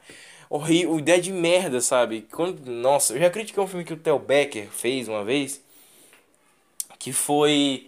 [0.50, 2.26] Horrível, ideia de merda, sabe?
[2.32, 5.62] Quando, nossa, eu já critiquei um filme que o Theo Becker fez uma vez,
[6.98, 7.87] que foi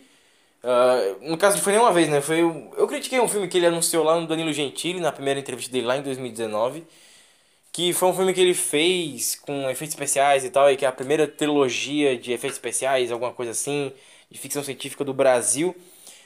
[0.62, 2.20] Uh, no caso, não foi nem uma vez, né?
[2.20, 5.72] Foi, eu critiquei um filme que ele anunciou lá no Danilo Gentili, na primeira entrevista
[5.72, 6.86] dele lá em 2019.
[7.72, 10.88] Que foi um filme que ele fez com efeitos especiais e tal, e que é
[10.88, 13.92] a primeira trilogia de efeitos especiais, alguma coisa assim,
[14.30, 15.74] de ficção científica do Brasil.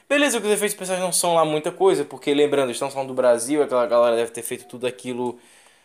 [0.09, 3.15] Beleza que os efeitos especiais não são lá muita coisa, porque lembrando, estão falando do
[3.15, 5.39] Brasil, aquela galera deve ter feito tudo aquilo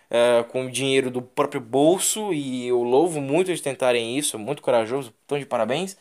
[0.10, 5.14] é, com dinheiro do próprio bolso, e eu louvo muito eles tentarem isso, muito corajoso,
[5.28, 5.98] tão de parabéns.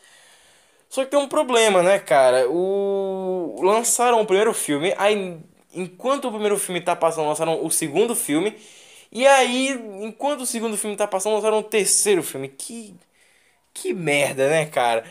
[0.89, 2.49] Só que tem um problema, né, cara?
[2.49, 3.59] O...
[3.61, 5.39] Lançaram o primeiro filme, aí
[5.73, 8.55] enquanto o primeiro filme tá passando, lançaram o segundo filme.
[9.11, 9.69] E aí,
[10.01, 12.49] enquanto o segundo filme tá passando, lançaram o terceiro filme.
[12.49, 12.95] Que.
[13.73, 15.05] Que merda, né, cara?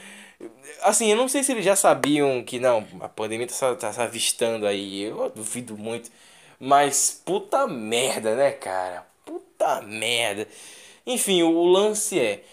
[0.82, 4.00] Assim, eu não sei se eles já sabiam que não, a pandemia tá, tá se
[4.00, 5.02] avistando aí.
[5.04, 6.10] Eu duvido muito.
[6.60, 9.06] Mas puta merda, né, cara?
[9.24, 10.46] Puta merda.
[11.06, 12.44] Enfim, o, lance é.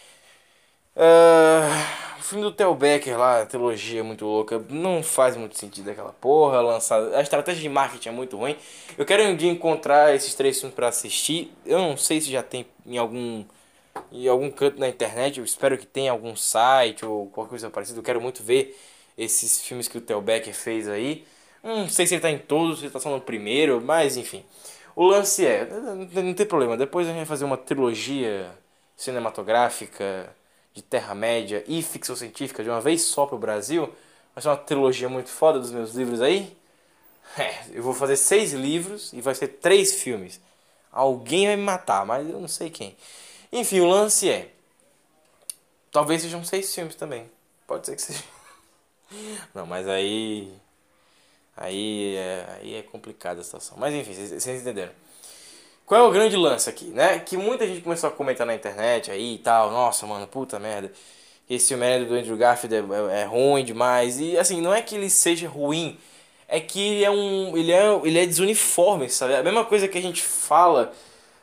[0.95, 5.89] Uh, o filme do Theo Becker lá, a trilogia muito louca, não faz muito sentido
[5.91, 7.17] aquela porra lançada.
[7.17, 8.55] A estratégia de marketing é muito ruim.
[8.97, 11.51] Eu quero um dia encontrar esses três filmes para assistir.
[11.65, 13.43] Eu não sei se já tem em algum
[14.11, 15.39] em algum canto na internet.
[15.39, 17.99] Eu espero que tenha algum site ou qualquer coisa parecida.
[17.99, 18.77] Eu quero muito ver
[19.17, 21.25] esses filmes que o Theo Becker fez aí.
[21.63, 24.45] Não sei se ele tá em todos, se ele tá só no primeiro, mas enfim.
[24.95, 26.77] O lance é, não tem problema.
[26.77, 28.49] Depois a gente vai fazer uma trilogia
[28.95, 30.33] cinematográfica
[30.75, 33.91] de Terra-média e ficção científica de uma vez só pro Brasil.
[34.35, 36.55] Vai ser uma trilogia muito foda dos meus livros aí.
[37.37, 40.39] É, eu vou fazer seis livros e vai ser três filmes.
[40.91, 42.95] Alguém vai me matar, mas eu não sei quem.
[43.51, 44.51] Enfim, o lance é.
[45.91, 47.29] Talvez sejam seis filmes também.
[47.65, 48.23] Pode ser que seja.
[49.55, 50.53] Não, mas aí.
[51.55, 53.77] Aí é, aí é complicada a situação.
[53.77, 54.91] Mas enfim, vocês entenderam.
[55.85, 57.19] Qual é o grande lance aqui, né?
[57.19, 59.71] Que muita gente começou a comentar na internet aí e tal.
[59.71, 60.91] Nossa, mano, puta merda.
[61.49, 64.19] Esse filme é do Andrew Garfield é, é, é ruim demais.
[64.19, 65.97] E assim, não é que ele seja ruim.
[66.47, 67.55] É que ele é um.
[67.55, 69.35] Ele é, ele é desuniforme, sabe?
[69.35, 70.91] A mesma coisa que a gente fala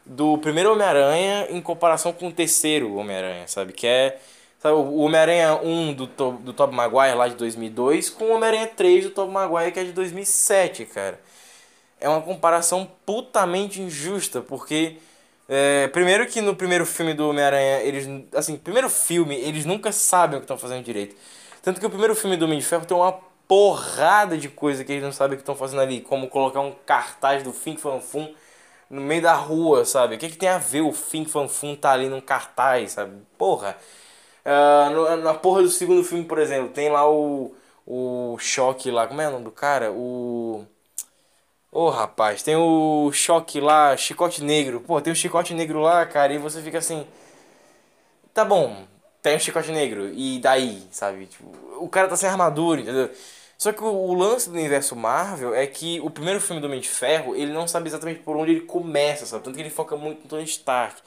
[0.04, 3.72] do primeiro Homem-Aranha em comparação com o terceiro Homem-Aranha, sabe?
[3.72, 4.18] Que é
[4.58, 9.04] sabe, o Homem-Aranha 1 do, do Tobey Maguire lá de 2002 com o Homem-Aranha 3
[9.04, 11.20] do Tobey Maguire que é de 2007, cara.
[12.02, 14.96] É uma comparação putamente injusta, porque
[15.48, 20.36] é, primeiro que no primeiro filme do Homem-Aranha, eles assim, primeiro filme, eles nunca sabem
[20.36, 21.16] o que estão fazendo direito.
[21.62, 23.12] Tanto que o primeiro filme do Homem de Ferro tem uma
[23.46, 26.72] porrada de coisa que eles não sabem o que estão fazendo ali, como colocar um
[26.86, 28.34] cartaz do Fim Fan Fum
[28.92, 30.16] no meio da rua, sabe?
[30.16, 33.16] O que, que tem a ver o Fim Fanfum tá ali num cartaz, sabe?
[33.38, 33.76] Porra.
[34.44, 37.54] Uh, na porra do segundo filme, por exemplo, tem lá o.
[37.86, 39.08] O choque lá.
[39.08, 39.90] Como é o nome do cara?
[39.92, 40.64] O.
[41.72, 44.80] Ô oh, rapaz, tem o choque lá, chicote negro.
[44.80, 47.06] Pô, tem o chicote negro lá, cara, e você fica assim.
[48.34, 48.86] Tá bom,
[49.22, 51.26] tem o chicote negro, e daí, sabe?
[51.26, 51.44] Tipo,
[51.78, 53.10] o cara tá sem armadura, entendeu?
[53.58, 56.80] Só que o, o, lance do universo Marvel é que o primeiro filme do Homem
[56.80, 59.44] de Ferro, ele não sabe exatamente por onde ele começa, sabe?
[59.44, 61.00] Tanto que ele foca muito no Tony Stark.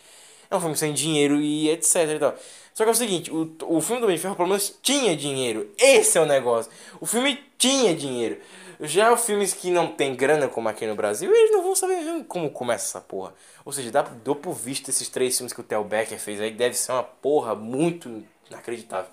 [0.50, 2.36] É um filme sem dinheiro e etc e tal.
[2.74, 5.16] Só que é o seguinte, o, o filme do Homem de Ferro pelo menos tinha
[5.16, 5.70] dinheiro.
[5.78, 6.72] Esse é o negócio.
[7.00, 8.38] O filme tinha dinheiro.
[8.82, 12.26] Já os filmes que não tem grana, como aqui no Brasil, eles não vão saber
[12.28, 13.34] como começa essa porra.
[13.64, 16.52] Ou seja, dá, dou por visto esses três filmes que o Theo Becker fez aí,
[16.52, 19.10] deve ser uma porra muito inacreditável.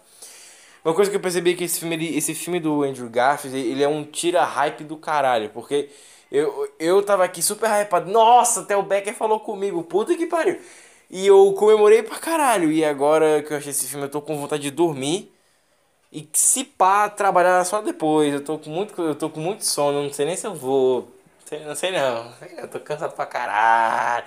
[0.84, 3.56] Uma coisa que eu percebi é que esse filme, ele, esse filme do Andrew Garfield,
[3.56, 5.88] ele é um tira-hype do caralho, porque
[6.30, 10.58] eu, eu tava aqui super hypado, nossa, até o Becker falou comigo, puta que pariu.
[11.12, 14.36] E eu comemorei pra caralho, e agora que eu achei esse filme, eu tô com
[14.38, 15.32] vontade de dormir.
[16.12, 18.34] E se pá, trabalhar só depois.
[18.34, 21.08] Eu tô com muito, eu tô com muito sono, não sei nem se eu vou.
[21.66, 22.32] Não sei não.
[22.58, 24.26] Eu tô cansado pra caralho.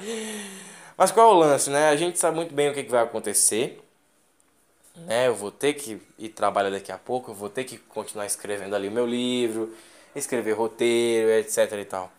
[0.98, 1.90] Mas qual é o lance, né?
[1.90, 3.82] A gente sabe muito bem o que, que vai acontecer
[4.96, 5.28] né?
[5.28, 8.76] Eu vou ter que ir trabalhar daqui a pouco, eu vou ter que continuar escrevendo
[8.76, 9.74] ali o meu livro,
[10.16, 12.12] escrever roteiro, etc e tal.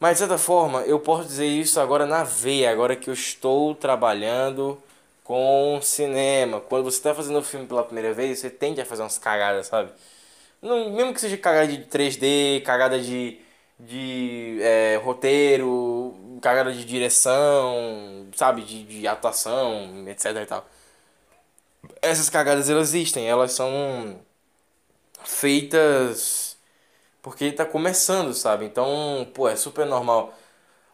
[0.00, 3.74] Mas de certa forma, eu posso dizer isso agora na veia, agora que eu estou
[3.74, 4.82] trabalhando
[5.24, 6.60] com cinema.
[6.60, 9.66] Quando você está fazendo o filme pela primeira vez, você tende a fazer umas cagadas,
[9.68, 9.92] sabe?
[10.62, 13.38] Não, mesmo que seja cagada de 3D, cagada de,
[13.78, 18.62] de é, roteiro, cagada de direção, sabe?
[18.62, 20.66] De, de atuação, etc e tal
[22.02, 24.20] essas cagadas elas existem, elas são
[25.24, 26.49] feitas
[27.22, 28.64] porque tá começando, sabe?
[28.64, 30.34] Então, pô, é super normal.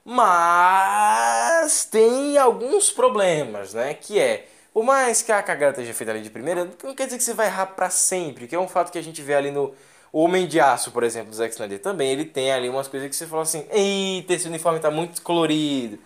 [0.04, 3.94] Mas tem alguns problemas, né?
[3.94, 7.18] Que é, por mais que a cagada esteja feita ali de primeira, não quer dizer
[7.18, 9.50] que você vai errar pra sempre, que é um fato que a gente vê ali
[9.50, 9.74] no
[10.12, 13.16] Homem de Aço, por exemplo, do Zack Snyder também, ele tem ali umas coisas que
[13.16, 15.98] você fala assim, eita, esse uniforme tá muito colorido.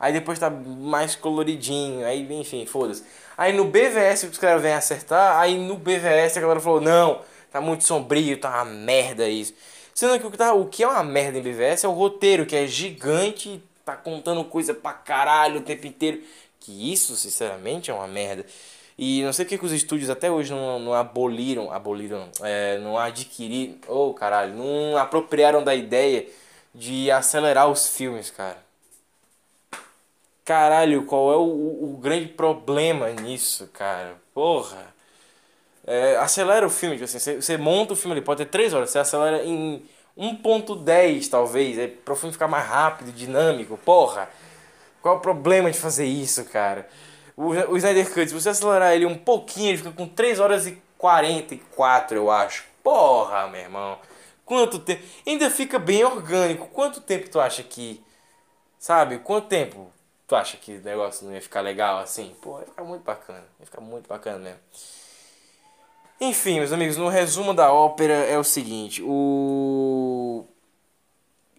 [0.00, 3.04] Aí depois tá mais coloridinho, aí enfim, foda-se.
[3.36, 7.60] Aí no BVS os caras vêm acertar, aí no BVS a galera falou, não, tá
[7.60, 9.54] muito sombrio, tá uma merda isso.
[9.94, 12.46] Sendo que o que, tá, o que é uma merda em BVS é o roteiro,
[12.46, 16.22] que é gigante, tá contando coisa pra caralho o tempo inteiro.
[16.60, 18.44] Que isso, sinceramente, é uma merda.
[18.96, 22.98] E não sei porque que os estúdios até hoje não, não aboliram, aboliram, é, não
[22.98, 26.26] adquiriram, oh caralho, não apropriaram da ideia
[26.74, 28.58] de acelerar os filmes, cara.
[30.44, 34.16] Caralho, qual é o, o grande problema nisso, cara?
[34.32, 34.97] Porra.
[35.90, 38.74] É, acelera o filme, tipo assim, você, você monta o filme ali, pode ter 3
[38.74, 39.82] horas, você acelera em
[40.18, 44.28] 1.10 talvez, é para o filme ficar mais rápido, dinâmico, porra.
[45.00, 46.86] Qual o problema de fazer isso, cara?
[47.34, 50.66] O, o Snyder Cut, se você acelerar ele um pouquinho, ele fica com 3 horas
[50.66, 52.66] e 44, eu acho.
[52.82, 53.98] Porra, meu irmão.
[54.44, 55.02] Quanto tempo?
[55.26, 56.66] Ainda fica bem orgânico.
[56.66, 58.04] Quanto tempo tu acha que.
[58.78, 59.18] Sabe?
[59.20, 59.90] Quanto tempo
[60.26, 62.36] tu acha que o negócio não ia ficar legal assim?
[62.42, 63.44] Pô, ia ficar muito bacana.
[63.60, 64.60] Ia ficar muito bacana mesmo.
[66.20, 70.44] Enfim, meus amigos, no resumo da ópera é o seguinte: o.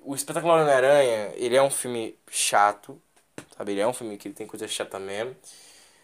[0.03, 2.99] O Espetacular Homem-Aranha, ele é um filme chato,
[3.55, 3.73] sabe?
[3.73, 5.35] Ele é um filme que tem coisa chata mesmo.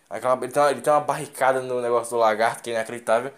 [0.09, 3.31] Aquela, ele, tem uma, ele tem uma barricada no negócio do lagarto que é inacreditável.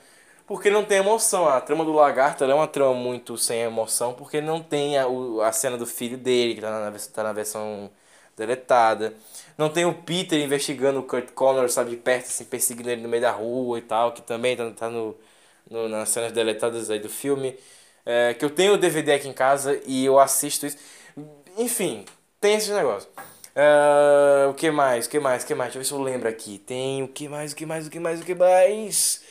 [0.47, 1.47] Porque não tem emoção.
[1.49, 4.13] A trama do lagarto é uma trama muito sem emoção.
[4.13, 5.05] Porque não tem a,
[5.47, 7.89] a cena do filho dele, que tá na, tá na versão
[8.37, 9.13] deletada.
[9.57, 13.09] Não tem o Peter investigando o Kurt Connor, sabe, de perto, assim, perseguindo ele no
[13.09, 14.11] meio da rua e tal.
[14.13, 15.15] Que também tá, tá no,
[15.69, 17.57] no, nas cenas deletadas aí do filme.
[18.05, 20.77] É, que eu tenho o DVD aqui em casa e eu assisto isso.
[21.57, 22.05] Enfim,
[22.39, 23.09] tem esse negócio.
[23.55, 25.07] Uh, o que mais?
[25.07, 25.43] O que mais?
[25.43, 25.73] O que mais?
[25.73, 26.59] Deixa eu ver se eu lembro aqui.
[26.59, 27.53] Tem o que mais?
[27.53, 27.87] O que mais?
[27.87, 28.21] O que mais?
[28.21, 29.23] O que mais?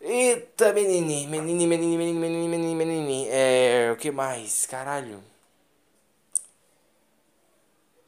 [0.00, 3.28] Eita, menini, menini, menini, menini, menini, menini, menini.
[3.30, 4.66] É, o que mais?
[4.66, 5.22] Caralho.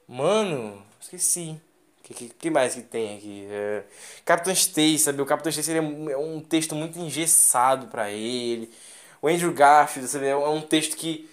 [0.06, 1.60] Mano, esqueci.
[2.00, 3.47] O que, que, que, mais que tem aqui?
[3.50, 3.84] É,
[4.24, 5.22] Capitão Stacy, sabe?
[5.22, 8.70] O Capitão Stacy é um texto muito engessado para ele.
[9.20, 10.26] O Andrew Garfield, sabe?
[10.26, 11.28] É um texto que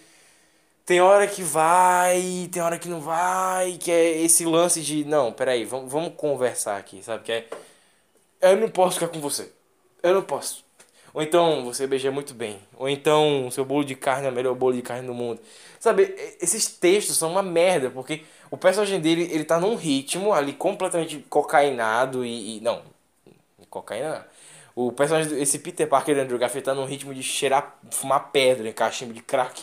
[0.86, 5.32] tem hora que vai, tem hora que não vai, que é esse lance de, não,
[5.32, 7.24] peraí, vamos, vamos conversar aqui, sabe?
[7.24, 7.48] Que é,
[8.42, 9.52] eu não posso ficar com você,
[10.02, 10.66] eu não posso.
[11.14, 12.60] Ou então, você beija muito bem.
[12.76, 15.42] Ou então, seu bolo de carne é o melhor bolo de carne do mundo.
[15.80, 20.54] Sabe, esses textos são uma merda, porque o personagem dele, ele tá num ritmo ali
[20.54, 22.58] completamente cocainado e...
[22.58, 22.82] e não,
[23.70, 24.40] cocaína não.
[24.76, 28.70] O personagem, esse Peter Parker do Andrew Garfield tá num ritmo de cheirar, fumar pedra
[28.70, 29.62] em cachimbo de crack.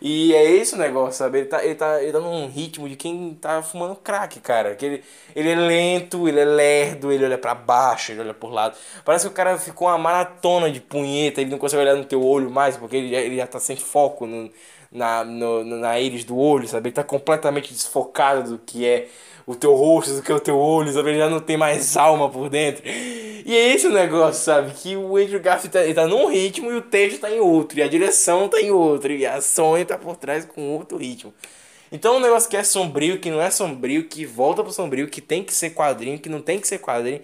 [0.00, 1.38] E é esse o negócio, sabe?
[1.38, 4.76] Ele tá, ele tá, ele tá num ritmo de quem tá fumando crack, cara.
[4.76, 5.04] Que ele,
[5.34, 8.76] ele é lento, ele é lerdo, ele olha para baixo, ele olha por lado.
[9.04, 12.24] Parece que o cara ficou uma maratona de punheta, ele não consegue olhar no teu
[12.24, 14.50] olho mais, porque ele, ele já tá sem foco no,
[14.92, 16.88] na, no, na íris do olho, sabe?
[16.88, 19.08] Ele tá completamente desfocado do que é
[19.46, 21.10] o teu rosto, do que é o teu olho, sabe?
[21.10, 22.82] Ele já não tem mais alma por dentro.
[22.86, 24.72] E é esse o negócio, sabe?
[24.72, 27.78] Que o Andrew Garfield tá, ele tá num ritmo e o texto tá em outro,
[27.78, 31.32] e a direção tá em outro, e a Sony tá por trás com outro ritmo.
[31.90, 35.20] Então, um negócio que é sombrio, que não é sombrio, que volta pro sombrio, que
[35.20, 37.20] tem que ser quadrinho, que não tem que ser quadrinho.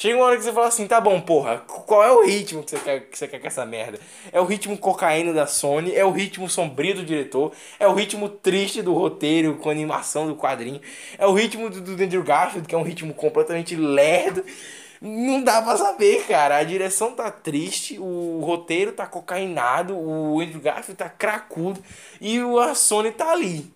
[0.00, 2.70] Chega uma hora que você fala assim, tá bom, porra, qual é o ritmo que
[2.70, 4.00] você quer, que você quer com essa merda?
[4.32, 8.26] É o ritmo cocaína da Sony, é o ritmo sombrio do diretor, é o ritmo
[8.26, 10.80] triste do roteiro com animação do quadrinho,
[11.18, 14.42] é o ritmo do, do Andrew Garfield, que é um ritmo completamente lerdo.
[15.02, 16.56] Não dá pra saber, cara.
[16.56, 21.78] A direção tá triste, o roteiro tá cocainado, o Andrew Garfield tá cracudo
[22.22, 23.70] e a Sony tá ali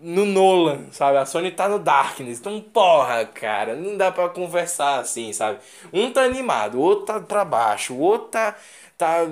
[0.00, 1.18] no Nolan, sabe?
[1.18, 2.38] A Sony tá no Darkness.
[2.38, 5.58] Então, porra, cara, não dá pra conversar assim, sabe?
[5.92, 8.56] Um tá animado, o outro tá pra baixo, o outro tá,
[8.96, 9.26] tá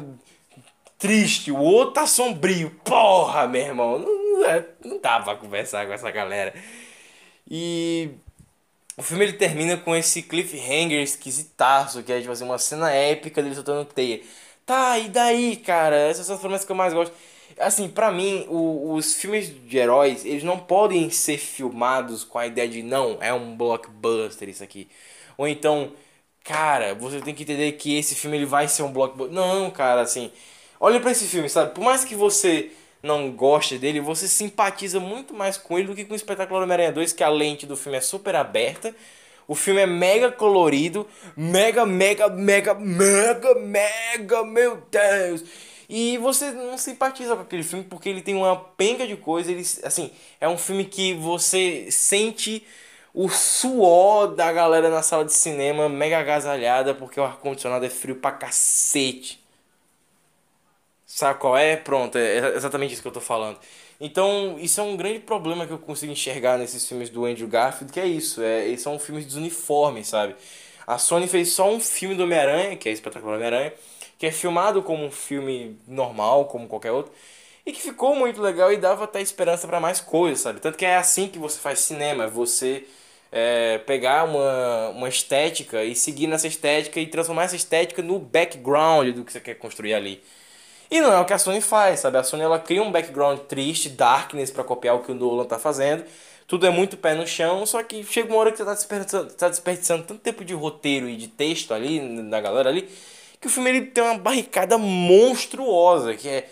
[0.98, 2.70] triste, o outro tá sombrio.
[2.84, 6.54] Porra, meu irmão, não, não, não dá pra conversar com essa galera.
[7.48, 8.10] E
[8.96, 13.42] o filme ele termina com esse cliffhanger esquisitaço, que é tipo assim, uma cena épica
[13.42, 14.22] dele soltando teia.
[14.64, 15.96] Tá, e daí, cara?
[15.96, 17.14] Essas são as formas que eu mais gosto.
[17.58, 22.46] Assim, para mim, o, os filmes de heróis, eles não podem ser filmados com a
[22.46, 24.88] ideia de não, é um blockbuster isso aqui.
[25.38, 25.92] Ou então,
[26.44, 29.34] cara, você tem que entender que esse filme ele vai ser um blockbuster.
[29.34, 30.30] Não, cara, assim,
[30.78, 31.74] olha para esse filme, sabe?
[31.74, 32.70] Por mais que você
[33.02, 36.92] não goste dele, você simpatiza muito mais com ele do que com o Espetáculo Homem-Aranha
[36.92, 38.94] 2, que a lente do filme é super aberta.
[39.48, 45.44] O filme é mega colorido, mega, mega, mega, mega, mega, meu Deus.
[45.88, 49.62] E você não simpatiza com aquele filme porque ele tem uma penca de coisa, ele
[49.84, 52.66] assim, é um filme que você sente
[53.14, 57.90] o suor da galera na sala de cinema mega agasalhada porque o ar condicionado é
[57.90, 59.40] frio pra cacete.
[61.06, 61.76] Sabe qual é?
[61.76, 63.58] Pronto, é exatamente isso que eu tô falando.
[64.00, 67.92] Então, isso é um grande problema que eu consigo enxergar nesses filmes do Andrew Garfield,
[67.92, 70.36] que é isso, é, eles são filmes desuniformes, sabe?
[70.86, 73.72] A Sony fez só um filme do Homem-Aranha, que é Espetacular Homem-Aranha,
[74.18, 77.12] que é filmado como um filme normal, como qualquer outro,
[77.64, 80.60] e que ficou muito legal e dava até esperança para mais coisas, sabe?
[80.60, 82.86] Tanto que é assim que você faz cinema, você
[83.32, 89.14] é, pegar uma, uma estética e seguir nessa estética e transformar essa estética no background
[89.14, 90.22] do que você quer construir ali.
[90.90, 92.16] E não é o que a Sony faz, sabe?
[92.16, 95.58] A Sony ela cria um background triste, darkness para copiar o que o Nolan tá
[95.58, 96.04] fazendo.
[96.46, 99.32] Tudo é muito pé no chão, só que chega uma hora que você tá desperdiçando,
[99.34, 101.98] tá desperdiçando tanto tempo de roteiro e de texto ali,
[102.30, 102.88] da galera ali,
[103.40, 106.48] que o filme ele tem uma barricada monstruosa, que é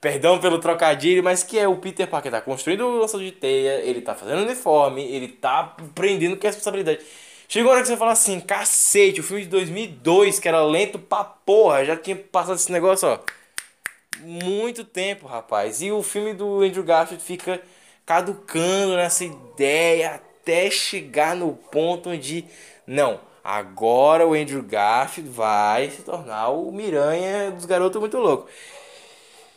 [0.00, 3.80] perdão pelo trocadilho, mas que é o Peter Parker tá construindo o lançador de teia,
[3.80, 7.00] ele tá fazendo uniforme, ele tá prendendo que é responsabilidade.
[7.48, 10.98] Chegou a hora que você fala assim, cacete, o filme de 2002, que era lento
[10.98, 13.18] pra porra, já tinha passado esse negócio, ó.
[14.20, 15.82] Muito tempo, rapaz.
[15.82, 17.60] E o filme do Andrew Garfield fica
[18.04, 22.44] caducando nessa ideia até chegar no ponto onde,
[22.86, 28.50] não, agora o Andrew Garfield vai se tornar o Miranha dos garotos muito loucos.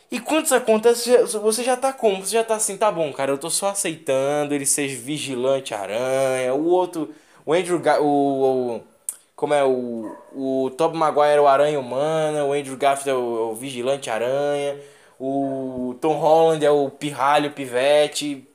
[0.08, 2.24] E quando isso acontece, você já tá como?
[2.24, 6.54] Você já tá assim, tá bom, cara, eu tô só aceitando ele ser vigilante aranha,
[6.54, 7.12] o outro,
[7.44, 8.82] o Andrew, o, o
[9.34, 13.38] como é, o, o Tobey Maguire é o aranha humana, o Andrew Garfield é o,
[13.38, 14.80] é o vigilante aranha,
[15.18, 18.46] o Tom Holland é o pirralho pivete,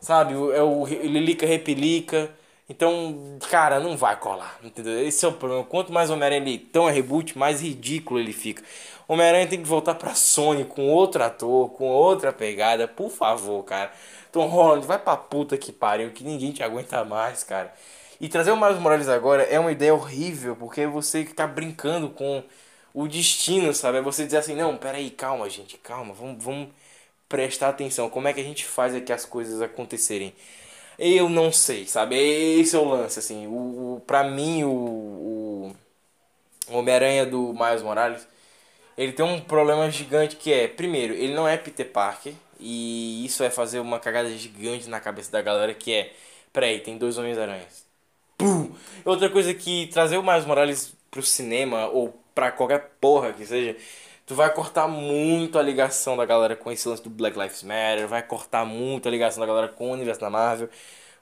[0.00, 2.30] sabe, é o Lilica Repelica.
[2.72, 5.06] Então, cara, não vai colar, entendeu?
[5.06, 5.62] Esse é o problema.
[5.62, 8.62] Quanto mais Homem-Aranha ele tão é reboot, mais ridículo ele fica.
[9.06, 13.92] Homem-Aranha tem que voltar pra Sony com outro ator, com outra pegada, por favor, cara.
[14.32, 17.70] Tom Holland, vai pra puta que pariu, que ninguém te aguenta mais, cara.
[18.18, 22.42] E trazer o Miles Morales agora é uma ideia horrível, porque você tá brincando com
[22.94, 23.98] o destino, sabe?
[23.98, 26.68] É você dizer assim, não, peraí, calma, gente, calma, vamos, vamos
[27.28, 28.08] prestar atenção.
[28.08, 30.34] Como é que a gente faz aqui as coisas acontecerem?
[30.98, 32.16] Eu não sei, sabe?
[32.16, 33.46] Esse é o lance, assim.
[33.46, 35.74] O, o, pra mim, o,
[36.68, 38.26] o Homem-Aranha do Miles Morales
[38.96, 42.34] ele tem um problema gigante que é, primeiro, ele não é Peter Parker.
[42.60, 46.12] E isso é fazer uma cagada gigante na cabeça da galera que é.
[46.52, 47.84] Peraí, tem dois Homens-Aranhas.
[48.38, 48.70] Pum!
[49.04, 53.76] Outra coisa que trazer o Miles Morales pro cinema ou pra qualquer porra que seja,
[54.26, 58.08] tu vai cortar muito a ligação da galera com esse lance do Black Lives Matter,
[58.08, 60.68] vai cortar muito a ligação da galera com o universo da Marvel.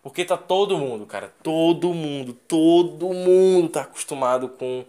[0.03, 4.85] Porque tá todo mundo, cara, todo mundo, todo mundo tá acostumado com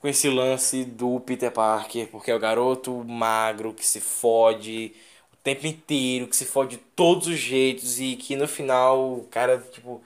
[0.00, 4.94] com esse lance do Peter Parker, porque é o garoto magro que se fode
[5.32, 9.24] o tempo inteiro, que se fode de todos os jeitos e que no final o
[9.30, 10.02] cara, tipo.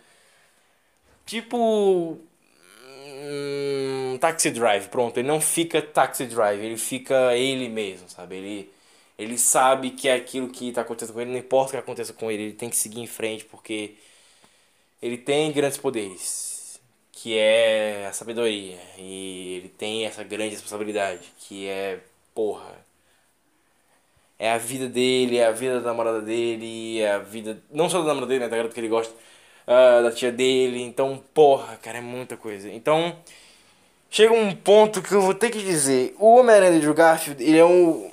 [1.25, 2.19] Tipo.
[3.25, 5.19] Hum, taxi Drive, pronto.
[5.19, 8.37] Ele não fica Taxi Drive, ele fica ele mesmo, sabe?
[8.37, 8.73] Ele,
[9.19, 12.13] ele sabe que é aquilo que está acontecendo com ele, não importa o que aconteça
[12.13, 13.97] com ele, ele tem que seguir em frente porque
[15.01, 16.81] ele tem grandes poderes
[17.13, 18.79] que é a sabedoria.
[18.99, 22.01] E ele tem essa grande responsabilidade, que é,
[22.35, 22.85] porra.
[24.39, 27.63] É a vida dele, é a vida da namorada dele, é a vida.
[27.71, 28.49] Não só da namorada dele, né?
[28.49, 29.15] Da garota que ele gosta,
[29.67, 30.83] uh, da tia dele.
[30.83, 32.71] Então, porra, cara, é muita coisa.
[32.71, 33.17] Então,
[34.11, 37.65] chega um ponto que eu vou ter que dizer: o Homem-Aranha de Garfield, ele é
[37.65, 38.11] um.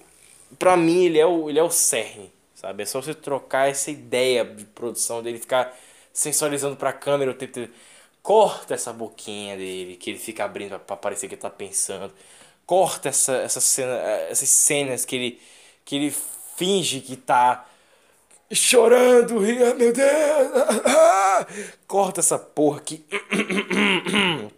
[0.60, 2.84] Pra mim, ele é o, ele é o cerne, sabe?
[2.84, 5.76] É só você trocar essa ideia de produção dele, ficar
[6.14, 7.68] sensualizando pra câmera o tempo
[8.22, 12.14] Corta essa boquinha dele, que ele fica abrindo para parecer que ele tá pensando.
[12.66, 13.98] Corta essa, essa cena,
[14.30, 15.42] essas cenas que ele,
[15.84, 16.14] que ele
[16.56, 17.68] finge que tá
[18.54, 20.10] chorando, ria, meu Deus.
[21.88, 23.06] Corta essa porra aqui.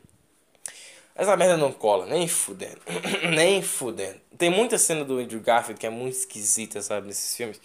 [1.15, 2.81] Essa merda não cola, nem fudendo.
[3.35, 4.19] nem fudendo.
[4.35, 7.61] Tem muita cena do Andrew Garfield que é muito esquisita, sabe, nesses filmes.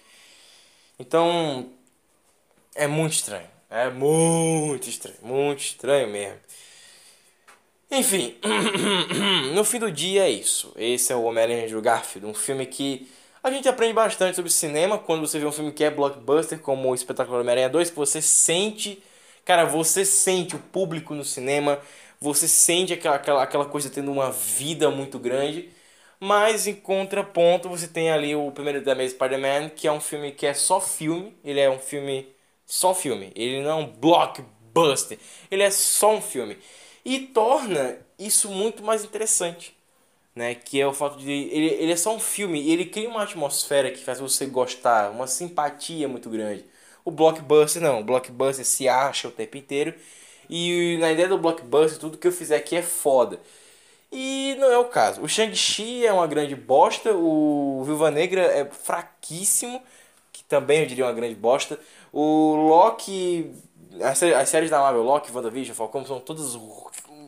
[0.99, 1.71] Então,
[2.75, 3.49] é muito estranho.
[3.71, 6.39] É muito estranho, muito estranho mesmo.
[7.91, 8.37] Enfim,
[9.55, 10.73] no fim do dia é isso.
[10.77, 13.09] Esse é o Homem-Aranha de Garfield, um filme que
[13.43, 16.91] a gente aprende bastante sobre cinema quando você vê um filme que é blockbuster, como
[16.91, 19.03] o Espetacular Homem-Aranha 2, que você sente,
[19.45, 21.81] cara, você sente o público no cinema,
[22.21, 25.71] você sente aquela, aquela, aquela coisa tendo uma vida muito grande.
[26.21, 30.33] Mas em contraponto, você tem ali o primeiro da Amazing Spider-Man, que é um filme
[30.33, 32.27] que é só filme, ele é um filme
[32.67, 33.33] só filme.
[33.37, 35.19] Ele não é um blockbuster.
[35.51, 36.59] Ele é só um filme.
[37.05, 39.78] E torna isso muito mais interessante.
[40.39, 40.55] Né?
[40.55, 41.33] Que é o fato de.
[41.33, 45.11] Ele, ele é só um filme e ele cria uma atmosfera que faz você gostar,
[45.11, 46.65] uma simpatia muito grande.
[47.05, 48.01] O blockbuster não.
[48.01, 49.95] O blockbuster se acha o tempo inteiro.
[50.49, 53.41] E na ideia do blockbuster, tudo que eu fizer aqui é foda.
[54.13, 55.23] E não é o caso.
[55.23, 57.13] O Shang-Chi é uma grande bosta.
[57.13, 59.83] O Viúva Negra é fraquíssimo.
[60.33, 61.81] Que também eu diria uma grande bosta.
[62.13, 63.53] O Loki.
[64.03, 64.19] As,
[64.49, 66.55] séries da Marvel, Loki, WandaVision, Falcão, são todas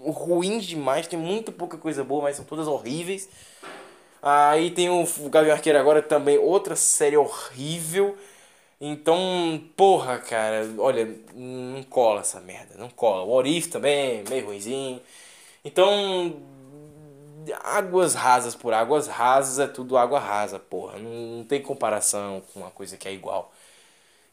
[0.04, 1.06] ruins demais.
[1.06, 3.28] Tem muito pouca coisa boa, mas são todas horríveis.
[4.22, 8.16] Aí tem o, Gavião Arqueiro agora também, outra série horrível.
[8.80, 13.24] Então, porra, cara, olha, não cola essa merda, não cola.
[13.24, 15.00] O Orif também, meio ruimzinho.
[15.64, 16.36] Então,
[17.62, 20.98] águas rasas por águas rasas é tudo água rasa, porra.
[20.98, 23.52] Não, não tem comparação com uma coisa que é igual.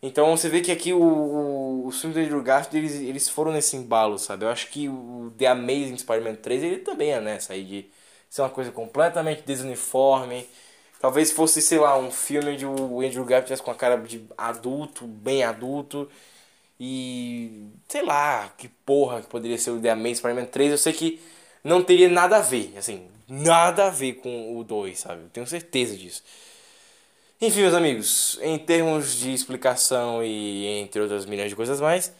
[0.01, 3.51] Então você vê que aqui o, o, o filme do Andrew Garfield, eles, eles foram
[3.51, 4.45] nesse embalo, sabe?
[4.45, 7.85] Eu acho que o The Amazing Spider-Man 3, ele também é nessa aí de
[8.29, 10.47] ser uma coisa completamente desuniforme.
[10.99, 14.25] Talvez fosse, sei lá, um filme de o Andrew Garfield tivesse com a cara de
[14.37, 16.09] adulto, bem adulto.
[16.79, 20.71] E sei lá, que porra que poderia ser o The Amazing Spider-Man 3.
[20.71, 21.19] Eu sei que
[21.63, 25.23] não teria nada a ver, assim, nada a ver com o 2, sabe?
[25.23, 26.23] Eu tenho certeza disso.
[27.39, 32.11] Enfim, meus amigos, em termos de explicação e entre outras milhões de coisas mais,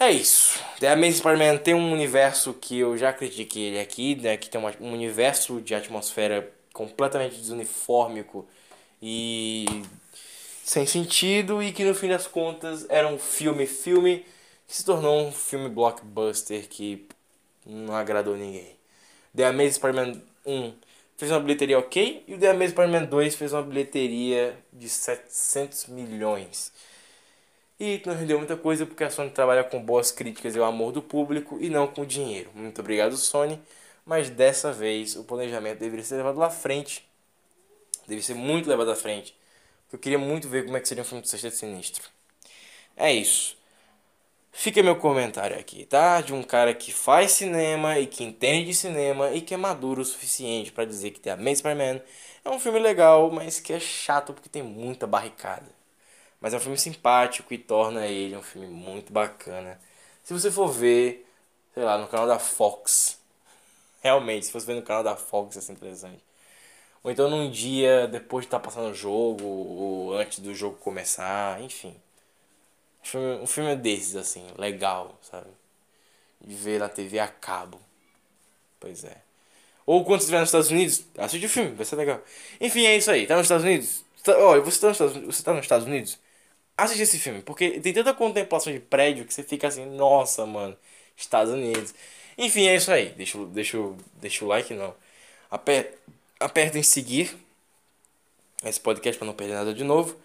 [0.00, 0.58] é isso.
[0.80, 4.36] The Amazing Spider-Man tem um universo que eu já critiquei ele aqui, né?
[4.36, 8.48] Que tem um universo de atmosfera completamente desuniformico
[9.00, 9.64] e
[10.64, 14.26] sem sentido e que no fim das contas era um filme filme
[14.66, 17.06] que se tornou um filme blockbuster que
[17.64, 18.76] não agradou ninguém.
[19.36, 20.74] The Amazing Spider-Man 1
[21.16, 25.86] fez uma bilheteria ok e o The Amazing Spider-Man 2 fez uma bilheteria de 700
[25.86, 26.72] milhões.
[27.78, 30.92] E não rendeu muita coisa porque a Sony trabalha com boas críticas e o amor
[30.92, 32.50] do público e não com dinheiro.
[32.54, 33.60] Muito obrigado, Sony.
[34.06, 37.04] Mas dessa vez o planejamento deveria ser levado à frente.
[38.06, 39.34] Deve ser muito levado à frente.
[39.92, 42.04] Eu queria muito ver como é que seria um filme do Sexteto Sinistro.
[42.96, 43.56] É isso.
[44.56, 46.20] Fica meu comentário aqui, tá?
[46.20, 50.00] De um cara que faz cinema e que entende de cinema e que é maduro
[50.00, 52.00] o suficiente para dizer que The Amazing Spider-Man
[52.44, 55.66] é um filme legal, mas que é chato porque tem muita barricada.
[56.40, 59.80] Mas é um filme simpático e torna ele um filme muito bacana.
[60.22, 61.26] Se você for ver,
[61.74, 63.18] sei lá, no canal da Fox.
[64.02, 66.22] Realmente, se você ver no canal da Fox, é interessante.
[67.02, 70.76] Ou então num dia depois de estar tá passando o jogo, ou antes do jogo
[70.78, 71.96] começar, enfim.
[73.04, 75.50] Um filme, um filme desses, assim, legal, sabe?
[76.40, 77.80] De ver na TV a cabo.
[78.80, 79.16] Pois é.
[79.86, 82.22] Ou quando estiver nos Estados Unidos, assiste o filme, vai ser legal.
[82.60, 83.26] Enfim, é isso aí.
[83.26, 84.04] Tá nos Estados Unidos?
[84.22, 86.18] Tá, olha, você tá nos Estados, você tá nos Estados Unidos?
[86.76, 90.76] assiste esse filme, porque tem tanta contemplação de prédio que você fica assim, nossa, mano,
[91.16, 91.94] Estados Unidos.
[92.36, 93.10] Enfim, é isso aí.
[93.10, 93.78] Deixa, deixa,
[94.20, 94.94] deixa o like, não.
[95.50, 95.94] Aper,
[96.40, 97.36] aperta em seguir
[98.64, 100.16] esse podcast para não perder nada de novo.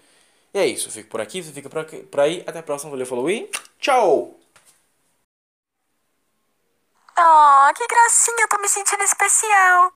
[0.53, 0.87] E é isso.
[0.89, 2.43] Eu fico por aqui, você fica por, aqui, por aí.
[2.47, 2.91] Até a próxima.
[2.91, 4.35] Valeu, falou e tchau!
[7.17, 9.93] Oh, que gracinha, eu tô me sentindo especial.